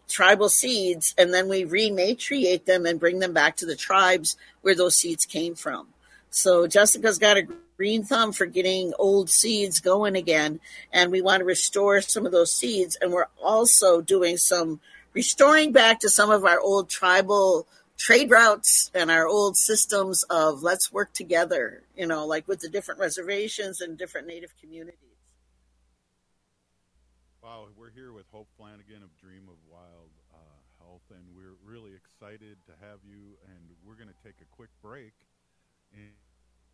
tribal 0.08 0.48
seeds 0.48 1.14
and 1.18 1.32
then 1.32 1.48
we 1.48 1.64
rematriate 1.64 2.64
them 2.64 2.86
and 2.86 3.00
bring 3.00 3.18
them 3.18 3.32
back 3.32 3.56
to 3.56 3.66
the 3.66 3.76
tribes 3.76 4.36
where 4.62 4.74
those 4.74 4.96
seeds 4.96 5.24
came 5.24 5.54
from. 5.54 5.88
So 6.30 6.66
Jessica's 6.66 7.18
got 7.18 7.36
a 7.36 7.48
green 7.76 8.04
thumb 8.04 8.32
for 8.32 8.46
getting 8.46 8.92
old 8.98 9.30
seeds 9.30 9.80
going 9.80 10.16
again, 10.16 10.60
and 10.92 11.12
we 11.12 11.20
want 11.20 11.40
to 11.40 11.44
restore 11.44 12.00
some 12.00 12.26
of 12.26 12.32
those 12.32 12.52
seeds. 12.52 12.96
And 13.00 13.12
we're 13.12 13.28
also 13.42 14.00
doing 14.00 14.36
some 14.36 14.80
restoring 15.12 15.72
back 15.72 16.00
to 16.00 16.10
some 16.10 16.30
of 16.30 16.44
our 16.44 16.60
old 16.60 16.88
tribal 16.88 17.66
trade 17.96 18.30
routes 18.30 18.90
and 18.94 19.10
our 19.10 19.26
old 19.26 19.56
systems 19.56 20.24
of 20.24 20.62
let's 20.62 20.92
work 20.92 21.12
together, 21.14 21.82
you 21.96 22.06
know, 22.06 22.26
like 22.26 22.46
with 22.46 22.60
the 22.60 22.68
different 22.68 23.00
reservations 23.00 23.80
and 23.80 23.96
different 23.96 24.26
native 24.26 24.52
communities. 24.60 24.98
Wow, 27.42 27.68
we're 27.76 27.90
here 27.90 28.12
with 28.12 28.26
Hope 28.32 28.48
Flanagan 28.58 29.02
of 29.02 29.16
Dream 29.18 29.48
of 29.48 29.56
Wild 29.70 30.10
uh, 30.34 30.38
Health, 30.80 31.04
and 31.10 31.24
we're 31.34 31.54
really 31.64 31.92
excited 32.26 32.56
to 32.66 32.72
have 32.80 32.98
you. 33.04 33.36
And 33.46 33.76
we're 33.86 33.94
going 33.94 34.08
to 34.08 34.24
take 34.24 34.40
a 34.40 34.56
quick 34.56 34.70
break. 34.82 35.12
And 35.92 36.10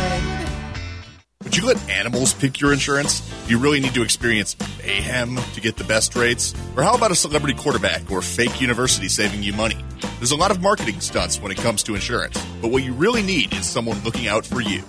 Would 1.50 1.58
you 1.58 1.66
let 1.66 1.90
animals 1.90 2.36
pick 2.36 2.62
your 2.62 2.72
insurance? 2.72 3.22
Do 3.22 3.50
you 3.50 3.58
really 3.58 3.80
need 3.80 3.96
to 3.96 4.04
experience 4.04 4.56
mayhem 4.86 5.36
to 5.56 5.60
get 5.60 5.78
the 5.78 5.84
best 5.84 6.16
rates? 6.16 6.54
Or 6.78 6.84
how 6.84 6.94
about 6.94 7.10
a 7.10 7.16
celebrity 7.16 7.60
quarterback 7.60 8.12
or 8.12 8.22
fake 8.22 8.62
university 8.62 9.08
saving 9.08 9.42
you 9.42 9.54
money? 9.54 9.84
There's 10.20 10.30
a 10.30 10.36
lot 10.36 10.52
of 10.52 10.62
marketing 10.62 11.02
stunts 11.02 11.42
when 11.42 11.52
it 11.52 11.58
comes 11.58 11.82
to 11.84 11.96
insurance, 11.96 12.40
but 12.62 12.70
what 12.70 12.84
you 12.84 12.94
really 12.94 13.24
need 13.24 13.52
is 13.54 13.66
someone 13.66 13.98
looking 14.04 14.28
out 14.28 14.46
for 14.46 14.62
you. 14.62 14.84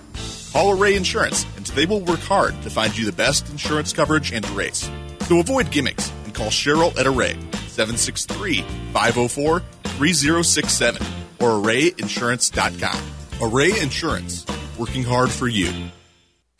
Call 0.52 0.78
Array 0.78 0.96
Insurance, 0.96 1.46
and 1.56 1.64
they 1.68 1.86
will 1.86 2.02
work 2.02 2.20
hard 2.20 2.60
to 2.60 2.68
find 2.68 2.94
you 2.94 3.06
the 3.06 3.12
best 3.12 3.48
insurance 3.48 3.94
coverage 3.94 4.30
and 4.30 4.46
rates. 4.50 4.90
So 5.28 5.40
avoid 5.40 5.70
gimmicks 5.70 6.12
and 6.26 6.34
call 6.34 6.48
Cheryl 6.48 6.94
at 6.98 7.06
Array, 7.06 7.38
763 7.68 8.60
504 8.92 9.60
3067 9.60 11.06
or 11.40 11.52
arrayinsurance.com. 11.52 13.02
Array 13.50 13.80
Insurance, 13.80 14.44
working 14.78 15.04
hard 15.04 15.30
for 15.30 15.48
you. 15.48 15.90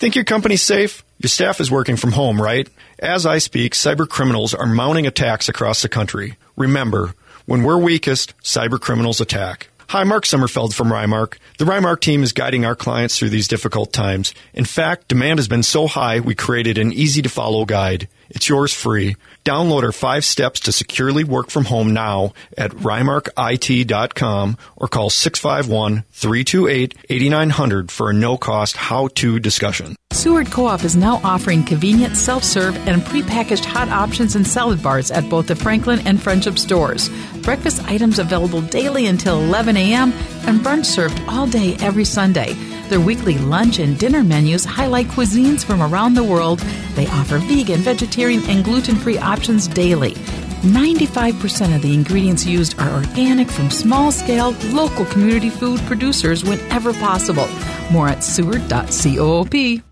Think 0.01 0.15
your 0.15 0.25
company's 0.25 0.63
safe? 0.63 1.05
Your 1.19 1.29
staff 1.29 1.61
is 1.61 1.71
working 1.71 1.97
from 1.97 2.13
home, 2.13 2.41
right? 2.41 2.67
As 3.01 3.27
I 3.27 3.37
speak, 3.37 3.75
cyber 3.75 4.09
criminals 4.09 4.55
are 4.55 4.65
mounting 4.65 5.07
attacks 5.07 5.47
across 5.47 5.83
the 5.83 5.91
country. 5.91 6.39
Remember, 6.57 7.15
when 7.45 7.65
we're 7.65 7.77
weakest, 7.77 8.33
cyber 8.43 8.81
criminals 8.81 9.21
attack. 9.21 9.69
Hi, 9.89 10.05
Mark 10.05 10.25
Sommerfeld 10.25 10.73
from 10.73 10.89
Rymark. 10.89 11.37
The 11.59 11.67
Rymark 11.67 12.01
team 12.01 12.23
is 12.23 12.33
guiding 12.33 12.65
our 12.65 12.75
clients 12.75 13.19
through 13.19 13.29
these 13.29 13.47
difficult 13.47 13.93
times. 13.93 14.33
In 14.55 14.65
fact, 14.65 15.09
demand 15.09 15.39
has 15.39 15.49
been 15.49 15.63
so 15.63 15.87
high, 15.87 16.21
we 16.21 16.35
created 16.35 16.79
an 16.79 16.95
easy 16.95 17.21
to 17.21 17.29
follow 17.29 17.67
guide. 17.67 18.09
It's 18.31 18.49
yours 18.49 18.73
free. 18.73 19.17
Download 19.45 19.83
our 19.83 19.93
five 19.93 20.25
steps 20.25 20.61
to 20.61 20.73
securely 20.73 21.25
work 21.25 21.51
from 21.51 21.65
home 21.65 21.93
now 21.93 22.33
at 22.57 22.71
rymarkit.com 22.71 24.57
or 24.77 24.89
call 24.89 25.11
651 25.11 26.05
328 26.13 26.95
8900 27.09 27.91
for 27.91 28.11
a 28.11 28.15
no 28.15 28.37
cost 28.37 28.77
how 28.77 29.09
to 29.09 29.41
discussion. 29.41 29.97
Seward 30.13 30.51
Co 30.51 30.67
op 30.67 30.85
is 30.85 30.97
now 30.97 31.21
offering 31.25 31.65
convenient 31.65 32.17
self 32.17 32.45
serve 32.45 32.77
and 32.87 33.01
prepackaged 33.03 33.65
hot 33.65 33.89
options 33.89 34.37
and 34.37 34.47
salad 34.47 34.83
bars 34.83 35.11
at 35.11 35.29
both 35.31 35.47
the 35.47 35.57
Franklin 35.57 36.07
and 36.07 36.23
Friendship 36.23 36.59
stores. 36.59 37.09
Breakfast 37.43 37.83
items 37.85 38.19
available 38.19 38.61
daily 38.61 39.07
until 39.07 39.41
11 39.41 39.77
a.m. 39.77 40.13
and 40.47 40.61
brunch 40.61 40.87
served 40.87 41.21
all 41.29 41.47
day 41.47 41.77
every 41.81 42.05
Sunday. 42.05 42.55
Their 42.91 43.01
weekly 43.01 43.39
lunch 43.39 43.79
and 43.79 43.97
dinner 43.97 44.25
menus 44.25 44.65
highlight 44.65 45.07
cuisines 45.07 45.65
from 45.65 45.81
around 45.81 46.15
the 46.15 46.25
world. 46.25 46.59
They 46.97 47.07
offer 47.07 47.39
vegan, 47.39 47.83
vegetarian, 47.83 48.43
and 48.51 48.65
gluten 48.65 48.97
free 48.97 49.17
options 49.17 49.69
daily. 49.69 50.15
95% 50.63 51.77
of 51.77 51.83
the 51.83 51.95
ingredients 51.95 52.45
used 52.45 52.77
are 52.81 52.91
organic 52.91 53.49
from 53.49 53.71
small 53.71 54.11
scale, 54.11 54.57
local 54.73 55.05
community 55.05 55.51
food 55.51 55.79
producers 55.83 56.43
whenever 56.43 56.93
possible. 56.93 57.49
More 57.93 58.09
at 58.09 58.25
seward.coop. 58.25 59.90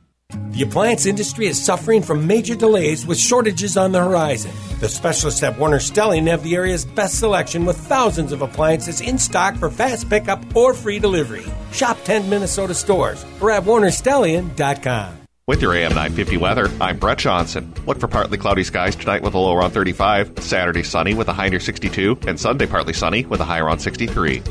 The 0.59 0.63
appliance 0.63 1.07
industry 1.07 1.47
is 1.47 1.65
suffering 1.65 2.03
from 2.03 2.27
major 2.27 2.55
delays 2.55 3.07
with 3.07 3.19
shortages 3.19 3.79
on 3.79 3.93
the 3.93 4.01
horizon. 4.01 4.51
The 4.79 4.89
specialists 4.89 5.43
at 5.43 5.59
Warners' 5.59 5.91
Stellian 5.91 6.27
have 6.27 6.43
the 6.43 6.55
area's 6.55 6.85
best 6.85 7.19
selection 7.19 7.65
with 7.65 7.79
thousands 7.79 8.33
of 8.33 8.43
appliances 8.43 9.01
in 9.01 9.19
stock 9.19 9.57
for 9.57 9.71
fast 9.71 10.11
pickup 10.11 10.45
or 10.55 10.75
free 10.75 10.99
delivery. 10.99 11.45
Shop 11.73 11.97
10 12.05 12.29
Minnesota 12.29 12.75
stores 12.75 13.25
or 13.41 13.51
at 13.51 13.63
warnerstellian.com. 13.63 15.15
With 15.47 15.63
your 15.63 15.73
AM 15.73 15.93
950 15.95 16.37
weather, 16.37 16.69
I'm 16.79 16.99
Brett 16.99 17.19
Johnson. 17.19 17.73
Look 17.87 17.99
for 17.99 18.09
partly 18.09 18.37
cloudy 18.37 18.65
skies 18.65 18.97
tonight 18.97 19.23
with 19.23 19.33
a 19.33 19.39
low 19.39 19.55
around 19.57 19.71
35, 19.71 20.41
Saturday 20.41 20.83
sunny 20.83 21.15
with 21.15 21.29
a 21.29 21.33
high 21.33 21.49
near 21.49 21.61
62, 21.61 22.19
and 22.27 22.39
Sunday 22.39 22.67
partly 22.67 22.93
sunny 22.93 23.25
with 23.25 23.41
a 23.41 23.45
high 23.45 23.61
around 23.61 23.79
63. 23.79 24.43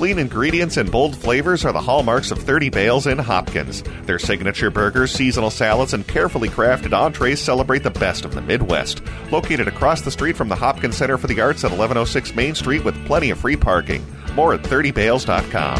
Clean 0.00 0.18
ingredients 0.18 0.78
and 0.78 0.90
bold 0.90 1.14
flavors 1.14 1.62
are 1.66 1.74
the 1.74 1.80
hallmarks 1.82 2.30
of 2.30 2.38
30 2.38 2.70
Bales 2.70 3.06
in 3.06 3.18
Hopkins. 3.18 3.82
Their 4.06 4.18
signature 4.18 4.70
burgers, 4.70 5.10
seasonal 5.10 5.50
salads, 5.50 5.92
and 5.92 6.08
carefully 6.08 6.48
crafted 6.48 6.94
entrees 6.94 7.38
celebrate 7.38 7.82
the 7.82 7.90
best 7.90 8.24
of 8.24 8.34
the 8.34 8.40
Midwest. 8.40 9.02
Located 9.30 9.68
across 9.68 10.00
the 10.00 10.10
street 10.10 10.38
from 10.38 10.48
the 10.48 10.56
Hopkins 10.56 10.96
Center 10.96 11.18
for 11.18 11.26
the 11.26 11.38
Arts 11.38 11.64
at 11.64 11.70
1106 11.70 12.34
Main 12.34 12.54
Street 12.54 12.82
with 12.82 12.96
plenty 13.04 13.28
of 13.28 13.36
free 13.36 13.56
parking. 13.58 14.02
More 14.34 14.54
at 14.54 14.62
30bales.com. 14.62 15.78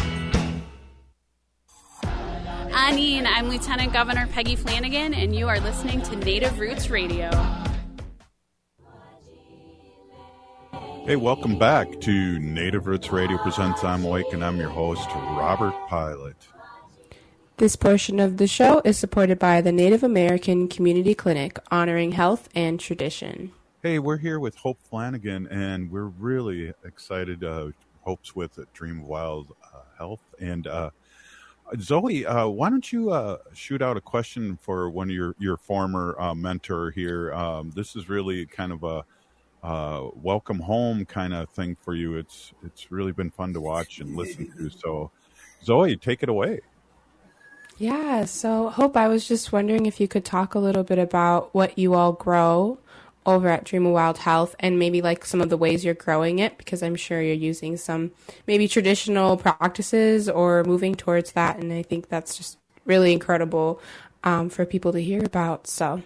Anine, 2.72 3.24
I'm 3.24 3.48
Lieutenant 3.48 3.94
Governor 3.94 4.26
Peggy 4.26 4.54
Flanagan, 4.54 5.14
and 5.14 5.34
you 5.34 5.48
are 5.48 5.60
listening 5.60 6.02
to 6.02 6.16
Native 6.16 6.58
Roots 6.58 6.90
Radio. 6.90 7.30
Hey, 11.06 11.16
welcome 11.16 11.58
back 11.58 12.00
to 12.02 12.38
Native 12.38 12.86
Roots 12.86 13.10
Radio 13.10 13.38
presents 13.38 13.82
I'm 13.82 14.04
Awake, 14.04 14.32
and 14.32 14.44
I'm 14.44 14.58
your 14.58 14.68
host, 14.68 15.08
Robert 15.14 15.74
Pilot. 15.88 16.36
This 17.56 17.74
portion 17.74 18.20
of 18.20 18.36
the 18.36 18.46
show 18.46 18.82
is 18.84 18.98
supported 18.98 19.38
by 19.38 19.60
the 19.60 19.72
Native 19.72 20.02
American 20.02 20.68
Community 20.68 21.14
Clinic, 21.14 21.58
honoring 21.70 22.12
health 22.12 22.48
and 22.54 22.78
tradition. 22.78 23.50
Hey, 23.82 23.98
we're 23.98 24.18
here 24.18 24.38
with 24.38 24.56
Hope 24.56 24.78
Flanagan, 24.82 25.46
and 25.48 25.90
we're 25.90 26.04
really 26.04 26.74
excited. 26.84 27.42
Uh, 27.42 27.70
Hope's 28.02 28.36
with 28.36 28.58
Dream 28.74 29.02
Wild 29.06 29.54
uh, 29.74 29.80
Health, 29.96 30.22
and 30.38 30.66
uh, 30.66 30.90
Zoe, 31.78 32.26
uh, 32.26 32.46
why 32.48 32.68
don't 32.70 32.92
you 32.92 33.10
uh, 33.10 33.38
shoot 33.54 33.82
out 33.82 33.96
a 33.96 34.00
question 34.00 34.58
for 34.60 34.90
one 34.90 35.08
of 35.08 35.14
your 35.14 35.34
your 35.38 35.56
former 35.56 36.14
uh, 36.20 36.34
mentor 36.34 36.90
here? 36.90 37.32
Um, 37.32 37.70
this 37.70 37.96
is 37.96 38.08
really 38.08 38.46
kind 38.46 38.72
of 38.72 38.84
a 38.84 39.04
uh, 39.62 40.08
welcome 40.14 40.60
home 40.60 41.04
kind 41.04 41.34
of 41.34 41.50
thing 41.50 41.76
for 41.76 41.94
you. 41.94 42.16
It's 42.16 42.52
it's 42.64 42.90
really 42.90 43.12
been 43.12 43.30
fun 43.30 43.52
to 43.54 43.60
watch 43.60 44.00
and 44.00 44.16
listen 44.16 44.50
to. 44.56 44.70
So, 44.78 45.10
Zoe, 45.62 45.96
take 45.96 46.22
it 46.22 46.28
away. 46.28 46.60
Yeah. 47.78 48.24
So, 48.26 48.68
Hope, 48.70 48.96
I 48.96 49.08
was 49.08 49.26
just 49.26 49.52
wondering 49.52 49.86
if 49.86 50.00
you 50.00 50.08
could 50.08 50.24
talk 50.24 50.54
a 50.54 50.58
little 50.58 50.84
bit 50.84 50.98
about 50.98 51.54
what 51.54 51.78
you 51.78 51.94
all 51.94 52.12
grow 52.12 52.78
over 53.26 53.48
at 53.48 53.64
Dream 53.64 53.86
of 53.86 53.92
Wild 53.92 54.18
Health 54.18 54.54
and 54.60 54.78
maybe 54.78 55.02
like 55.02 55.24
some 55.24 55.40
of 55.40 55.50
the 55.50 55.56
ways 55.56 55.84
you're 55.84 55.94
growing 55.94 56.38
it 56.38 56.56
because 56.58 56.82
I'm 56.82 56.96
sure 56.96 57.20
you're 57.20 57.34
using 57.34 57.76
some 57.76 58.12
maybe 58.46 58.66
traditional 58.66 59.36
practices 59.36 60.28
or 60.28 60.64
moving 60.64 60.94
towards 60.94 61.32
that. 61.32 61.58
And 61.58 61.72
I 61.72 61.82
think 61.82 62.08
that's 62.08 62.36
just 62.36 62.58
really 62.84 63.12
incredible 63.12 63.80
um, 64.24 64.48
for 64.48 64.64
people 64.64 64.92
to 64.92 65.02
hear 65.02 65.22
about. 65.24 65.66
So, 65.66 66.02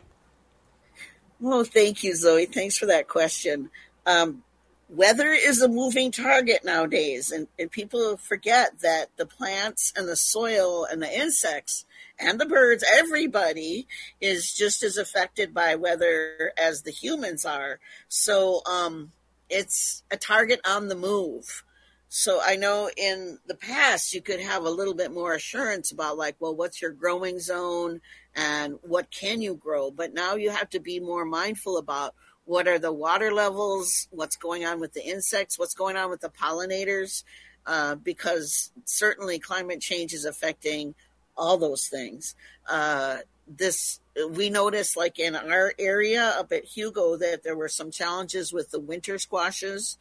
well, 1.44 1.64
thank 1.64 2.02
you, 2.02 2.16
Zoe. 2.16 2.46
Thanks 2.46 2.78
for 2.78 2.86
that 2.86 3.06
question. 3.06 3.68
Um, 4.06 4.42
weather 4.88 5.30
is 5.30 5.60
a 5.60 5.68
moving 5.68 6.10
target 6.10 6.64
nowadays, 6.64 7.30
and, 7.30 7.48
and 7.58 7.70
people 7.70 8.16
forget 8.16 8.80
that 8.80 9.10
the 9.18 9.26
plants 9.26 9.92
and 9.94 10.08
the 10.08 10.16
soil 10.16 10.86
and 10.90 11.02
the 11.02 11.14
insects 11.14 11.84
and 12.18 12.40
the 12.40 12.46
birds, 12.46 12.82
everybody 12.96 13.86
is 14.22 14.54
just 14.54 14.82
as 14.82 14.96
affected 14.96 15.52
by 15.52 15.74
weather 15.74 16.52
as 16.56 16.82
the 16.82 16.90
humans 16.90 17.44
are. 17.44 17.78
So 18.08 18.62
um, 18.64 19.12
it's 19.50 20.02
a 20.10 20.16
target 20.16 20.60
on 20.66 20.88
the 20.88 20.94
move. 20.94 21.62
So 22.08 22.40
I 22.42 22.56
know 22.56 22.88
in 22.96 23.38
the 23.46 23.56
past 23.56 24.14
you 24.14 24.22
could 24.22 24.40
have 24.40 24.64
a 24.64 24.70
little 24.70 24.94
bit 24.94 25.12
more 25.12 25.34
assurance 25.34 25.92
about 25.92 26.16
like, 26.16 26.36
well, 26.38 26.54
what's 26.54 26.80
your 26.80 26.92
growing 26.92 27.38
zone 27.38 28.00
and 28.34 28.78
what 28.82 29.10
can 29.10 29.40
you 29.40 29.54
grow? 29.54 29.90
But 29.90 30.14
now 30.14 30.34
you 30.34 30.50
have 30.50 30.70
to 30.70 30.80
be 30.80 31.00
more 31.00 31.24
mindful 31.24 31.76
about 31.76 32.14
what 32.44 32.68
are 32.68 32.78
the 32.78 32.92
water 32.92 33.32
levels, 33.32 34.08
what's 34.10 34.36
going 34.36 34.64
on 34.64 34.80
with 34.80 34.92
the 34.92 35.04
insects, 35.04 35.58
what's 35.58 35.74
going 35.74 35.96
on 35.96 36.10
with 36.10 36.20
the 36.20 36.28
pollinators, 36.28 37.24
uh, 37.66 37.94
because 37.94 38.70
certainly 38.84 39.38
climate 39.38 39.80
change 39.80 40.12
is 40.12 40.24
affecting 40.24 40.94
all 41.36 41.56
those 41.56 41.88
things. 41.88 42.34
Uh, 42.68 43.18
this 43.46 44.00
we 44.30 44.48
noticed, 44.50 44.96
like 44.96 45.18
in 45.18 45.34
our 45.34 45.74
area 45.78 46.34
up 46.38 46.52
at 46.52 46.64
Hugo, 46.64 47.16
that 47.16 47.42
there 47.42 47.56
were 47.56 47.68
some 47.68 47.90
challenges 47.90 48.52
with 48.52 48.70
the 48.70 48.80
winter 48.80 49.18
squashes, 49.18 49.98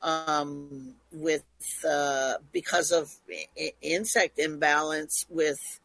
um, 0.00 0.94
with 1.10 1.44
uh, 1.88 2.34
because 2.52 2.92
of 2.92 3.12
insect 3.80 4.38
imbalance 4.38 5.26
with 5.28 5.80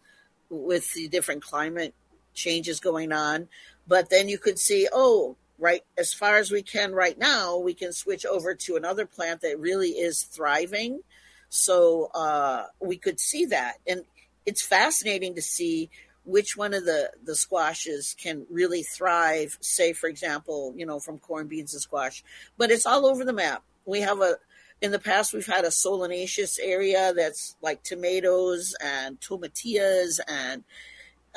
with 0.49 0.93
the 0.93 1.07
different 1.07 1.43
climate 1.43 1.93
changes 2.33 2.79
going 2.79 3.11
on. 3.11 3.47
But 3.87 4.09
then 4.09 4.27
you 4.27 4.37
could 4.37 4.59
see, 4.59 4.87
oh, 4.91 5.35
right, 5.57 5.83
as 5.97 6.13
far 6.13 6.37
as 6.37 6.51
we 6.51 6.61
can 6.61 6.93
right 6.93 7.17
now, 7.17 7.57
we 7.57 7.73
can 7.73 7.93
switch 7.93 8.25
over 8.25 8.53
to 8.53 8.75
another 8.75 9.05
plant 9.05 9.41
that 9.41 9.59
really 9.59 9.89
is 9.89 10.23
thriving. 10.23 11.01
So 11.49 12.09
uh, 12.13 12.65
we 12.79 12.97
could 12.97 13.19
see 13.19 13.45
that, 13.45 13.75
and 13.87 14.03
it's 14.45 14.65
fascinating 14.65 15.35
to 15.35 15.41
see 15.41 15.89
which 16.27 16.57
one 16.57 16.73
of 16.73 16.83
the 16.83 17.09
the 17.23 17.35
squashes 17.35 18.13
can 18.21 18.45
really 18.49 18.83
thrive 18.83 19.57
say 19.61 19.93
for 19.93 20.07
example 20.07 20.73
you 20.75 20.85
know 20.85 20.99
from 20.99 21.17
corn 21.19 21.47
beans 21.47 21.73
and 21.73 21.81
squash 21.81 22.21
but 22.57 22.69
it's 22.69 22.85
all 22.85 23.05
over 23.05 23.23
the 23.23 23.31
map 23.31 23.63
we 23.85 24.01
have 24.01 24.19
a 24.19 24.35
in 24.81 24.91
the 24.91 24.99
past 24.99 25.33
we've 25.33 25.47
had 25.47 25.65
a 25.65 25.69
solanaceous 25.69 26.59
area 26.61 27.13
that's 27.13 27.55
like 27.61 27.83
tomatoes 27.83 28.75
and 28.81 29.19
tomatillas 29.19 30.19
and 30.27 30.63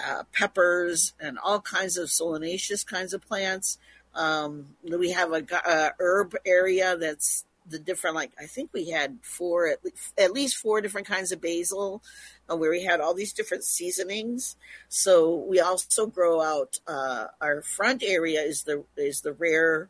uh, 0.03 0.23
peppers 0.33 1.15
and 1.21 1.39
all 1.39 1.61
kinds 1.61 1.97
of 1.97 2.09
solanaceous 2.09 2.87
kinds 2.87 3.13
of 3.13 3.27
plants. 3.27 3.79
Um, 4.15 4.75
we 4.83 5.11
have 5.11 5.33
a, 5.33 5.45
a 5.67 5.93
herb 5.99 6.35
area 6.45 6.97
that's 6.97 7.45
the 7.69 7.79
different 7.79 8.17
like 8.17 8.33
i 8.41 8.47
think 8.47 8.71
we 8.73 8.91
had 8.91 9.19
four 9.23 9.69
at 9.69 9.85
least, 9.85 10.13
at 10.19 10.33
least 10.33 10.57
four 10.57 10.81
different 10.81 11.07
kinds 11.07 11.31
of 11.31 11.41
basil 11.41 12.03
uh, 12.51 12.57
where 12.57 12.71
we 12.71 12.83
had 12.83 13.01
all 13.01 13.15
these 13.15 13.33
different 13.33 13.65
seasonings. 13.65 14.57
So 14.89 15.35
we 15.35 15.61
also 15.61 16.07
grow 16.07 16.41
out 16.41 16.81
uh, 16.87 17.27
our 17.41 17.63
front 17.63 18.03
area 18.03 18.41
is 18.41 18.65
the 18.65 18.85
is 18.97 19.21
the 19.21 19.33
rare 19.33 19.89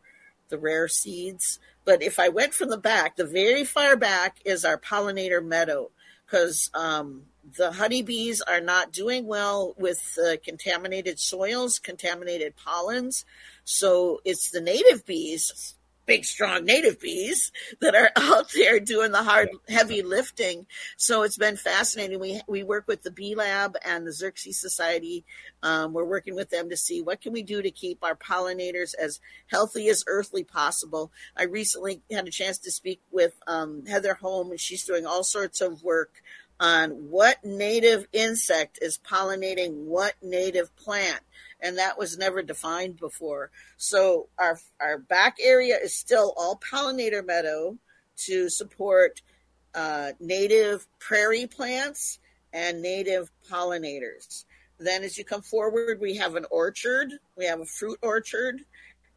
the 0.49 0.59
rare 0.59 0.89
seeds 0.89 1.59
but 1.91 2.03
if 2.05 2.21
i 2.21 2.29
went 2.29 2.55
from 2.55 2.71
the 2.71 2.79
back 2.79 3.17
the 3.17 3.27
very 3.27 3.65
far 3.65 3.97
back 3.97 4.39
is 4.45 4.65
our 4.65 4.79
pollinator 4.79 5.45
meadow 5.45 5.91
because 6.25 6.71
um, 6.75 7.23
the 7.57 7.73
honeybees 7.73 8.41
are 8.41 8.61
not 8.61 8.93
doing 8.93 9.27
well 9.27 9.75
with 9.77 10.19
uh, 10.25 10.37
contaminated 10.45 11.19
soils 11.19 11.79
contaminated 11.79 12.55
pollens. 12.57 13.25
So 13.65 14.21
it's 14.25 14.51
the 14.51 14.61
native 14.61 15.05
bees 15.05 15.75
big, 16.11 16.25
strong 16.25 16.65
native 16.65 16.99
bees 16.99 17.53
that 17.79 17.95
are 17.95 18.11
out 18.17 18.51
there 18.53 18.81
doing 18.81 19.13
the 19.13 19.23
hard, 19.23 19.49
heavy 19.69 20.03
lifting. 20.03 20.67
So 20.97 21.23
it's 21.23 21.37
been 21.37 21.57
fascinating. 21.57 22.19
We 22.19 22.41
we 22.49 22.65
work 22.65 22.89
with 22.89 23.05
the 23.05 23.13
Bee 23.13 23.37
Lab 23.37 23.77
and 23.85 24.05
the 24.05 24.11
Xerces 24.11 24.55
Society. 24.55 25.25
Um, 25.63 25.93
we're 25.93 26.05
working 26.05 26.35
with 26.35 26.51
them 26.51 26.69
to 26.69 26.77
see 26.77 27.01
what 27.01 27.21
can 27.21 27.33
we 27.33 27.45
do 27.45 27.63
to 27.63 27.71
keep 27.71 28.03
our 28.03 28.17
pollinators 28.17 28.93
as 29.01 29.21
healthy 29.47 29.89
as 29.89 30.03
earthly 30.09 30.43
possible. 30.43 31.13
I 31.37 31.45
recently 31.45 32.03
had 32.11 32.27
a 32.27 32.33
chance 32.33 32.59
to 32.59 32.73
speak 32.73 33.01
with 33.13 33.35
um, 33.47 33.87
Heather 33.87 34.15
Holm, 34.15 34.51
and 34.51 34.59
she's 34.59 34.85
doing 34.85 35.07
all 35.07 35.23
sorts 35.23 35.61
of 35.61 35.85
work 35.85 36.23
on 36.59 36.91
what 36.91 37.45
native 37.45 38.09
insect 38.13 38.81
is 38.83 38.99
pollinating 38.99 39.85
what 39.85 40.15
native 40.21 40.75
plant 40.75 41.21
and 41.63 41.79
that 41.79 41.99
was 41.99 42.19
never 42.19 42.43
defined 42.43 42.99
before. 42.99 43.51
So 43.77 44.29
our 44.39 44.59
our 44.81 44.99
back 44.99 45.37
area 45.41 45.77
is 45.83 45.95
still 45.95 46.35
all 46.37 46.61
pollinator 46.73 47.25
meadow 47.25 47.77
to 48.27 48.49
support 48.49 49.23
uh, 49.75 50.13
native 50.21 50.87
prairie 50.99 51.47
plants 51.47 52.19
and 52.53 52.83
native 52.83 53.31
pollinators. 53.51 54.45
Then, 54.79 55.05
as 55.05 55.19
you 55.19 55.25
come 55.25 55.43
forward, 55.43 56.01
we 56.01 56.17
have 56.17 56.37
an 56.37 56.47
orchard. 56.51 57.13
We 57.37 57.47
have 57.47 57.61
a 57.61 57.67
fruit 57.67 57.99
orchard. 58.03 58.63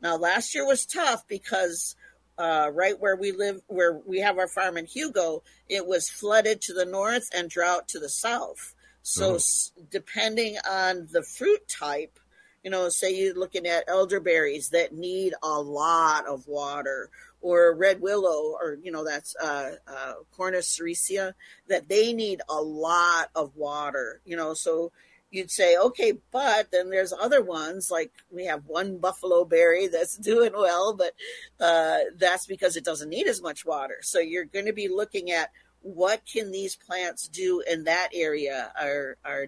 Now, 0.01 0.17
last 0.17 0.53
year 0.53 0.65
was 0.65 0.85
tough 0.85 1.25
because 1.27 1.95
uh, 2.37 2.69
right 2.73 2.99
where 2.99 3.15
we 3.15 3.31
live, 3.31 3.61
where 3.67 3.93
we 4.05 4.19
have 4.19 4.37
our 4.37 4.49
farm 4.49 4.77
in 4.77 4.85
Hugo, 4.85 5.43
it 5.69 5.85
was 5.85 6.09
flooded 6.09 6.61
to 6.61 6.73
the 6.73 6.85
north 6.85 7.27
and 7.33 7.49
drought 7.49 7.87
to 7.89 7.99
the 7.99 8.09
south. 8.09 8.73
So, 9.03 9.37
oh. 9.37 9.83
depending 9.89 10.57
on 10.69 11.07
the 11.11 11.23
fruit 11.23 11.67
type, 11.67 12.19
you 12.63 12.71
know, 12.71 12.89
say 12.89 13.13
you're 13.13 13.35
looking 13.35 13.67
at 13.67 13.83
elderberries 13.87 14.69
that 14.69 14.93
need 14.93 15.33
a 15.43 15.59
lot 15.59 16.25
of 16.27 16.47
water, 16.47 17.09
or 17.41 17.75
red 17.75 18.01
willow, 18.01 18.55
or 18.59 18.77
you 18.81 18.91
know, 18.91 19.03
that's 19.03 19.35
uh, 19.35 19.71
uh, 19.87 20.13
Cornus 20.31 20.79
sericea, 20.79 21.33
that 21.67 21.89
they 21.89 22.13
need 22.13 22.41
a 22.49 22.61
lot 22.61 23.29
of 23.35 23.55
water. 23.55 24.21
You 24.25 24.37
know, 24.37 24.53
so 24.53 24.91
you'd 25.33 25.51
say, 25.51 25.75
okay, 25.75 26.13
but 26.31 26.71
then 26.71 26.89
there's 26.89 27.11
other 27.11 27.41
ones 27.41 27.89
like 27.91 28.11
we 28.31 28.45
have 28.45 28.65
one 28.67 28.97
buffalo 28.97 29.43
berry 29.43 29.87
that's 29.87 30.17
doing 30.19 30.53
well, 30.53 30.95
but 30.95 31.13
uh, 31.59 31.97
that's 32.17 32.45
because 32.45 32.77
it 32.77 32.85
doesn't 32.85 33.09
need 33.09 33.27
as 33.27 33.41
much 33.41 33.65
water. 33.65 33.97
So 34.01 34.19
you're 34.19 34.45
going 34.45 34.67
to 34.67 34.73
be 34.73 34.87
looking 34.87 35.31
at 35.31 35.51
what 35.81 36.21
can 36.31 36.51
these 36.51 36.77
plants 36.77 37.27
do 37.27 37.61
in 37.69 37.83
that 37.83 38.09
area? 38.13 38.71
Are 38.79 39.17
our 39.25 39.47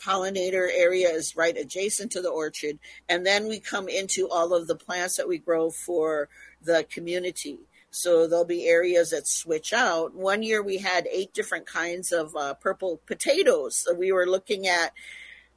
pollinator 0.00 0.68
area 0.72 1.08
is 1.08 1.36
right 1.36 1.56
adjacent 1.56 2.12
to 2.12 2.22
the 2.22 2.30
orchard. 2.30 2.78
And 3.08 3.26
then 3.26 3.48
we 3.48 3.60
come 3.60 3.88
into 3.88 4.28
all 4.28 4.54
of 4.54 4.66
the 4.66 4.76
plants 4.76 5.16
that 5.16 5.28
we 5.28 5.38
grow 5.38 5.70
for 5.70 6.28
the 6.62 6.86
community. 6.90 7.58
So 7.90 8.26
there'll 8.26 8.44
be 8.44 8.68
areas 8.68 9.10
that 9.10 9.26
switch 9.26 9.72
out. 9.72 10.14
One 10.14 10.42
year 10.42 10.62
we 10.62 10.78
had 10.78 11.08
eight 11.08 11.34
different 11.34 11.66
kinds 11.66 12.12
of 12.12 12.34
uh, 12.36 12.54
purple 12.54 13.00
potatoes. 13.06 13.76
So 13.76 13.94
we 13.94 14.12
were 14.12 14.26
looking 14.26 14.66
at 14.66 14.92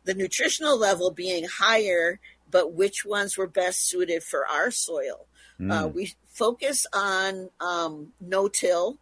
the 0.04 0.16
nutritional 0.16 0.78
level 0.78 1.12
being 1.12 1.46
higher, 1.46 2.20
but 2.50 2.74
which 2.74 3.06
ones 3.06 3.38
were 3.38 3.48
best 3.48 3.88
suited 3.88 4.24
for 4.24 4.48
our 4.48 4.72
soil. 4.72 5.28
Mm. 5.60 5.72
Uh, 5.72 5.88
we 5.88 6.14
focus 6.28 6.88
on 6.94 7.50
um, 7.60 8.14
no 8.20 8.48
till 8.48 8.98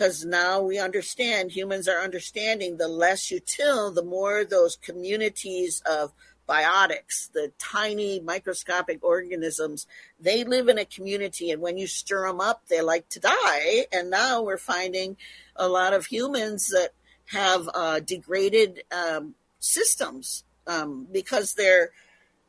because 0.00 0.24
now 0.24 0.62
we 0.62 0.78
understand 0.78 1.52
humans 1.52 1.86
are 1.86 2.00
understanding 2.00 2.78
the 2.78 2.88
less 2.88 3.30
you 3.30 3.38
till, 3.38 3.92
the 3.92 4.02
more 4.02 4.46
those 4.46 4.76
communities 4.76 5.82
of 5.84 6.10
biotics, 6.48 7.30
the 7.34 7.52
tiny 7.58 8.18
microscopic 8.18 9.04
organisms, 9.04 9.86
they 10.18 10.42
live 10.42 10.70
in 10.70 10.78
a 10.78 10.86
community. 10.86 11.50
And 11.50 11.60
when 11.60 11.76
you 11.76 11.86
stir 11.86 12.26
them 12.26 12.40
up, 12.40 12.62
they 12.68 12.80
like 12.80 13.10
to 13.10 13.20
die. 13.20 13.88
And 13.92 14.08
now 14.08 14.40
we're 14.40 14.56
finding 14.56 15.18
a 15.54 15.68
lot 15.68 15.92
of 15.92 16.06
humans 16.06 16.68
that 16.68 16.94
have 17.26 17.68
uh, 17.74 18.00
degraded 18.00 18.84
um, 18.90 19.34
systems 19.58 20.44
um, 20.66 21.08
because 21.12 21.52
they're 21.52 21.90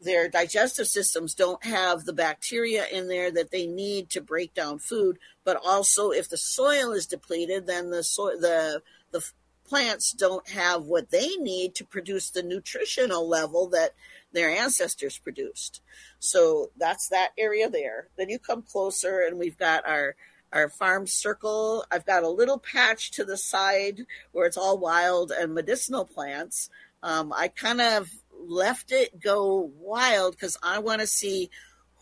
their 0.01 0.27
digestive 0.27 0.87
systems 0.87 1.35
don't 1.35 1.63
have 1.63 2.05
the 2.05 2.13
bacteria 2.13 2.85
in 2.91 3.07
there 3.07 3.31
that 3.31 3.51
they 3.51 3.67
need 3.67 4.09
to 4.09 4.21
break 4.21 4.53
down 4.53 4.79
food. 4.79 5.19
But 5.43 5.59
also, 5.63 6.11
if 6.11 6.29
the 6.29 6.37
soil 6.37 6.91
is 6.91 7.05
depleted, 7.05 7.67
then 7.67 7.91
the 7.91 8.03
soil, 8.03 8.39
the 8.39 8.81
the 9.11 9.23
plants 9.65 10.11
don't 10.11 10.49
have 10.49 10.83
what 10.83 11.11
they 11.11 11.29
need 11.37 11.75
to 11.75 11.85
produce 11.85 12.29
the 12.29 12.43
nutritional 12.43 13.27
level 13.27 13.69
that 13.69 13.91
their 14.33 14.49
ancestors 14.49 15.17
produced. 15.17 15.81
So 16.19 16.71
that's 16.77 17.07
that 17.09 17.31
area 17.37 17.69
there. 17.69 18.07
Then 18.17 18.29
you 18.29 18.39
come 18.39 18.63
closer, 18.63 19.21
and 19.21 19.37
we've 19.37 19.57
got 19.57 19.87
our 19.87 20.15
our 20.51 20.67
farm 20.67 21.07
circle. 21.07 21.85
I've 21.91 22.05
got 22.05 22.23
a 22.23 22.29
little 22.29 22.59
patch 22.59 23.11
to 23.11 23.23
the 23.23 23.37
side 23.37 24.05
where 24.31 24.45
it's 24.45 24.57
all 24.57 24.77
wild 24.77 25.31
and 25.31 25.53
medicinal 25.53 26.05
plants. 26.05 26.69
Um, 27.03 27.31
I 27.33 27.47
kind 27.47 27.81
of 27.81 28.09
left 28.47 28.91
it 28.91 29.19
go 29.19 29.71
wild 29.79 30.35
because 30.35 30.57
I 30.61 30.79
want 30.79 31.01
to 31.01 31.07
see 31.07 31.49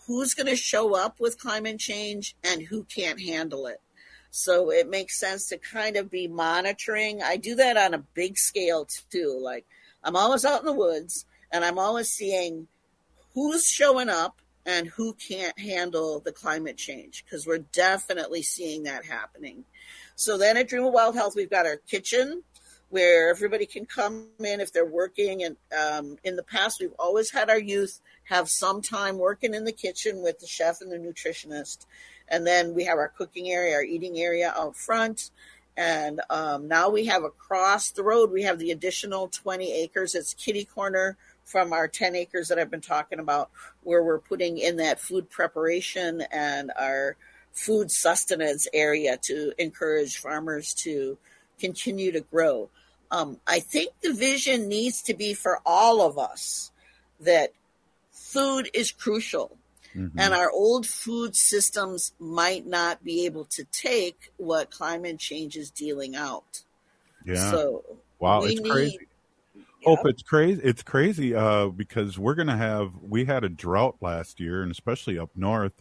who's 0.07 0.33
going 0.33 0.47
to 0.47 0.55
show 0.55 0.95
up 0.95 1.19
with 1.19 1.39
climate 1.39 1.79
change 1.79 2.35
and 2.43 2.61
who 2.61 2.83
can't 2.83 3.21
handle 3.21 3.67
it. 3.67 3.81
So 4.31 4.71
it 4.71 4.89
makes 4.89 5.19
sense 5.19 5.47
to 5.49 5.57
kind 5.57 5.95
of 5.95 6.09
be 6.09 6.27
monitoring. 6.27 7.21
I 7.23 7.37
do 7.37 7.55
that 7.55 7.77
on 7.77 7.93
a 7.93 8.03
big 8.13 8.37
scale 8.37 8.87
too. 9.11 9.39
Like 9.41 9.65
I'm 10.03 10.15
always 10.15 10.45
out 10.45 10.59
in 10.59 10.65
the 10.65 10.73
woods 10.73 11.25
and 11.51 11.65
I'm 11.65 11.79
always 11.79 12.09
seeing 12.09 12.67
who's 13.33 13.65
showing 13.65 14.09
up 14.09 14.41
and 14.65 14.87
who 14.87 15.13
can't 15.13 15.57
handle 15.57 16.19
the 16.19 16.31
climate 16.31 16.77
change 16.77 17.23
because 17.23 17.47
we're 17.47 17.65
definitely 17.73 18.43
seeing 18.43 18.83
that 18.83 19.05
happening. 19.05 19.63
So 20.15 20.37
then 20.37 20.57
at 20.57 20.67
Dream 20.67 20.85
of 20.85 20.93
Wild 20.93 21.15
Health, 21.15 21.33
we've 21.35 21.49
got 21.49 21.65
our 21.65 21.77
kitchen 21.77 22.43
where 22.89 23.29
everybody 23.29 23.65
can 23.65 23.85
come 23.85 24.27
in 24.39 24.59
if 24.59 24.73
they're 24.73 24.85
working. 24.85 25.43
And 25.43 25.57
um, 25.77 26.17
in 26.23 26.35
the 26.35 26.43
past, 26.43 26.79
we've 26.79 26.93
always 26.97 27.31
had 27.31 27.49
our 27.49 27.59
youth 27.59 28.01
have 28.23 28.49
some 28.49 28.81
time 28.81 29.17
working 29.17 29.53
in 29.53 29.63
the 29.63 29.71
kitchen 29.71 30.21
with 30.21 30.39
the 30.39 30.47
chef 30.47 30.81
and 30.81 30.91
the 30.91 30.97
nutritionist. 30.97 31.85
And 32.27 32.45
then 32.45 32.73
we 32.73 32.85
have 32.85 32.97
our 32.97 33.09
cooking 33.09 33.49
area, 33.49 33.75
our 33.75 33.83
eating 33.83 34.17
area 34.17 34.53
out 34.55 34.75
front. 34.75 35.31
And 35.77 36.21
um, 36.29 36.67
now 36.67 36.89
we 36.89 37.05
have 37.05 37.23
across 37.23 37.91
the 37.91 38.03
road, 38.03 38.31
we 38.31 38.43
have 38.43 38.59
the 38.59 38.71
additional 38.71 39.29
20 39.29 39.71
acres. 39.71 40.15
It's 40.15 40.33
kitty 40.33 40.65
corner 40.65 41.15
from 41.45 41.73
our 41.73 41.87
10 41.87 42.15
acres 42.15 42.49
that 42.49 42.59
I've 42.59 42.69
been 42.69 42.81
talking 42.81 43.19
about, 43.19 43.49
where 43.83 44.03
we're 44.03 44.19
putting 44.19 44.57
in 44.57 44.77
that 44.77 44.99
food 44.99 45.29
preparation 45.29 46.21
and 46.31 46.71
our 46.77 47.15
food 47.53 47.89
sustenance 47.91 48.67
area 48.73 49.17
to 49.23 49.53
encourage 49.57 50.17
farmers 50.17 50.73
to 50.73 51.17
continue 51.59 52.11
to 52.11 52.21
grow 52.21 52.69
Um, 53.11 53.39
I 53.47 53.59
think 53.59 53.91
the 54.01 54.13
vision 54.13 54.67
needs 54.67 55.01
to 55.03 55.13
be 55.13 55.33
for 55.33 55.59
all 55.65 56.01
of 56.01 56.17
us 56.17 56.71
that 57.21 57.53
food 58.11 58.69
is 58.73 58.91
crucial. 58.91 59.57
Mm-hmm. 59.95 60.19
And 60.19 60.33
our 60.33 60.51
old 60.51 60.85
food 60.85 61.35
systems 61.35 62.13
might 62.19 62.67
not 62.67 63.03
be 63.03 63.25
able 63.25 63.45
to 63.45 63.63
take 63.71 64.31
what 64.37 64.69
climate 64.69 65.17
change 65.17 65.57
is 65.57 65.71
dealing 65.71 66.15
out. 66.15 66.61
Yeah. 67.25 67.49
So 67.49 67.83
wow, 68.19 68.43
it's 68.43 68.61
need, 68.61 68.69
crazy. 68.69 68.99
Hope 69.83 69.99
it's 70.05 70.21
crazy. 70.21 70.61
It's 70.63 70.83
crazy 70.83 71.33
uh, 71.33 71.67
because 71.67 72.19
we're 72.19 72.35
going 72.35 72.47
to 72.47 72.57
have. 72.57 72.91
We 73.01 73.25
had 73.25 73.43
a 73.43 73.49
drought 73.49 73.97
last 74.01 74.39
year, 74.39 74.61
and 74.61 74.71
especially 74.71 75.17
up 75.17 75.31
north, 75.35 75.73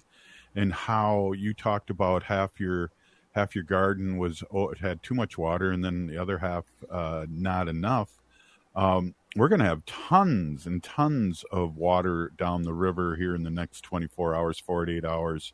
and 0.55 0.73
how 0.73 1.33
you 1.33 1.53
talked 1.53 1.91
about 1.91 2.23
half 2.23 2.59
your 2.59 2.91
half 3.39 3.55
your 3.55 3.65
garden 3.65 4.19
was 4.19 4.43
oh, 4.53 4.69
it 4.71 4.79
had 4.79 5.03
too 5.03 5.15
much 5.15 5.39
water, 5.39 5.71
and 5.71 5.85
then 5.85 6.07
the 6.07 6.19
other 6.19 6.39
half 6.39 6.65
uh, 6.91 7.27
not 7.31 7.69
enough. 7.69 8.11
Um, 8.75 9.15
we're 9.37 9.49
going 9.49 9.61
to 9.61 9.67
have 9.67 9.85
tons 9.87 10.67
and 10.67 10.83
tons 10.83 11.45
of 11.51 11.77
water 11.77 12.33
down 12.37 12.63
the 12.63 12.73
river 12.73 13.17
here 13.17 13.35
in 13.35 13.45
the 13.45 13.51
next 13.51 13.83
24 13.83 14.35
hours, 14.35 14.59
48 14.59 15.05
hours. 15.05 15.53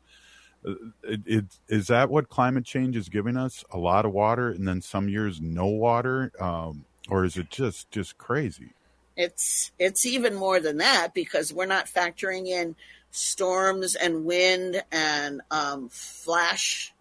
Uh, 0.67 0.73
it, 1.03 1.21
it, 1.25 1.45
is 1.67 1.87
that 1.87 2.09
what 2.09 2.29
climate 2.29 2.65
change 2.65 2.95
is 2.95 3.09
giving 3.09 3.37
us? 3.37 3.63
A 3.71 3.77
lot 3.77 4.05
of 4.05 4.11
water, 4.11 4.49
and 4.49 4.67
then 4.67 4.81
some 4.81 5.09
years 5.09 5.39
no 5.39 5.67
water, 5.67 6.31
um, 6.39 6.85
or 7.09 7.23
is 7.25 7.37
it 7.37 7.49
just 7.49 7.91
just 7.91 8.17
crazy? 8.17 8.71
It's 9.15 9.71
it's 9.79 10.05
even 10.05 10.35
more 10.35 10.59
than 10.59 10.77
that 10.77 11.13
because 11.13 11.53
we're 11.53 11.67
not 11.67 11.85
factoring 11.85 12.47
in 12.47 12.75
storms 13.11 13.95
and 13.95 14.25
wind 14.25 14.83
and 14.91 15.41
um, 15.51 15.87
flash 15.89 16.93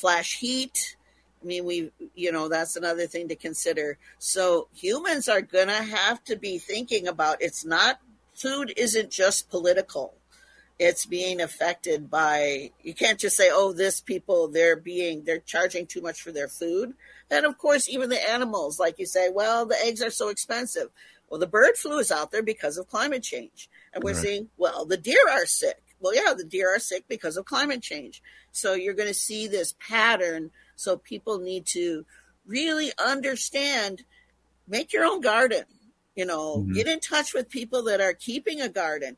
flash 0.00 0.38
heat 0.38 0.96
I 1.42 1.46
mean, 1.46 1.64
we, 1.64 1.90
you 2.14 2.32
know, 2.32 2.48
that's 2.48 2.76
another 2.76 3.06
thing 3.06 3.28
to 3.28 3.36
consider. 3.36 3.98
So 4.18 4.68
humans 4.74 5.28
are 5.28 5.40
going 5.40 5.68
to 5.68 5.82
have 5.82 6.22
to 6.24 6.36
be 6.36 6.58
thinking 6.58 7.08
about 7.08 7.40
it's 7.40 7.64
not, 7.64 7.98
food 8.34 8.72
isn't 8.76 9.10
just 9.10 9.48
political. 9.48 10.14
It's 10.78 11.06
being 11.06 11.40
affected 11.40 12.10
by, 12.10 12.70
you 12.82 12.94
can't 12.94 13.18
just 13.18 13.36
say, 13.36 13.48
oh, 13.52 13.72
this 13.72 14.00
people, 14.00 14.48
they're 14.48 14.76
being, 14.76 15.24
they're 15.24 15.38
charging 15.38 15.86
too 15.86 16.00
much 16.00 16.22
for 16.22 16.32
their 16.32 16.48
food. 16.48 16.94
And 17.30 17.46
of 17.46 17.58
course, 17.58 17.88
even 17.88 18.10
the 18.10 18.30
animals, 18.30 18.78
like 18.78 18.98
you 18.98 19.06
say, 19.06 19.28
well, 19.30 19.66
the 19.66 19.78
eggs 19.82 20.02
are 20.02 20.10
so 20.10 20.28
expensive. 20.28 20.88
Well, 21.28 21.40
the 21.40 21.46
bird 21.46 21.76
flu 21.76 21.98
is 21.98 22.10
out 22.10 22.32
there 22.32 22.42
because 22.42 22.76
of 22.76 22.88
climate 22.88 23.22
change. 23.22 23.68
And 23.94 24.02
we're 24.02 24.14
right. 24.14 24.22
seeing, 24.22 24.48
well, 24.56 24.84
the 24.84 24.96
deer 24.96 25.24
are 25.30 25.46
sick. 25.46 25.82
Well, 26.00 26.14
yeah, 26.14 26.34
the 26.34 26.44
deer 26.44 26.74
are 26.74 26.78
sick 26.78 27.04
because 27.08 27.36
of 27.36 27.44
climate 27.44 27.82
change. 27.82 28.22
So 28.52 28.74
you're 28.74 28.94
going 28.94 29.08
to 29.08 29.14
see 29.14 29.46
this 29.46 29.74
pattern 29.86 30.50
so 30.76 30.96
people 30.96 31.38
need 31.38 31.66
to 31.66 32.06
really 32.46 32.90
understand, 32.98 34.02
make 34.66 34.92
your 34.92 35.04
own 35.04 35.20
garden, 35.20 35.64
you 36.16 36.24
know, 36.24 36.58
mm-hmm. 36.58 36.72
get 36.72 36.88
in 36.88 37.00
touch 37.00 37.34
with 37.34 37.50
people 37.50 37.84
that 37.84 38.00
are 38.00 38.14
keeping 38.14 38.60
a 38.60 38.68
garden. 38.68 39.16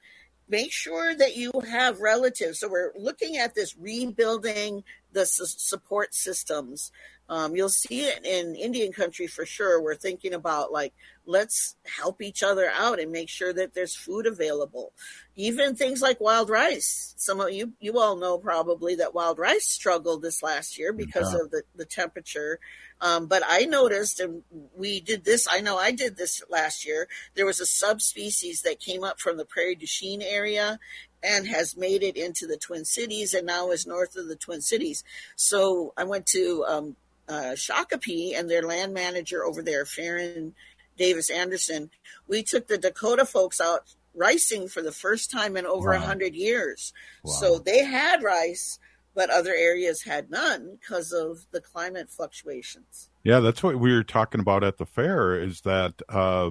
Make 0.49 0.73
sure 0.73 1.15
that 1.15 1.37
you 1.37 1.53
have 1.71 2.01
relatives. 2.01 2.59
So 2.59 2.69
we're 2.69 2.93
looking 2.99 3.37
at 3.37 3.55
this 3.55 3.77
rebuilding 3.79 4.83
the 5.13 5.25
su- 5.25 5.47
support 5.47 6.15
systems. 6.15 6.91
Um, 7.29 7.57
you'll 7.57 7.71
see 7.71 8.03
it 8.03 8.27
in 8.27 8.55
Indian 8.57 8.93
country 8.93 9.27
for 9.27 9.47
sure. 9.47 9.83
We're 9.83 9.95
thinking 9.95 10.35
about 10.35 10.73
like 10.73 10.93
let's 11.25 11.77
help 11.85 12.21
each 12.21 12.43
other 12.43 12.71
out 12.75 12.99
and 12.99 13.13
make 13.13 13.29
sure 13.29 13.53
that 13.53 13.75
there's 13.75 13.95
food 13.95 14.27
available. 14.27 14.93
Even 15.37 15.75
things 15.75 16.03
like 16.03 16.21
wild 16.21 16.51
rice. 16.51 17.15
Some 17.17 17.41
of 17.41 17.53
you 17.53 17.73
you 17.81 17.99
all 17.99 18.17
know 18.17 18.39
probably 18.39 18.97
that 18.97 19.15
wild 19.15 19.39
rice 19.39 19.69
struggled 19.69 20.23
this 20.23 20.43
last 20.43 20.79
year 20.79 20.93
because 20.93 21.33
yeah. 21.33 21.41
of 21.41 21.51
the, 21.51 21.63
the 21.77 21.85
temperature. 21.85 22.59
Um, 23.01 23.27
but 23.27 23.43
I 23.45 23.65
noticed, 23.65 24.21
and 24.21 24.45
we 24.77 25.01
did 25.01 25.25
this, 25.25 25.49
I 25.51 25.61
know 25.61 25.77
I 25.77 25.91
did 25.91 26.17
this 26.17 26.41
last 26.49 26.87
year, 26.87 27.09
there 27.35 27.45
was 27.45 27.59
a 27.59 27.67
subspecies 27.67 28.63
that 28.63 28.79
came 28.79 29.03
up 29.03 29.19
from 29.19 29.37
the 29.37 29.45
Prairie 29.45 29.75
du 29.75 29.87
Chien 29.87 30.23
area 30.23 30.79
and 31.21 31.49
has 31.49 31.77
made 31.77 32.05
it 32.05 32.17
into 32.17 32.47
the 32.47 32.57
Twin 32.57 32.85
Cities 32.85 33.35
and 33.35 33.47
now 33.47 33.71
is 33.71 33.87
north 33.87 34.17
of 34.17 34.29
the 34.29 34.37
Twin 34.37 34.61
Cities. 34.61 35.03
So 35.35 35.93
I 35.97 36.05
went 36.05 36.27
to 36.27 36.65
um, 36.69 36.97
uh, 37.29 37.55
Shakopee 37.55 38.39
and 38.39 38.51
their 38.51 38.63
land 38.63 38.93
manager 38.95 39.45
over 39.45 39.63
there, 39.63 39.85
Farron 39.85 40.55
Davis 40.97 41.31
Anderson. 41.31 41.91
We 42.29 42.43
took 42.43 42.67
the 42.69 42.79
Dakota 42.79 43.25
folks 43.25 43.61
out 43.61 43.95
ricing 44.15 44.69
for 44.69 44.83
the 44.83 44.93
first 44.93 45.31
time 45.31 45.57
in 45.57 45.67
over 45.67 45.93
a 45.93 45.99
wow. 45.99 46.07
hundred 46.07 46.35
years. 46.35 46.93
Wow. 47.25 47.33
So 47.33 47.59
they 47.59 47.85
had 47.85 48.23
rice, 48.23 48.79
but 49.15 49.31
other 49.31 49.55
areas 49.55 50.03
had 50.03 50.31
none 50.31 50.79
because 50.81 51.13
of 51.13 51.47
the 51.51 51.61
climate 51.61 52.11
fluctuations. 52.11 53.11
Yeah, 53.25 53.41
that's 53.41 53.63
what 53.63 53.79
we 53.79 53.95
were 53.95 54.05
talking 54.05 54.41
about 54.41 54.65
at 54.65 54.79
the 54.79 54.87
fair. 54.87 55.41
Is 55.41 55.63
that 55.63 56.03
uh, 56.09 56.51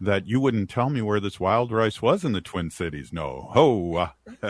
that 0.00 0.26
you 0.26 0.40
wouldn't 0.40 0.70
tell 0.70 0.90
me 0.90 1.02
where 1.02 1.20
this 1.20 1.40
wild 1.40 1.72
rice 1.72 2.00
was 2.00 2.24
in 2.24 2.32
the 2.32 2.40
Twin 2.40 2.70
Cities? 2.70 3.12
No. 3.12 3.50
Oh. 3.54 4.10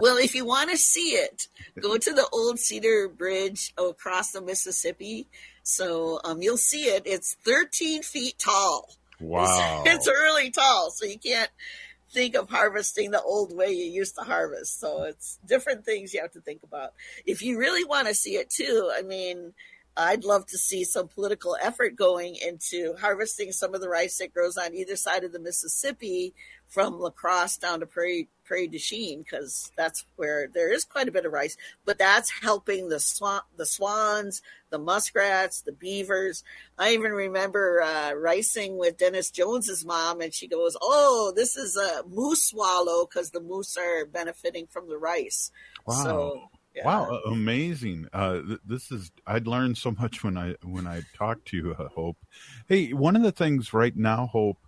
well, 0.00 0.18
if 0.18 0.34
you 0.34 0.44
want 0.44 0.70
to 0.70 0.76
see 0.76 1.12
it, 1.12 1.48
go 1.80 1.96
to 1.96 2.12
the 2.12 2.26
old 2.32 2.58
Cedar 2.58 3.08
Bridge 3.08 3.72
across 3.78 4.32
the 4.32 4.42
Mississippi. 4.42 5.26
So 5.62 6.20
um, 6.24 6.42
you'll 6.42 6.56
see 6.56 6.84
it. 6.84 7.04
It's 7.06 7.36
13 7.44 8.02
feet 8.02 8.38
tall. 8.38 8.94
Wow. 9.20 9.84
It's, 9.86 9.94
it's 9.94 10.08
really 10.08 10.50
tall. 10.50 10.90
So 10.90 11.06
you 11.06 11.18
can't 11.18 11.48
think 12.10 12.34
of 12.34 12.50
harvesting 12.50 13.12
the 13.12 13.22
old 13.22 13.56
way 13.56 13.70
you 13.70 13.84
used 13.84 14.16
to 14.16 14.22
harvest. 14.22 14.80
So 14.80 15.04
it's 15.04 15.38
different 15.46 15.84
things 15.84 16.12
you 16.12 16.20
have 16.20 16.32
to 16.32 16.40
think 16.40 16.62
about. 16.64 16.94
If 17.24 17.40
you 17.40 17.56
really 17.56 17.84
want 17.84 18.08
to 18.08 18.14
see 18.14 18.36
it 18.36 18.50
too, 18.50 18.90
I 18.94 19.02
mean, 19.02 19.54
I'd 19.96 20.24
love 20.24 20.46
to 20.46 20.58
see 20.58 20.82
some 20.82 21.06
political 21.06 21.56
effort 21.62 21.94
going 21.94 22.36
into 22.36 22.94
harvesting 23.00 23.52
some 23.52 23.74
of 23.74 23.80
the 23.80 23.88
rice 23.88 24.18
that 24.18 24.34
grows 24.34 24.56
on 24.56 24.74
either 24.74 24.96
side 24.96 25.22
of 25.22 25.32
the 25.32 25.38
Mississippi 25.38 26.34
from 26.68 26.98
La 26.98 27.10
Crosse 27.10 27.56
down 27.56 27.78
to 27.78 27.86
Prairie, 27.86 28.28
Prairie 28.44 28.66
du 28.66 28.78
Chien, 28.80 29.22
because 29.22 29.70
that's 29.76 30.04
where 30.16 30.48
there 30.52 30.72
is 30.72 30.84
quite 30.84 31.06
a 31.06 31.12
bit 31.12 31.24
of 31.24 31.32
rice. 31.32 31.56
But 31.84 31.98
that's 31.98 32.30
helping 32.42 32.88
the 32.88 32.98
swan, 32.98 33.42
the 33.56 33.66
swans, 33.66 34.42
the 34.70 34.78
muskrats, 34.78 35.60
the 35.60 35.70
beavers. 35.70 36.42
I 36.76 36.94
even 36.94 37.12
remember 37.12 37.80
uh, 37.80 38.14
ricing 38.14 38.76
with 38.76 38.98
Dennis 38.98 39.30
Jones's 39.30 39.84
mom, 39.84 40.20
and 40.20 40.34
she 40.34 40.48
goes, 40.48 40.76
"Oh, 40.82 41.32
this 41.36 41.56
is 41.56 41.76
a 41.76 42.02
moose 42.08 42.48
swallow 42.48 43.06
because 43.06 43.30
the 43.30 43.40
moose 43.40 43.76
are 43.76 44.04
benefiting 44.06 44.66
from 44.66 44.88
the 44.88 44.98
rice." 44.98 45.52
Wow. 45.86 46.02
So 46.02 46.50
yeah. 46.74 46.84
Wow, 46.84 47.20
amazing! 47.26 48.08
Uh, 48.12 48.40
th- 48.40 48.60
this 48.66 48.90
is 48.90 49.12
I'd 49.26 49.46
learned 49.46 49.78
so 49.78 49.92
much 49.92 50.24
when 50.24 50.36
I 50.36 50.56
when 50.64 50.86
I 50.86 51.02
talked 51.16 51.46
to 51.48 51.56
you, 51.56 51.76
uh, 51.78 51.88
Hope. 51.88 52.16
Hey, 52.68 52.92
one 52.92 53.14
of 53.14 53.22
the 53.22 53.32
things 53.32 53.72
right 53.72 53.96
now, 53.96 54.26
Hope, 54.26 54.58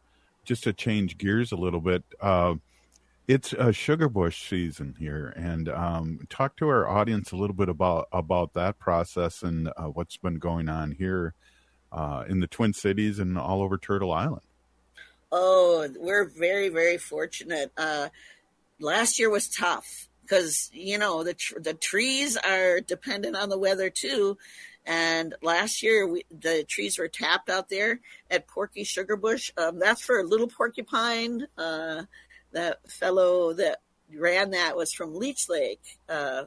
just 0.45 0.65
to 0.65 0.73
change 0.73 1.19
gears 1.19 1.51
a 1.51 1.57
little 1.57 1.81
bit, 1.81 2.05
uh, 2.21 2.55
it's 3.27 3.53
a 3.53 3.73
sugar 3.73 4.09
bush 4.09 4.49
season 4.49 4.95
here, 5.01 5.33
and 5.37 5.69
um, 5.69 6.21
talk 6.31 6.57
to 6.59 6.69
our 6.69 6.87
audience 6.87 7.33
a 7.33 7.37
little 7.37 7.57
bit 7.57 7.69
about 7.69 8.07
about 8.13 8.53
that 8.55 8.79
process 8.79 9.43
and 9.43 9.69
uh, 9.77 9.87
what's 9.87 10.17
been 10.17 10.39
going 10.39 10.69
on 10.69 10.93
here 10.93 11.35
uh, 11.91 12.25
in 12.29 12.39
the 12.39 12.47
Twin 12.47 12.73
Cities 12.73 13.19
and 13.19 13.37
all 13.37 13.63
over 13.63 13.79
Turtle 13.79 14.13
Island. 14.13 14.43
Oh, 15.33 15.89
we're 15.99 16.29
very 16.29 16.69
very 16.69 16.99
fortunate. 16.99 17.73
Uh, 17.77 18.11
last 18.79 19.19
year 19.19 19.29
was 19.29 19.49
tough 19.49 20.06
because 20.27 20.71
you 20.73 20.99
know 20.99 21.23
the 21.23 21.35
tr- 21.35 21.61
the 21.61 21.75
trees 21.75 22.37
are 22.37 22.81
dependent 22.81 23.37
on 23.37 23.49
the 23.49 23.59
weather 23.59 23.91
too. 23.91 24.37
And 24.85 25.35
last 25.43 25.83
year, 25.83 26.07
we, 26.07 26.25
the 26.31 26.65
trees 26.69 26.99
were 26.99 27.09
tapped 27.09 27.51
out 27.51 27.69
there 27.69 28.01
at 28.31 28.47
Porky 28.47 28.85
Sugar 28.85 29.17
Bush. 29.17 29.51
Um, 29.57 29.81
that's 29.81 30.03
for 30.03 30.21
a 30.21 30.25
Little 30.25 30.47
Porcupine. 30.47 31.47
Uh, 31.59 32.05
that 32.53 32.79
fellow 32.91 33.53
that 33.55 33.81
ran 34.15 34.51
that 34.51 34.77
was 34.77 34.93
from 34.93 35.15
Leech 35.15 35.49
Lake. 35.49 35.83
Uh, 36.09 36.45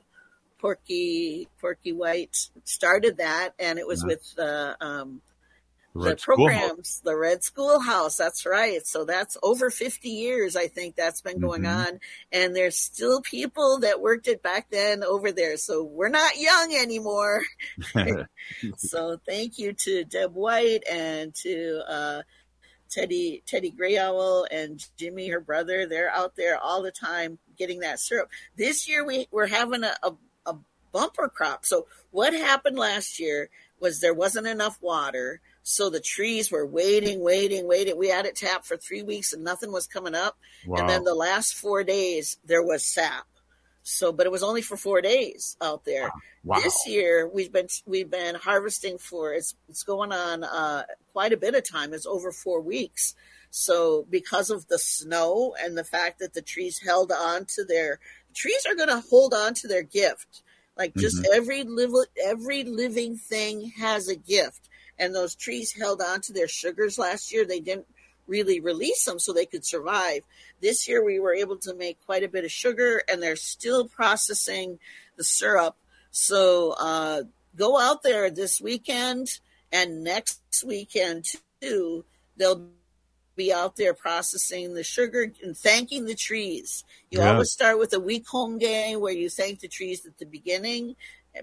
Porky 0.59 1.47
Porky 1.61 1.93
White 1.93 2.36
started 2.63 3.17
that, 3.17 3.51
and 3.59 3.80
it 3.80 3.88
was 3.88 4.03
with 4.03 4.34
uh, 4.38 4.75
um, 4.82 5.21
the, 6.04 6.12
the 6.12 6.16
programs, 6.16 7.02
the 7.04 7.16
Red 7.16 7.43
Schoolhouse. 7.43 8.18
That's 8.18 8.45
right. 8.45 8.86
So 8.86 9.06
that's 9.06 9.38
over 9.43 9.70
50 9.70 10.10
years, 10.10 10.56
I 10.56 10.68
think 10.68 10.95
that's 10.95 11.22
been 11.22 11.39
going 11.39 11.64
mm-hmm. 11.64 11.93
on. 11.93 12.00
And 12.32 12.56
there's 12.56 12.78
still 12.78 13.22
people 13.22 13.80
that 13.80 14.02
worked 14.02 14.28
it 14.28 14.41
back 14.41 14.70
then 14.70 15.04
over 15.04 15.32
there. 15.32 15.58
So 15.58 15.84
we're 15.84 16.10
not 16.10 16.38
young 16.38 16.76
anymore. 16.76 17.43
so 18.78 19.20
thank 19.26 19.58
you 19.60 19.74
to 19.74 20.04
Deb 20.04 20.34
White 20.34 20.84
and 20.89 21.34
to, 21.36 21.82
uh, 21.88 22.22
Teddy 22.89 23.43
Teddy 23.45 23.70
Gray 23.70 23.97
Owl 23.97 24.47
and 24.50 24.84
Jimmy, 24.97 25.30
her 25.30 25.39
brother, 25.39 25.86
they're 25.86 26.10
out 26.10 26.36
there 26.36 26.58
all 26.58 26.82
the 26.82 26.91
time 26.91 27.38
getting 27.58 27.82
that 27.82 28.00
syrup. 28.00 28.30
This 28.58 28.89
year 28.89 29.06
we 29.06 29.28
we're 29.32 29.47
having 29.47 29.84
a, 29.84 29.95
a, 30.02 30.14
a 30.45 30.56
bumper 30.91 31.30
crop. 31.30 31.66
So 31.66 31.88
what 32.12 32.34
happened 32.34 32.78
last 32.78 33.20
year 33.20 33.50
was 33.80 34.00
there 34.00 34.14
wasn't 34.14 34.47
enough 34.47 34.78
water 34.82 35.41
so 35.64 35.89
the 35.89 35.99
trees 35.99 36.51
were 36.51 36.66
waiting, 36.66 37.22
waiting, 37.22 37.68
waiting. 37.68 37.97
We 37.97 38.10
had 38.10 38.26
it 38.26 38.36
tapped 38.36 38.66
for 38.66 38.78
three 38.78 39.03
weeks 39.03 39.34
and 39.34 39.43
nothing 39.43 39.72
was 39.72 39.88
coming 39.88 40.16
up. 40.16 40.38
Wow. 40.66 40.80
And 40.80 40.89
then 40.89 41.03
the 41.03 41.14
last 41.16 41.53
four 41.53 41.84
days, 41.84 42.38
there 42.45 42.64
was 42.64 42.86
sap. 42.86 43.26
So, 43.84 44.12
but 44.12 44.26
it 44.26 44.32
was 44.32 44.43
only 44.43 44.62
for 44.62 44.78
four 44.78 45.01
days 45.01 45.57
out 45.62 45.86
there. 45.86 46.12
Wow. 46.43 46.60
This 46.60 46.76
year 46.88 47.28
we've 47.28 47.51
been 47.51 47.68
we've 47.86 48.10
been 48.10 48.36
harvesting 48.36 48.97
for 48.97 49.34
it's 49.34 49.55
it's 49.68 49.84
going 49.84 50.12
on 50.12 50.43
uh, 50.43 50.84
quite 51.14 51.34
a 51.34 51.38
bit 51.38 51.55
of 51.55 51.68
time. 51.68 51.93
It's 51.93 52.05
over 52.05 52.32
four 52.32 52.62
weeks. 52.62 53.16
So 53.51 54.05
because 54.10 54.49
of 54.51 54.68
the 54.68 54.78
snow 54.78 55.55
and 55.60 55.78
the 55.78 55.84
fact 55.84 56.20
that 56.20 56.34
the 56.34 56.41
trees 56.41 56.80
held 56.86 57.12
on 57.12 57.45
to 57.55 57.64
their 57.66 57.99
trees 58.36 58.66
are 58.68 58.76
going 58.76 58.89
to 58.89 59.03
hold 59.10 59.34
on 59.34 59.53
to 59.55 59.68
their 59.68 59.84
gift. 59.84 60.43
Like 60.78 60.95
just 60.95 61.18
Mhm. 61.18 61.34
every 61.34 61.64
live 61.64 61.91
every 62.24 62.64
living 62.64 63.18
thing 63.18 63.72
has 63.78 64.07
a 64.07 64.16
gift, 64.16 64.68
and 65.00 65.16
those 65.16 65.36
trees 65.36 65.74
held 65.74 66.02
on 66.02 66.22
to 66.22 66.34
their 66.34 66.47
sugars 66.47 67.00
last 67.00 67.32
year. 67.34 67.45
They 67.45 67.60
didn't 67.60 67.88
really 68.28 68.60
release 68.60 69.06
them 69.06 69.18
so 69.20 69.34
they 69.34 69.45
could 69.45 69.66
survive. 69.66 70.22
This 70.62 70.88
year 70.88 71.04
we 71.04 71.20
were 71.20 71.34
able 71.34 71.58
to 71.58 71.74
make 71.74 71.97
quite 72.06 72.24
a 72.24 72.28
bit 72.28 72.45
of 72.45 72.52
sugar, 72.52 73.02
and 73.10 73.22
they're 73.22 73.36
still 73.36 73.88
processing 73.88 74.80
the 75.18 75.24
syrup. 75.24 75.76
So 76.12 76.76
uh, 76.80 77.24
go 77.56 77.80
out 77.80 78.04
there 78.04 78.30
this 78.30 78.62
weekend 78.62 79.39
and 79.72 80.04
next 80.04 80.64
weekend 80.66 81.26
too. 81.62 82.06
They'll 82.38 82.70
be 83.36 83.54
out 83.54 83.78
there 83.78 83.93
processing 83.93 84.74
the 84.74 84.84
sugar 84.84 85.32
and 85.41 85.58
thanking 85.58 86.06
the 86.06 86.16
trees. 86.16 86.84
You 87.10 87.20
Yeah. 87.20 87.32
always 87.32 87.52
start 87.52 87.80
with 87.80 87.93
a 87.93 88.00
week 88.00 88.28
home 88.28 88.60
day 88.60 88.95
where 88.97 89.14
you 89.14 89.30
thank 89.30 89.62
the 89.62 89.70
trees 89.70 90.06
at 90.06 90.18
the 90.18 90.26
beginning 90.26 90.95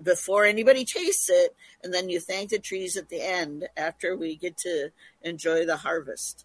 before 0.03 0.45
anybody 0.45 0.84
tastes 0.84 1.28
it, 1.30 1.55
and 1.82 1.93
then 1.93 2.09
you 2.09 2.20
thank 2.20 2.51
the 2.51 2.59
trees 2.59 2.97
at 2.97 3.09
the 3.09 3.22
end 3.22 3.68
after 3.76 4.16
we 4.16 4.37
get 4.37 4.57
to 4.59 4.91
enjoy 5.22 5.64
the 5.64 5.76
harvest. 5.78 6.45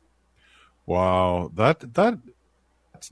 Wow, 0.85 1.51
that 1.55 1.93
that 1.93 2.19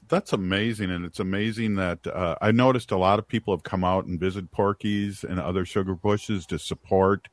that's 0.07 0.33
amazing, 0.33 0.91
and 0.91 1.05
it's 1.05 1.19
amazing 1.19 1.75
that 1.75 2.05
uh, 2.05 2.35
I 2.41 2.51
noticed 2.51 2.91
a 2.91 2.97
lot 2.97 3.19
of 3.19 3.27
people 3.27 3.55
have 3.55 3.63
come 3.63 3.83
out 3.83 4.05
and 4.05 4.19
visit 4.19 4.51
Porky's 4.51 5.23
and 5.23 5.39
other 5.39 5.65
sugar 5.65 5.95
bushes 5.95 6.45
to 6.47 6.59
support. 6.59 7.27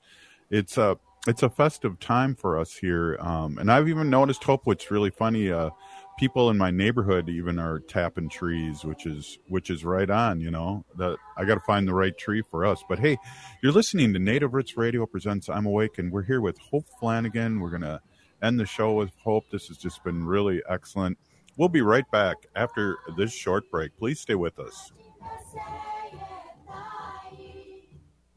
It's 0.50 0.78
a 0.78 0.98
it's 1.26 1.42
a 1.42 1.50
festive 1.50 1.98
time 1.98 2.34
for 2.34 2.58
us 2.58 2.74
here, 2.74 3.16
um, 3.20 3.58
and 3.58 3.70
I've 3.70 3.88
even 3.88 4.10
noticed 4.10 4.44
Hope. 4.44 4.62
What's 4.64 4.90
really 4.90 5.10
funny, 5.10 5.50
uh, 5.50 5.70
people 6.16 6.50
in 6.50 6.56
my 6.56 6.70
neighborhood 6.70 7.28
even 7.28 7.58
are 7.58 7.80
tapping 7.80 8.28
trees, 8.28 8.84
which 8.84 9.06
is 9.06 9.38
which 9.48 9.70
is 9.70 9.84
right 9.84 10.08
on. 10.08 10.40
You 10.40 10.50
know 10.50 10.84
that 10.96 11.16
I 11.36 11.44
got 11.44 11.54
to 11.54 11.60
find 11.60 11.86
the 11.86 11.94
right 11.94 12.16
tree 12.16 12.42
for 12.50 12.64
us. 12.64 12.82
But 12.88 12.98
hey, 12.98 13.18
you're 13.62 13.72
listening 13.72 14.12
to 14.14 14.18
Native 14.18 14.54
Roots 14.54 14.76
Radio 14.76 15.06
presents 15.06 15.48
I'm 15.48 15.66
Awake, 15.66 15.98
and 15.98 16.10
we're 16.10 16.22
here 16.22 16.40
with 16.40 16.58
Hope 16.58 16.86
Flanagan. 16.98 17.60
We're 17.60 17.70
gonna 17.70 18.00
end 18.42 18.58
the 18.58 18.66
show 18.66 18.94
with 18.94 19.10
Hope. 19.22 19.44
This 19.50 19.68
has 19.68 19.76
just 19.76 20.02
been 20.04 20.24
really 20.24 20.62
excellent. 20.68 21.18
We'll 21.56 21.68
be 21.68 21.82
right 21.82 22.08
back 22.10 22.36
after 22.54 22.96
this 23.16 23.32
short 23.32 23.70
break. 23.70 23.96
Please 23.98 24.20
stay 24.20 24.34
with 24.34 24.58
us. 24.58 24.92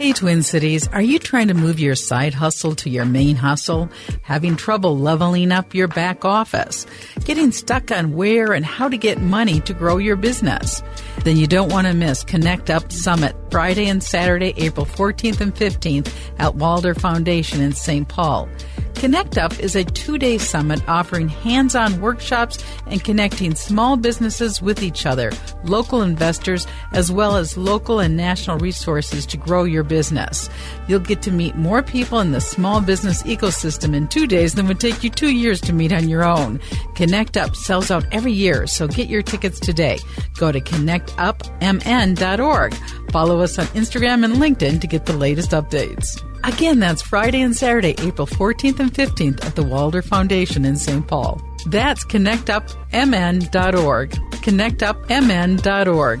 Hey, 0.00 0.14
Twin 0.14 0.42
Cities, 0.42 0.88
are 0.88 1.02
you 1.02 1.18
trying 1.18 1.48
to 1.48 1.54
move 1.54 1.78
your 1.78 1.94
side 1.94 2.32
hustle 2.32 2.74
to 2.76 2.88
your 2.88 3.04
main 3.04 3.36
hustle? 3.36 3.90
Having 4.22 4.56
trouble 4.56 4.96
leveling 4.96 5.52
up 5.52 5.74
your 5.74 5.88
back 5.88 6.24
office? 6.24 6.86
Getting 7.26 7.52
stuck 7.52 7.90
on 7.90 8.14
where 8.14 8.54
and 8.54 8.64
how 8.64 8.88
to 8.88 8.96
get 8.96 9.20
money 9.20 9.60
to 9.60 9.74
grow 9.74 9.98
your 9.98 10.16
business? 10.16 10.82
Then 11.24 11.36
you 11.36 11.46
don't 11.46 11.70
want 11.70 11.86
to 11.86 11.92
miss 11.92 12.24
Connect 12.24 12.70
Up 12.70 12.90
Summit 12.90 13.36
Friday 13.50 13.88
and 13.88 14.02
Saturday, 14.02 14.54
April 14.56 14.86
14th 14.86 15.42
and 15.42 15.54
15th 15.54 16.10
at 16.38 16.54
Wilder 16.54 16.94
Foundation 16.94 17.60
in 17.60 17.72
St. 17.72 18.08
Paul. 18.08 18.48
Connect 19.00 19.36
Up 19.38 19.58
is 19.58 19.74
a 19.76 19.82
two 19.82 20.18
day 20.18 20.36
summit 20.36 20.86
offering 20.86 21.30
hands 21.30 21.74
on 21.74 22.02
workshops 22.02 22.62
and 22.86 23.02
connecting 23.02 23.54
small 23.54 23.96
businesses 23.96 24.60
with 24.60 24.82
each 24.82 25.06
other, 25.06 25.32
local 25.64 26.02
investors, 26.02 26.66
as 26.92 27.10
well 27.10 27.36
as 27.36 27.56
local 27.56 28.00
and 28.00 28.14
national 28.14 28.58
resources 28.58 29.24
to 29.24 29.38
grow 29.38 29.64
your 29.64 29.84
business. 29.84 30.50
You'll 30.86 31.00
get 31.00 31.22
to 31.22 31.30
meet 31.30 31.56
more 31.56 31.82
people 31.82 32.20
in 32.20 32.32
the 32.32 32.42
small 32.42 32.82
business 32.82 33.22
ecosystem 33.22 33.96
in 33.96 34.06
two 34.06 34.26
days 34.26 34.52
than 34.52 34.68
would 34.68 34.80
take 34.80 35.02
you 35.02 35.08
two 35.08 35.34
years 35.34 35.62
to 35.62 35.72
meet 35.72 35.94
on 35.94 36.10
your 36.10 36.22
own. 36.22 36.60
Connect 36.94 37.38
Up 37.38 37.56
sells 37.56 37.90
out 37.90 38.04
every 38.12 38.32
year, 38.32 38.66
so 38.66 38.86
get 38.86 39.08
your 39.08 39.22
tickets 39.22 39.58
today. 39.58 39.98
Go 40.36 40.52
to 40.52 40.60
connectupmn.org. 40.60 42.74
Follow 43.12 43.40
us 43.40 43.58
on 43.58 43.64
Instagram 43.68 44.26
and 44.26 44.34
LinkedIn 44.34 44.82
to 44.82 44.86
get 44.86 45.06
the 45.06 45.16
latest 45.16 45.52
updates. 45.52 46.22
Again, 46.44 46.78
that's 46.80 47.02
Friday 47.02 47.42
and 47.42 47.56
Saturday, 47.56 47.94
April 47.98 48.26
14th 48.26 48.80
and 48.80 48.92
15th 48.92 49.44
at 49.44 49.54
the 49.56 49.62
Wilder 49.62 50.02
Foundation 50.02 50.64
in 50.64 50.76
St. 50.76 51.06
Paul. 51.06 51.40
That's 51.66 52.04
connectupmn.org. 52.04 54.10
Connectupmn.org. 54.10 56.20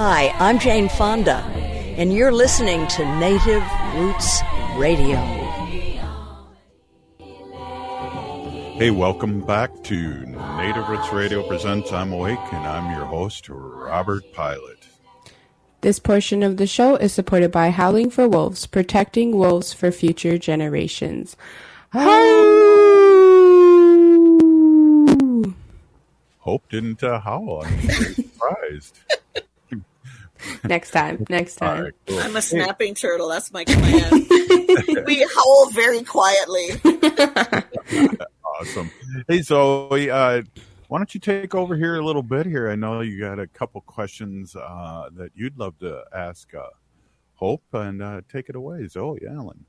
Hi, 0.00 0.32
I'm 0.38 0.60
Jane 0.60 0.88
Fonda, 0.88 1.38
and 1.96 2.12
you're 2.12 2.30
listening 2.30 2.86
to 2.86 3.04
Native 3.18 3.64
Roots 3.96 4.42
Radio. 4.76 5.16
Hey, 8.76 8.92
welcome 8.92 9.40
back 9.40 9.72
to 9.82 10.24
Native 10.56 10.88
Roots 10.88 11.12
Radio 11.12 11.42
Presents 11.48 11.92
I'm 11.92 12.12
Awake, 12.12 12.38
and 12.52 12.64
I'm 12.64 12.96
your 12.96 13.06
host, 13.06 13.48
Robert 13.48 14.22
Pilot. 14.32 14.86
This 15.80 15.98
portion 15.98 16.44
of 16.44 16.58
the 16.58 16.68
show 16.68 16.94
is 16.94 17.12
supported 17.12 17.50
by 17.50 17.70
Howling 17.70 18.10
for 18.10 18.28
Wolves, 18.28 18.68
protecting 18.68 19.36
wolves 19.36 19.72
for 19.72 19.90
future 19.90 20.38
generations. 20.38 21.36
Hope 26.38 26.68
didn't 26.70 27.02
uh, 27.02 27.18
howl. 27.18 27.64
I'm 27.66 27.80
surprised. 28.14 29.00
next 30.64 30.90
time, 30.90 31.24
next 31.28 31.56
time. 31.56 31.84
right, 31.84 31.92
cool. 32.06 32.18
I'm 32.20 32.36
a 32.36 32.42
snapping 32.42 32.94
turtle. 32.94 33.28
That's 33.28 33.52
my 33.52 33.64
plan. 33.64 34.26
we 35.06 35.26
howl 35.34 35.70
very 35.70 36.02
quietly. 36.02 36.68
awesome. 38.60 38.90
Hey, 39.28 39.42
Zoe, 39.42 40.10
uh, 40.10 40.42
why 40.88 40.98
don't 40.98 41.14
you 41.14 41.20
take 41.20 41.54
over 41.54 41.76
here 41.76 41.96
a 41.96 42.04
little 42.04 42.22
bit 42.22 42.46
here? 42.46 42.70
I 42.70 42.76
know 42.76 43.00
you 43.00 43.20
got 43.20 43.38
a 43.38 43.46
couple 43.46 43.80
questions 43.82 44.56
uh, 44.56 45.08
that 45.14 45.30
you'd 45.34 45.58
love 45.58 45.78
to 45.80 46.02
ask 46.14 46.54
uh, 46.54 46.62
Hope, 47.34 47.62
and 47.72 48.02
uh, 48.02 48.20
take 48.28 48.48
it 48.48 48.56
away, 48.56 48.88
Zoe 48.88 49.20
Allen. 49.28 49.64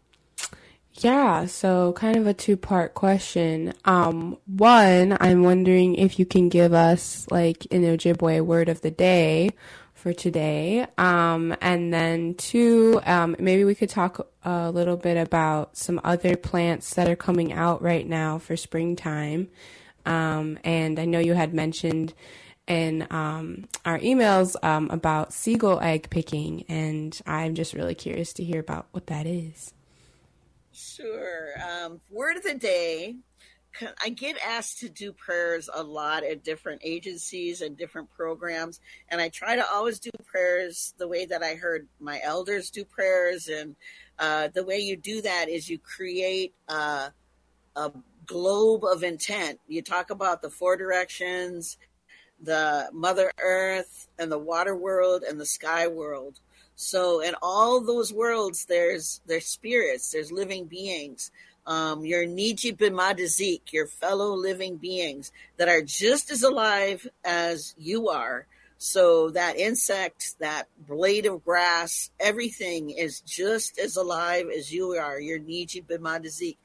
Yeah, 0.94 1.46
so 1.46 1.94
kind 1.94 2.18
of 2.18 2.28
a 2.28 2.34
two 2.34 2.58
part 2.58 2.94
question. 2.94 3.74
Um, 3.86 4.38
one, 4.48 5.18
I'm 5.20 5.44
wondering 5.44 5.96
if 5.96 6.20
you 6.20 6.26
can 6.26 6.50
give 6.50 6.74
us 6.74 7.28
like 7.30 7.68
an 7.72 7.84
Ojibwe 7.84 8.42
word 8.42 8.70
of 8.70 8.82
the 8.82 8.92
day 8.92 9.52
for 10.00 10.14
today. 10.14 10.88
Um, 10.98 11.56
and 11.62 11.94
then 11.94 12.36
two, 12.36 13.02
um, 13.06 13.36
maybe 13.38 13.66
we 13.66 13.76
could 13.76 13.90
talk 13.90 14.28
a 14.44 14.72
little 14.72 14.96
bit 14.96 15.18
about 15.18 15.76
some 15.76 16.00
other 16.04 16.38
plants 16.38 16.94
that 16.96 17.10
are 17.10 17.18
coming 17.18 17.52
out 17.52 17.82
right 17.82 18.08
now 18.08 18.40
for 18.40 18.56
springtime. 18.56 19.50
Um, 20.06 20.58
and 20.64 20.98
I 21.00 21.06
know 21.06 21.20
you 21.20 21.34
had 21.34 21.54
mentioned 21.54 22.14
in 22.66 23.08
um, 23.10 23.68
our 23.84 24.00
emails 24.00 24.56
um, 24.64 24.90
about 24.90 25.34
seagull 25.34 25.82
egg 25.82 26.10
picking, 26.10 26.64
and 26.70 27.20
I'm 27.26 27.54
just 27.56 27.74
really 27.74 27.96
curious 27.96 28.32
to 28.34 28.44
hear 28.44 28.60
about 28.60 28.88
what 28.92 29.08
that 29.08 29.26
is. 29.26 29.74
Sure. 30.72 31.54
Um, 31.62 32.00
word 32.10 32.38
of 32.38 32.44
the 32.44 32.54
day. 32.54 33.18
I 34.04 34.10
get 34.10 34.38
asked 34.46 34.80
to 34.80 34.90
do 34.90 35.14
prayers 35.14 35.70
a 35.74 35.84
lot 35.84 36.24
at 36.24 36.44
different 36.44 36.82
agencies 36.84 37.62
and 37.62 37.78
different 37.78 38.10
programs, 38.10 38.80
and 39.10 39.22
I 39.22 39.30
try 39.30 39.56
to 39.56 39.66
always 39.72 40.00
do 40.00 40.10
prayers 40.26 40.94
the 40.98 41.08
way 41.08 41.26
that 41.26 41.44
I 41.44 41.56
heard 41.56 41.88
my 42.00 42.20
elders 42.24 42.70
do 42.70 42.84
prayers. 42.84 43.48
And 43.48 43.76
uh, 44.18 44.50
the 44.54 44.64
way 44.64 44.80
you 44.80 44.98
do 44.98 45.22
that 45.22 45.50
is 45.50 45.70
you 45.70 45.78
create 45.78 46.54
uh, 46.68 47.10
a 47.76 47.92
globe 48.26 48.84
of 48.84 49.04
intent. 49.04 49.60
You 49.68 49.82
talk 49.82 50.10
about 50.10 50.42
the 50.42 50.50
four 50.50 50.76
directions, 50.76 51.78
the 52.42 52.90
Mother 52.94 53.32
Earth, 53.40 54.08
and 54.18 54.32
the 54.32 54.40
water 54.40 54.76
world, 54.76 55.24
and 55.24 55.40
the 55.40 55.46
sky 55.46 55.88
world. 55.88 56.40
So 56.82 57.20
in 57.20 57.36
all 57.42 57.82
those 57.82 58.14
worlds, 58.14 58.64
there's 58.64 59.20
there's 59.26 59.46
spirits, 59.46 60.12
there's 60.12 60.32
living 60.32 60.64
beings. 60.64 61.30
Um, 61.68 62.06
your 62.06 62.26
Niji 62.26 62.74
Bimadazik, 62.74 63.74
your 63.74 63.86
fellow 63.86 64.34
living 64.34 64.78
beings 64.78 65.34
that 65.58 65.68
are 65.68 65.82
just 65.82 66.32
as 66.32 66.42
alive 66.42 67.06
as 67.26 67.76
you 67.78 68.08
are. 68.08 68.48
So 68.78 69.30
that 69.32 69.58
insect, 69.58 70.40
that 70.40 70.70
blade 70.88 71.26
of 71.26 71.44
grass, 71.44 72.12
everything 72.18 72.92
is 72.92 73.20
just 73.20 73.78
as 73.78 73.98
alive 73.98 74.48
as 74.48 74.72
you 74.72 74.92
are. 74.92 75.20
Your 75.20 75.38
Niji 75.38 75.86
Bimadazik. 75.86 76.56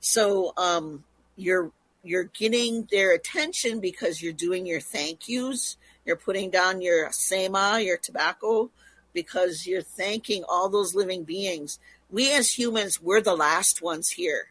So 0.00 0.52
um, 0.56 1.04
you're 1.36 1.70
you're 2.02 2.24
getting 2.24 2.88
their 2.90 3.14
attention 3.14 3.78
because 3.78 4.20
you're 4.20 4.32
doing 4.32 4.66
your 4.66 4.80
thank 4.80 5.28
yous. 5.28 5.76
You're 6.04 6.16
putting 6.16 6.50
down 6.50 6.82
your 6.82 7.12
sema, 7.12 7.78
your 7.80 7.98
tobacco, 7.98 8.70
because 9.14 9.66
you're 9.66 9.82
thanking 9.82 10.44
all 10.46 10.68
those 10.68 10.94
living 10.94 11.24
beings. 11.24 11.78
We 12.10 12.32
as 12.32 12.58
humans, 12.58 13.00
we're 13.00 13.22
the 13.22 13.36
last 13.36 13.80
ones 13.80 14.10
here. 14.10 14.48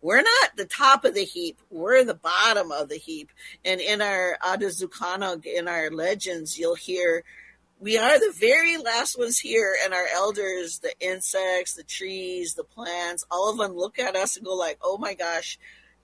We're 0.00 0.22
not 0.22 0.56
the 0.56 0.66
top 0.66 1.04
of 1.04 1.14
the 1.14 1.24
heap. 1.24 1.58
We're 1.70 2.04
the 2.04 2.14
bottom 2.14 2.70
of 2.70 2.90
the 2.90 2.98
heap. 2.98 3.30
And 3.64 3.80
in 3.80 4.02
our 4.02 4.36
Adazukanog, 4.42 5.46
in 5.46 5.66
our 5.66 5.90
legends, 5.90 6.58
you'll 6.58 6.74
hear 6.74 7.24
we 7.80 7.98
are 7.98 8.18
the 8.18 8.32
very 8.38 8.76
last 8.78 9.18
ones 9.18 9.38
here, 9.38 9.76
and 9.84 9.92
our 9.92 10.06
elders, 10.14 10.78
the 10.78 10.92
insects, 11.00 11.74
the 11.74 11.82
trees, 11.82 12.54
the 12.54 12.64
plants, 12.64 13.24
all 13.30 13.50
of 13.50 13.58
them 13.58 13.76
look 13.76 13.98
at 13.98 14.16
us 14.16 14.36
and 14.36 14.46
go 14.46 14.54
like, 14.54 14.78
"Oh 14.80 14.96
my 14.96 15.14
gosh, 15.14 15.58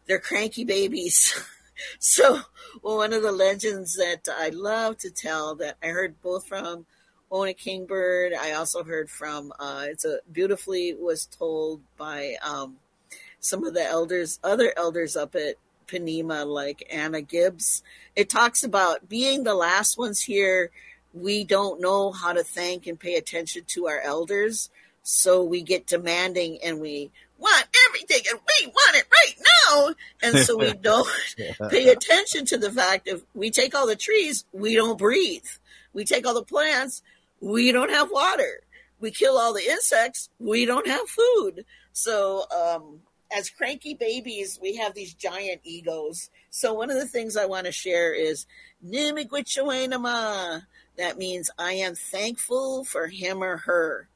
they're 0.07 0.19
cranky 0.19 0.65
babies." 0.65 1.33
so, 1.99 2.41
well, 2.83 2.99
one 2.99 3.13
of 3.13 3.23
the 3.23 3.33
legends 3.33 3.95
that 3.97 4.29
I 4.31 4.51
love 4.51 4.99
to 4.99 5.11
tell 5.11 5.55
that 5.57 5.77
I 5.83 5.87
heard 5.89 6.21
both 6.21 6.47
from 6.47 6.87
Ona 7.31 7.55
Kingbird. 7.55 8.33
I 8.35 8.53
also 8.53 8.83
heard 8.85 9.09
from 9.09 9.53
uh, 9.59 9.87
it's 9.89 10.05
a 10.05 10.21
beautifully 10.31 10.95
was 10.95 11.27
told 11.27 11.81
by 11.97 12.35
um, 12.43 12.77
some 13.41 13.65
of 13.65 13.75
the 13.75 13.85
elders, 13.85 14.39
other 14.43 14.73
elders 14.77 15.17
up 15.17 15.35
at 15.35 15.57
Ponemah, 15.87 16.47
like 16.47 16.87
Anna 16.91 17.21
Gibbs. 17.21 17.83
It 18.17 18.29
talks 18.29 18.63
about 18.63 19.09
being 19.09 19.45
the 19.45 19.55
last 19.55 19.99
ones 19.99 20.21
here. 20.21 20.71
We 21.13 21.45
don't 21.45 21.81
know 21.81 22.13
how 22.13 22.33
to 22.33 22.45
thank 22.45 22.87
and 22.87 22.99
pay 22.99 23.17
attention 23.17 23.65
to 23.69 23.89
our 23.89 24.01
elders, 24.01 24.71
so 25.03 25.43
we 25.43 25.63
get 25.63 25.87
demanding 25.87 26.59
and 26.63 26.81
we 26.81 27.11
want 27.39 27.67
everything 27.89 28.23
and 28.31 28.39
we 28.39 28.67
want 28.67 28.97
it 28.97 29.07
right 29.11 29.35
now. 29.67 29.95
And 30.23 30.45
so 30.45 30.57
we 30.57 30.73
don't 30.81 31.09
pay 31.71 31.89
attention 31.89 32.45
to 32.47 32.59
the 32.59 32.71
fact 32.71 33.09
of 33.09 33.25
we 33.35 33.51
take 33.51 33.75
all 33.75 33.87
the 33.87 33.97
trees, 33.97 34.45
we 34.53 34.77
don't 34.77 34.99
breathe. 34.99 35.47
We 35.93 36.05
take 36.05 36.25
all 36.25 36.35
the 36.35 36.45
plants, 36.45 37.03
we 37.41 37.73
don't 37.73 37.91
have 37.91 38.11
water. 38.11 38.61
We 39.01 39.11
kill 39.11 39.39
all 39.39 39.55
the 39.55 39.67
insects, 39.67 40.29
we 40.39 40.67
don't 40.67 40.87
have 40.87 41.09
food. 41.09 41.65
So, 41.93 42.45
um, 42.51 43.01
as 43.33 43.49
cranky 43.49 43.95
babies, 43.95 44.59
we 44.61 44.77
have 44.77 44.95
these 44.95 45.15
giant 45.15 45.61
egos. 45.65 46.31
So 46.51 46.75
one 46.75 46.91
of 46.91 46.97
the 46.97 47.07
things 47.07 47.37
I 47.37 47.47
want 47.47 47.67
to 47.67 47.73
share 47.73 48.13
is 48.13 48.47
Nimigwichoenama. 48.85 50.63
That 50.99 51.17
means 51.17 51.51
I 51.59 51.75
am 51.75 51.95
thankful 51.95 52.85
for 52.85 53.07
him 53.07 53.43
or 53.43 53.59
her. 53.59 54.09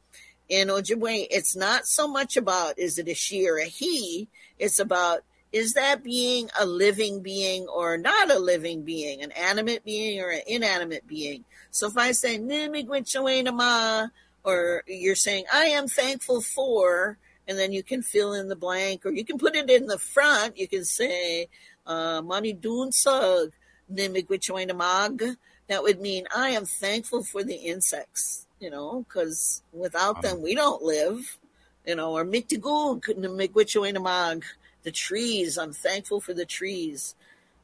In 0.49 0.69
Ojibwe, 0.69 1.29
it's 1.31 1.57
not 1.57 1.87
so 1.87 2.07
much 2.07 2.37
about 2.37 2.79
is 2.79 2.99
it 2.99 3.09
a 3.09 3.15
she 3.15 3.49
or 3.49 3.57
a 3.57 3.65
he. 3.65 4.29
It's 4.59 4.79
about 4.79 5.21
is 5.55 5.73
that 5.75 6.03
being 6.03 6.51
a 6.59 6.67
living 6.67 7.21
being 7.21 7.69
or 7.69 7.97
not 7.97 8.29
a 8.29 8.41
living 8.41 8.83
being, 8.83 9.23
an 9.23 9.31
animate 9.31 9.85
being 9.85 10.21
or 10.21 10.31
an 10.31 10.41
inanimate 10.49 11.07
being. 11.07 11.45
So 11.71 11.87
if 11.87 11.97
I 11.97 12.11
say 12.11 12.41
Nimigwichoenama, 12.41 14.11
or 14.43 14.83
you're 14.89 15.15
saying 15.15 15.45
I 15.53 15.67
am 15.67 15.87
thankful 15.87 16.41
for, 16.41 17.19
and 17.47 17.57
then 17.57 17.71
you 17.71 17.85
can 17.85 18.03
fill 18.03 18.33
in 18.33 18.49
the 18.49 18.57
blank, 18.57 19.07
or 19.07 19.13
you 19.13 19.25
can 19.25 19.39
put 19.39 19.55
it 19.55 19.71
in 19.71 19.87
the 19.87 19.97
front. 19.97 20.59
You 20.59 20.67
can 20.67 20.85
say, 20.85 21.47
uh, 21.87 22.21
Mani 22.21 22.53
Nimigwichoenamag. 22.53 25.37
That 25.69 25.85
would 25.85 26.01
mean 26.01 26.27
I 26.35 26.49
am 26.51 26.67
thankful 26.67 27.23
for 27.23 27.45
the 27.45 27.55
insects, 27.55 28.49
you 28.59 28.71
know, 28.71 29.05
because 29.07 29.63
without 29.73 30.21
them 30.21 30.43
we 30.43 30.57
don't 30.57 30.83
live, 30.83 31.39
you 31.87 31.95
know, 31.95 32.17
or 32.17 32.25
Mitigug, 32.25 33.05
Nimigwichoenamag, 33.05 34.43
the 34.85 34.93
trees. 34.93 35.59
I'm 35.59 35.73
thankful 35.73 36.21
for 36.21 36.33
the 36.33 36.45
trees. 36.45 37.15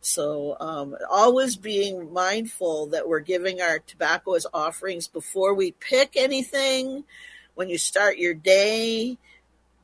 So 0.01 0.57
um, 0.61 0.97
always 1.11 1.57
being 1.57 2.13
mindful 2.13 2.87
that 2.87 3.09
we're 3.09 3.21
giving 3.21 3.61
our 3.61 3.79
tobacco 3.81 4.35
as 4.35 4.47
offerings 4.53 5.07
before 5.07 5.55
we 5.55 5.73
pick 5.73 6.17
anything. 6.17 7.05
When 7.55 7.69
you 7.69 7.79
start 7.79 8.17
your 8.17 8.35
day, 8.35 9.19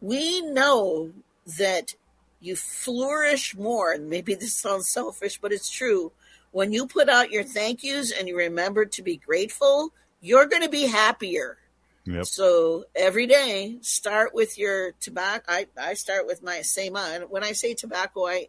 we 0.01 0.41
know 0.41 1.13
that 1.59 1.95
you 2.41 2.57
flourish 2.57 3.55
more. 3.57 3.93
And 3.93 4.09
maybe 4.09 4.35
this 4.35 4.59
sounds 4.59 4.89
selfish, 4.89 5.39
but 5.39 5.53
it's 5.53 5.71
true. 5.71 6.13
When 6.53 6.73
you 6.73 6.87
put 6.87 7.11
out 7.11 7.31
your 7.31 7.45
thank 7.45 7.85
yous 7.85 8.11
and 8.11 8.27
you 8.27 8.37
remember 8.37 8.87
to 8.87 9.03
be 9.03 9.17
grateful, 9.17 9.93
you're 10.23 10.47
going 10.47 10.63
to 10.63 10.71
be 10.71 10.87
happier. 10.87 11.59
Yep. 12.07 12.27
So 12.27 12.85
every 12.95 13.27
day, 13.27 13.79
start 13.81 14.35
with 14.35 14.59
your 14.59 14.93
tobacco. 15.01 15.45
I, 15.49 15.67
I 15.81 15.95
start 15.95 16.27
with 16.27 16.43
my 16.43 16.63
same 16.63 16.97
And 16.97 17.25
when 17.29 17.43
I 17.43 17.53
say 17.53 17.75
tobacco, 17.75 18.27
I, 18.27 18.49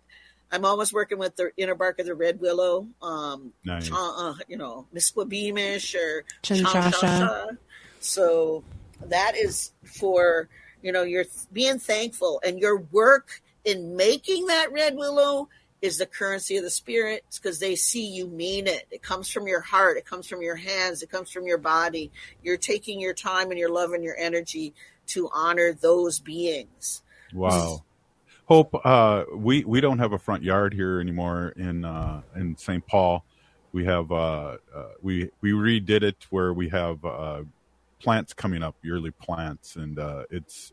I'm 0.51 0.63
always 0.63 0.93
working 0.93 1.17
with 1.17 1.35
the 1.35 1.51
inner 1.57 1.75
bark 1.75 1.99
of 1.99 2.05
the 2.05 2.15
red 2.15 2.39
willow, 2.39 2.87
um, 3.01 3.53
Nice. 3.65 3.89
cha- 3.89 3.95
uh, 3.95 4.43
you 4.47 4.57
know, 4.57 4.87
Misquabeamish 4.93 5.95
or 5.95 6.23
Chinchasha. 6.43 7.57
So 7.99 8.63
that 9.05 9.35
is 9.35 9.71
for, 9.83 10.47
you 10.81 10.91
know, 10.91 11.03
you're 11.03 11.25
being 11.51 11.79
thankful 11.79 12.39
and 12.45 12.59
your 12.59 12.77
work 12.77 13.41
in 13.65 13.95
making 13.97 14.47
that 14.47 14.71
red 14.71 14.95
willow 14.95 15.49
is 15.81 15.97
the 15.97 16.05
currency 16.05 16.57
of 16.57 16.63
the 16.63 16.69
spirits 16.69 17.37
because 17.37 17.59
they 17.59 17.75
see 17.75 18.07
you 18.07 18.27
mean 18.27 18.67
it. 18.67 18.87
It 18.89 19.03
comes 19.03 19.29
from 19.29 19.47
your 19.47 19.61
heart. 19.61 19.97
It 19.97 20.05
comes 20.05 20.27
from 20.27 20.41
your 20.41 20.55
hands. 20.55 21.03
It 21.03 21.11
comes 21.11 21.29
from 21.29 21.45
your 21.45 21.59
body. 21.59 22.11
You're 22.43 22.57
taking 22.57 22.99
your 22.99 23.13
time 23.13 23.51
and 23.51 23.59
your 23.59 23.69
love 23.69 23.91
and 23.91 24.03
your 24.03 24.17
energy 24.17 24.73
to 25.07 25.29
honor 25.31 25.73
those 25.73 26.19
beings. 26.19 27.03
Wow. 27.33 27.83
Hope, 28.45 28.73
uh, 28.83 29.25
we, 29.35 29.63
we 29.65 29.81
don't 29.81 29.99
have 29.99 30.13
a 30.13 30.17
front 30.17 30.41
yard 30.41 30.73
here 30.73 30.99
anymore 30.99 31.53
in, 31.57 31.85
uh, 31.85 32.21
in 32.35 32.57
St. 32.57 32.85
Paul. 32.87 33.23
We 33.73 33.85
have, 33.85 34.11
uh, 34.11 34.57
uh, 34.73 34.85
we, 35.01 35.29
we 35.41 35.51
redid 35.51 36.01
it 36.01 36.25
where 36.29 36.53
we 36.53 36.69
have, 36.69 37.03
uh, 37.03 37.43
plants 37.99 38.33
coming 38.33 38.63
up, 38.63 38.75
yearly 38.81 39.11
plants. 39.11 39.75
And, 39.75 39.99
uh, 39.99 40.23
it's, 40.31 40.71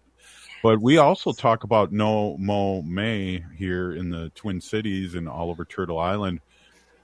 but 0.64 0.80
we 0.80 0.96
also 0.96 1.30
talk 1.30 1.62
about 1.64 1.92
No 1.92 2.38
Mow 2.38 2.80
May 2.80 3.44
here 3.54 3.92
in 3.92 4.08
the 4.08 4.30
Twin 4.34 4.62
Cities 4.62 5.14
and 5.14 5.28
all 5.28 5.50
over 5.50 5.66
Turtle 5.66 5.98
Island. 5.98 6.40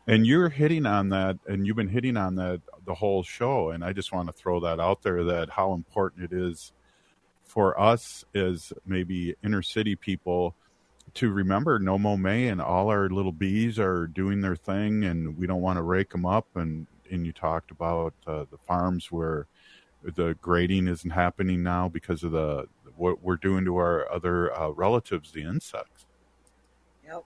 And 0.07 0.27
you're 0.27 0.49
hitting 0.49 0.87
on 0.87 1.11
that, 1.11 1.37
and 1.47 1.67
you've 1.67 1.77
been 1.77 1.87
hitting 1.87 2.17
on 2.17 2.37
that 2.37 2.63
the 2.87 2.95
whole 2.95 3.23
show. 3.23 3.69
And 3.69 3.85
I 3.85 3.93
just 3.93 4.13
want 4.13 4.29
to 4.29 4.33
throw 4.33 4.61
that 4.61 4.81
out 4.81 5.03
there 5.03 5.25
that 5.25 5.51
how 5.51 5.75
important 5.75 6.33
it 6.33 6.35
is 6.35 6.73
for 7.43 7.79
us 7.79 8.25
as 8.35 8.73
maybe 8.87 9.37
inner 9.45 9.61
city 9.61 9.95
people 9.95 10.55
to 11.13 11.31
remember 11.31 11.79
no 11.79 11.99
mow 11.99 12.17
may 12.17 12.49
and 12.49 12.63
all 12.63 12.89
our 12.89 13.11
little 13.11 13.33
bees 13.33 13.79
are 13.79 14.07
doing 14.07 14.41
their 14.41 14.55
thing 14.55 15.05
and 15.05 15.37
we 15.37 15.45
don't 15.47 15.61
want 15.61 15.77
to 15.77 15.83
rake 15.83 16.11
them 16.11 16.25
up 16.25 16.47
and 16.55 16.87
and 17.11 17.27
you 17.27 17.33
talked 17.33 17.73
about 17.73 18.15
uh, 18.29 18.45
the 18.53 18.59
farms 18.69 19.11
where 19.11 19.49
the 20.05 20.37
grading 20.41 20.87
isn't 20.87 21.11
happening 21.11 21.63
now 21.63 21.89
because 21.89 22.23
of 22.23 22.31
the 22.31 22.67
what 23.01 23.23
we're 23.23 23.37
doing 23.37 23.65
to 23.65 23.77
our 23.77 24.11
other 24.13 24.53
uh, 24.57 24.69
relatives 24.69 25.33
the 25.33 25.43
insects 25.43 26.07
Yep. 27.05 27.25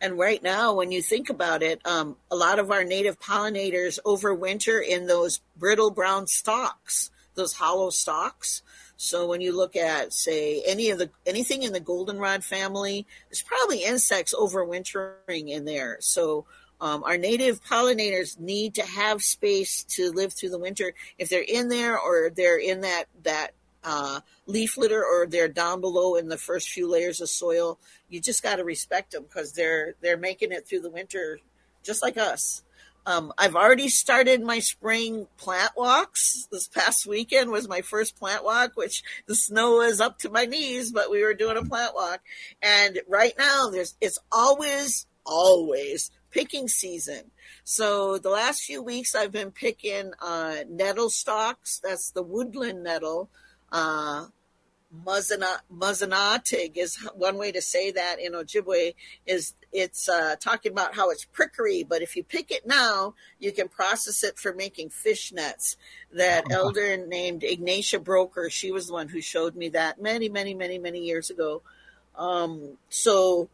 And 0.00 0.18
right 0.18 0.42
now, 0.42 0.74
when 0.74 0.92
you 0.92 1.02
think 1.02 1.28
about 1.28 1.62
it, 1.62 1.86
um, 1.86 2.16
a 2.30 2.36
lot 2.36 2.58
of 2.58 2.70
our 2.70 2.84
native 2.84 3.18
pollinators 3.18 3.98
overwinter 4.04 4.82
in 4.86 5.06
those 5.06 5.40
brittle 5.56 5.90
brown 5.90 6.26
stalks, 6.26 7.10
those 7.34 7.52
hollow 7.52 7.90
stalks. 7.90 8.62
So 8.96 9.26
when 9.26 9.40
you 9.40 9.56
look 9.56 9.76
at, 9.76 10.12
say, 10.12 10.62
any 10.66 10.90
of 10.90 10.98
the 10.98 11.10
anything 11.26 11.62
in 11.62 11.72
the 11.72 11.80
goldenrod 11.80 12.42
family, 12.42 13.06
there's 13.28 13.42
probably 13.42 13.84
insects 13.84 14.34
overwintering 14.34 15.48
in 15.48 15.64
there. 15.64 15.98
So 16.00 16.46
um, 16.80 17.04
our 17.04 17.18
native 17.18 17.62
pollinators 17.62 18.38
need 18.38 18.74
to 18.74 18.82
have 18.82 19.20
space 19.22 19.84
to 19.90 20.10
live 20.10 20.32
through 20.32 20.50
the 20.50 20.58
winter. 20.58 20.94
If 21.18 21.28
they're 21.28 21.42
in 21.42 21.68
there 21.68 21.98
or 21.98 22.30
they're 22.30 22.58
in 22.58 22.80
that 22.82 23.04
that 23.22 23.52
uh, 23.84 24.20
leaf 24.46 24.76
litter 24.76 25.04
or 25.04 25.26
they're 25.26 25.48
down 25.48 25.80
below 25.80 26.16
in 26.16 26.28
the 26.28 26.38
first 26.38 26.68
few 26.68 26.90
layers 26.90 27.20
of 27.20 27.28
soil, 27.28 27.78
you 28.08 28.20
just 28.20 28.42
got 28.42 28.56
to 28.56 28.64
respect 28.64 29.12
them 29.12 29.24
because 29.24 29.52
they're 29.52 29.94
they're 30.00 30.16
making 30.16 30.52
it 30.52 30.66
through 30.66 30.80
the 30.80 30.90
winter 30.90 31.40
just 31.82 32.02
like 32.02 32.16
us. 32.16 32.62
Um, 33.06 33.32
I've 33.38 33.56
already 33.56 33.88
started 33.88 34.42
my 34.42 34.58
spring 34.58 35.28
plant 35.38 35.70
walks. 35.76 36.46
This 36.52 36.68
past 36.68 37.06
weekend 37.06 37.50
was 37.50 37.66
my 37.66 37.80
first 37.80 38.18
plant 38.18 38.44
walk, 38.44 38.72
which 38.74 39.02
the 39.26 39.34
snow 39.34 39.76
was 39.76 39.98
up 39.98 40.18
to 40.18 40.30
my 40.30 40.44
knees, 40.44 40.92
but 40.92 41.10
we 41.10 41.24
were 41.24 41.32
doing 41.32 41.56
a 41.56 41.64
plant 41.64 41.94
walk. 41.94 42.20
And 42.60 43.00
right 43.08 43.32
now, 43.38 43.70
there's 43.70 43.96
it's 44.02 44.18
always 44.30 45.06
always 45.24 46.10
picking 46.30 46.68
season. 46.68 47.30
So 47.64 48.18
the 48.18 48.30
last 48.30 48.62
few 48.62 48.82
weeks, 48.82 49.14
I've 49.14 49.32
been 49.32 49.52
picking 49.52 50.12
uh, 50.20 50.64
nettle 50.68 51.08
stalks. 51.10 51.80
That's 51.82 52.10
the 52.10 52.22
woodland 52.22 52.82
nettle. 52.82 53.30
Uh, 53.70 54.26
Muzanatig 55.04 56.76
is 56.76 56.96
one 57.14 57.36
way 57.36 57.52
to 57.52 57.60
say 57.60 57.90
that 57.90 58.18
in 58.18 58.32
Ojibwe 58.32 58.94
is 59.26 59.52
it's 59.70 60.08
uh, 60.08 60.36
talking 60.40 60.72
about 60.72 60.94
how 60.94 61.10
it's 61.10 61.26
prickery, 61.26 61.84
but 61.86 62.00
if 62.00 62.16
you 62.16 62.24
pick 62.24 62.50
it 62.50 62.66
now, 62.66 63.14
you 63.38 63.52
can 63.52 63.68
process 63.68 64.24
it 64.24 64.38
for 64.38 64.54
making 64.54 64.88
fish 64.88 65.30
nets. 65.30 65.76
That 66.12 66.46
uh-huh. 66.46 66.54
elder 66.54 66.96
named 66.96 67.44
Ignatia 67.44 68.00
Broker, 68.00 68.48
she 68.48 68.72
was 68.72 68.86
the 68.86 68.94
one 68.94 69.08
who 69.08 69.20
showed 69.20 69.54
me 69.54 69.68
that 69.70 70.00
many, 70.00 70.30
many, 70.30 70.54
many, 70.54 70.78
many 70.78 71.00
years 71.00 71.28
ago. 71.28 71.60
Um, 72.16 72.78
so 72.88 73.50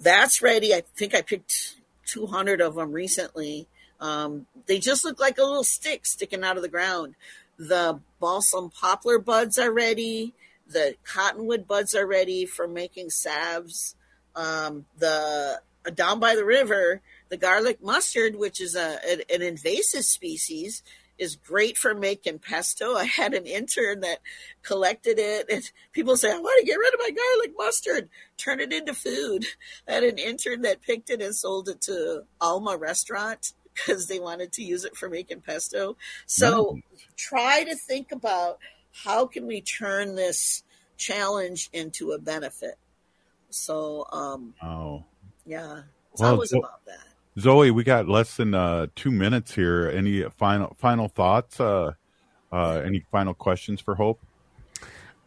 that's 0.00 0.40
ready. 0.40 0.72
I 0.74 0.82
think 0.96 1.14
I 1.14 1.20
picked 1.20 1.76
200 2.06 2.62
of 2.62 2.76
them 2.76 2.92
recently. 2.92 3.68
Um, 4.00 4.46
they 4.66 4.78
just 4.78 5.04
look 5.04 5.20
like 5.20 5.36
a 5.36 5.44
little 5.44 5.64
stick 5.64 6.06
sticking 6.06 6.42
out 6.42 6.56
of 6.56 6.62
the 6.62 6.68
ground. 6.68 7.16
The 7.58 8.00
balsam 8.24 8.70
poplar 8.70 9.18
buds 9.18 9.58
are 9.58 9.70
ready. 9.70 10.32
The 10.66 10.94
cottonwood 11.04 11.68
buds 11.68 11.94
are 11.94 12.06
ready 12.06 12.46
for 12.46 12.66
making 12.66 13.10
salves. 13.10 13.96
Um, 14.34 14.86
the 14.96 15.60
uh, 15.86 15.90
down 15.90 16.20
by 16.20 16.34
the 16.34 16.46
river, 16.46 17.02
the 17.28 17.36
garlic 17.36 17.82
mustard, 17.82 18.36
which 18.36 18.62
is 18.62 18.74
a, 18.74 18.98
an 19.30 19.42
invasive 19.42 20.04
species, 20.04 20.82
is 21.18 21.36
great 21.36 21.76
for 21.76 21.94
making 21.94 22.38
pesto. 22.38 22.94
I 22.94 23.04
had 23.04 23.34
an 23.34 23.44
intern 23.44 24.00
that 24.00 24.20
collected 24.62 25.18
it, 25.18 25.50
and 25.50 25.62
people 25.92 26.16
say, 26.16 26.32
I 26.32 26.38
want 26.38 26.58
to 26.60 26.66
get 26.66 26.78
rid 26.78 26.94
of 26.94 27.00
my 27.00 27.10
garlic 27.10 27.52
mustard, 27.58 28.08
turn 28.38 28.58
it 28.58 28.72
into 28.72 28.94
food. 28.94 29.44
I 29.86 29.92
had 29.92 30.02
an 30.02 30.16
intern 30.16 30.62
that 30.62 30.80
picked 30.80 31.10
it 31.10 31.20
and 31.20 31.36
sold 31.36 31.68
it 31.68 31.82
to 31.82 32.24
Alma 32.40 32.78
Restaurant 32.78 33.52
because 33.86 34.06
they 34.06 34.18
wanted 34.18 34.52
to 34.52 34.62
use 34.62 34.84
it 34.84 34.96
for 34.96 35.08
making 35.08 35.40
pesto. 35.40 35.96
So 36.26 36.80
nice. 36.92 37.06
try 37.16 37.64
to 37.64 37.74
think 37.74 38.12
about 38.12 38.58
how 38.92 39.26
can 39.26 39.46
we 39.46 39.60
turn 39.60 40.14
this 40.14 40.62
challenge 40.96 41.70
into 41.72 42.12
a 42.12 42.18
benefit. 42.18 42.76
So, 43.50 44.06
um, 44.12 44.54
oh, 44.62 45.04
yeah, 45.46 45.82
it's 46.12 46.20
well, 46.20 46.34
always 46.34 46.50
so- 46.50 46.58
about 46.58 46.84
that. 46.86 46.98
Zoe, 47.36 47.72
we 47.72 47.82
got 47.82 48.08
less 48.08 48.36
than 48.36 48.54
uh, 48.54 48.86
two 48.94 49.10
minutes 49.10 49.56
here. 49.56 49.90
Any 49.92 50.22
final 50.22 50.76
final 50.78 51.08
thoughts? 51.08 51.58
Uh, 51.58 51.94
uh, 52.52 52.80
any 52.84 53.04
final 53.10 53.34
questions 53.34 53.80
for 53.80 53.96
Hope? 53.96 54.20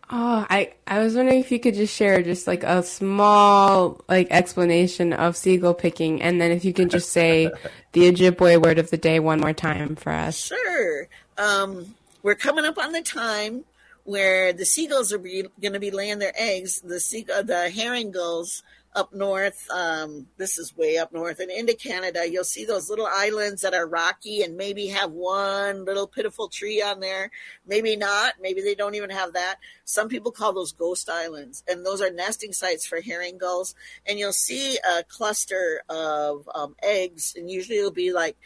Oh, 0.09 0.45
I 0.49 0.73
I 0.85 0.99
was 0.99 1.15
wondering 1.15 1.39
if 1.39 1.51
you 1.51 1.59
could 1.59 1.75
just 1.75 1.93
share 1.93 2.21
just 2.23 2.47
like 2.47 2.63
a 2.63 2.81
small 2.81 4.01
like 4.07 4.27
explanation 4.31 5.11
of 5.11 5.35
seagull 5.35 5.73
picking, 5.73 6.21
and 6.21 6.39
then 6.39 6.51
if 6.51 6.63
you 6.63 6.71
could 6.73 6.89
just 6.89 7.11
say 7.11 7.51
the 7.91 8.11
Ojibwe 8.11 8.63
word 8.63 8.79
of 8.79 8.89
the 8.89 8.97
day 8.97 9.19
one 9.19 9.41
more 9.41 9.53
time 9.53 9.95
for 9.95 10.11
us. 10.11 10.45
Sure. 10.45 11.09
Um, 11.37 11.95
we're 12.23 12.35
coming 12.35 12.65
up 12.65 12.77
on 12.77 12.93
the 12.93 13.01
time 13.01 13.65
where 14.05 14.53
the 14.53 14.65
seagulls 14.65 15.11
are 15.11 15.17
going 15.17 15.73
to 15.73 15.79
be 15.79 15.91
laying 15.91 16.19
their 16.19 16.33
eggs. 16.37 16.79
The 16.81 17.01
seagull, 17.01 17.43
the 17.43 17.69
herring 17.69 18.11
gulls 18.11 18.63
up 18.95 19.13
north. 19.13 19.67
Um, 19.69 20.27
this 20.37 20.57
is 20.57 20.75
way 20.75 20.97
up 20.97 21.11
north 21.13 21.39
and 21.39 21.51
into 21.51 21.73
Canada. 21.73 22.29
You'll 22.29 22.43
see 22.43 22.65
those 22.65 22.89
little 22.89 23.07
islands 23.09 23.61
that 23.61 23.73
are 23.73 23.87
rocky 23.87 24.41
and 24.41 24.57
maybe 24.57 24.87
have 24.87 25.11
one 25.11 25.85
little 25.85 26.07
pitiful 26.07 26.47
tree 26.47 26.81
on 26.81 26.99
there. 26.99 27.31
Maybe 27.65 27.95
not. 27.95 28.33
Maybe 28.41 28.61
they 28.61 28.75
don't 28.75 28.95
even 28.95 29.09
have 29.11 29.33
that. 29.33 29.57
Some 29.85 30.09
people 30.09 30.31
call 30.31 30.53
those 30.53 30.71
ghost 30.71 31.09
islands, 31.09 31.63
and 31.67 31.85
those 31.85 32.01
are 32.01 32.09
nesting 32.09 32.53
sites 32.53 32.85
for 32.85 33.01
herring 33.01 33.37
gulls. 33.37 33.75
And 34.05 34.17
you'll 34.17 34.33
see 34.33 34.77
a 34.77 35.03
cluster 35.03 35.81
of 35.89 36.49
um, 36.53 36.75
eggs, 36.81 37.33
and 37.37 37.49
usually 37.49 37.77
it'll 37.77 37.91
be 37.91 38.13
like 38.13 38.37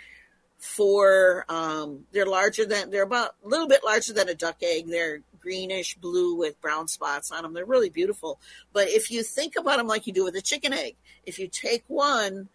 four. 0.58 1.46
Um, 1.50 2.06
they're 2.12 2.26
larger 2.26 2.66
than 2.66 2.92
they're 2.92 3.04
about 3.04 3.36
a 3.44 3.48
little 3.48 3.68
bit 3.68 3.84
larger 3.84 4.14
than 4.14 4.30
a 4.30 4.36
duck 4.36 4.58
egg. 4.62 4.88
They're 4.88 5.22
greenish 5.42 5.96
blue 5.96 6.36
with 6.36 6.62
brown 6.62 6.88
spots 6.88 7.32
on 7.32 7.44
them. 7.44 7.54
They're 7.54 7.66
really 7.66 7.89
beautiful. 7.89 8.39
But 8.74 8.88
if 8.88 9.12
you 9.12 9.24
think 9.24 9.56
about 9.58 9.78
them 9.78 9.88
like 9.88 10.08
you 10.08 10.14
do 10.14 10.24
with 10.24 10.36
a 10.36 10.42
chicken 10.42 10.74
egg, 10.74 10.96
if 11.26 11.39
you 11.39 11.48
take 11.48 11.84
one, 11.88 12.50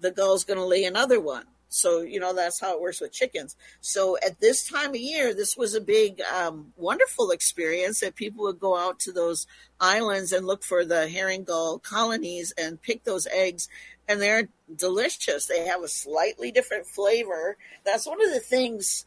the 0.00 0.10
gull's 0.10 0.44
going 0.44 0.58
to 0.58 0.64
lay 0.64 0.84
another 0.84 1.20
one. 1.20 1.44
So, 1.68 2.02
you 2.02 2.20
know, 2.20 2.32
that's 2.32 2.60
how 2.60 2.74
it 2.74 2.80
works 2.80 3.00
with 3.00 3.12
chickens. 3.12 3.56
So 3.80 4.16
at 4.24 4.40
this 4.40 4.68
time 4.68 4.90
of 4.90 4.96
year, 4.96 5.34
this 5.34 5.56
was 5.56 5.74
a 5.74 5.80
big, 5.80 6.20
um, 6.22 6.72
wonderful 6.76 7.30
experience 7.30 8.00
that 8.00 8.14
people 8.14 8.44
would 8.44 8.60
go 8.60 8.76
out 8.76 9.00
to 9.00 9.12
those 9.12 9.46
islands 9.80 10.32
and 10.32 10.46
look 10.46 10.62
for 10.62 10.84
the 10.84 11.08
herring 11.08 11.44
gull 11.44 11.78
colonies 11.78 12.54
and 12.56 12.80
pick 12.80 13.04
those 13.04 13.26
eggs. 13.26 13.68
And 14.08 14.22
they're 14.22 14.48
delicious. 14.74 15.46
They 15.46 15.66
have 15.66 15.82
a 15.82 15.88
slightly 15.88 16.52
different 16.52 16.86
flavor. 16.86 17.56
That's 17.84 18.06
one 18.06 18.22
of 18.22 18.32
the 18.32 18.40
things 18.40 19.04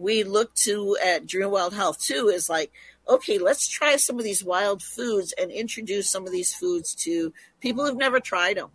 we 0.00 0.24
look 0.24 0.54
to 0.54 0.96
at 1.04 1.26
Dream 1.26 1.50
Wild 1.50 1.74
Health 1.74 2.02
too 2.02 2.28
is 2.28 2.48
like, 2.48 2.72
okay, 3.06 3.38
let's 3.38 3.68
try 3.68 3.96
some 3.96 4.18
of 4.18 4.24
these 4.24 4.42
wild 4.42 4.82
foods 4.82 5.34
and 5.38 5.50
introduce 5.50 6.10
some 6.10 6.26
of 6.26 6.32
these 6.32 6.54
foods 6.54 6.94
to 6.94 7.34
people 7.60 7.84
who've 7.84 7.96
never 7.96 8.18
tried 8.18 8.56
them. 8.56 8.70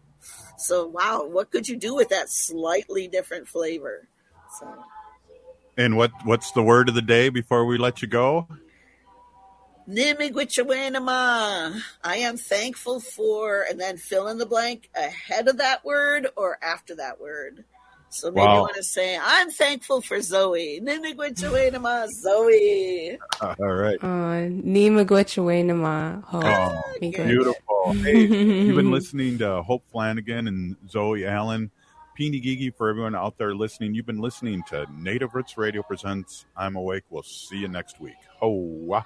So, 0.57 0.85
wow, 0.85 1.25
what 1.25 1.49
could 1.49 1.67
you 1.67 1.77
do 1.77 1.95
with 1.95 2.09
that 2.09 2.29
slightly 2.29 3.07
different 3.07 3.47
flavor? 3.47 4.07
So, 4.59 4.67
and 5.77 5.97
what 5.97 6.11
what's 6.23 6.51
the 6.51 6.63
word 6.63 6.89
of 6.89 6.95
the 6.95 7.01
day 7.01 7.29
before 7.29 7.65
we 7.65 7.77
let 7.79 8.03
you 8.03 8.07
go? 8.07 8.47
Nimigwichawenama. 9.89 11.81
I 12.03 12.17
am 12.17 12.37
thankful 12.37 12.99
for, 12.99 13.65
and 13.67 13.79
then 13.79 13.97
fill 13.97 14.27
in 14.27 14.37
the 14.37 14.45
blank 14.45 14.89
ahead 14.95 15.47
of 15.47 15.57
that 15.57 15.83
word 15.83 16.27
or 16.35 16.57
after 16.61 16.95
that 16.95 17.19
word. 17.19 17.65
So 18.15 18.31
maybe 18.31 18.45
wow. 18.45 18.55
you 18.55 18.61
want 18.61 18.75
to 18.77 18.83
say, 18.83 19.19
I'm 19.21 19.51
thankful 19.51 19.99
for 19.99 20.21
Zoe. 20.21 20.79
Nimigwichawenama, 20.81 22.07
Zoe. 22.07 23.17
All 23.41 23.55
right. 23.59 23.97
Uh, 24.01 24.47
Nimigwichawenama. 24.47 26.23
Oh, 26.31 26.81
beautiful. 27.01 27.61
Hey, 27.85 28.21
you've 28.21 28.75
been 28.75 28.89
listening 28.89 29.37
to 29.37 29.61
Hope 29.61 29.83
Flanagan 29.91 30.47
and 30.47 30.75
Zoe 30.89 31.23
Allen. 31.23 31.69
Peeny 32.17 32.41
Gigi 32.41 32.71
for 32.71 32.89
everyone 32.89 33.13
out 33.13 33.37
there 33.37 33.53
listening. 33.53 33.93
You've 33.93 34.07
been 34.07 34.21
listening 34.21 34.63
to 34.69 34.87
Native 34.97 35.35
Roots 35.35 35.55
Radio 35.55 35.83
Presents 35.83 36.45
I'm 36.57 36.77
Awake. 36.77 37.03
We'll 37.11 37.21
see 37.21 37.57
you 37.57 37.67
next 37.67 37.99
week. 37.99 38.15
Ho. 38.39 39.03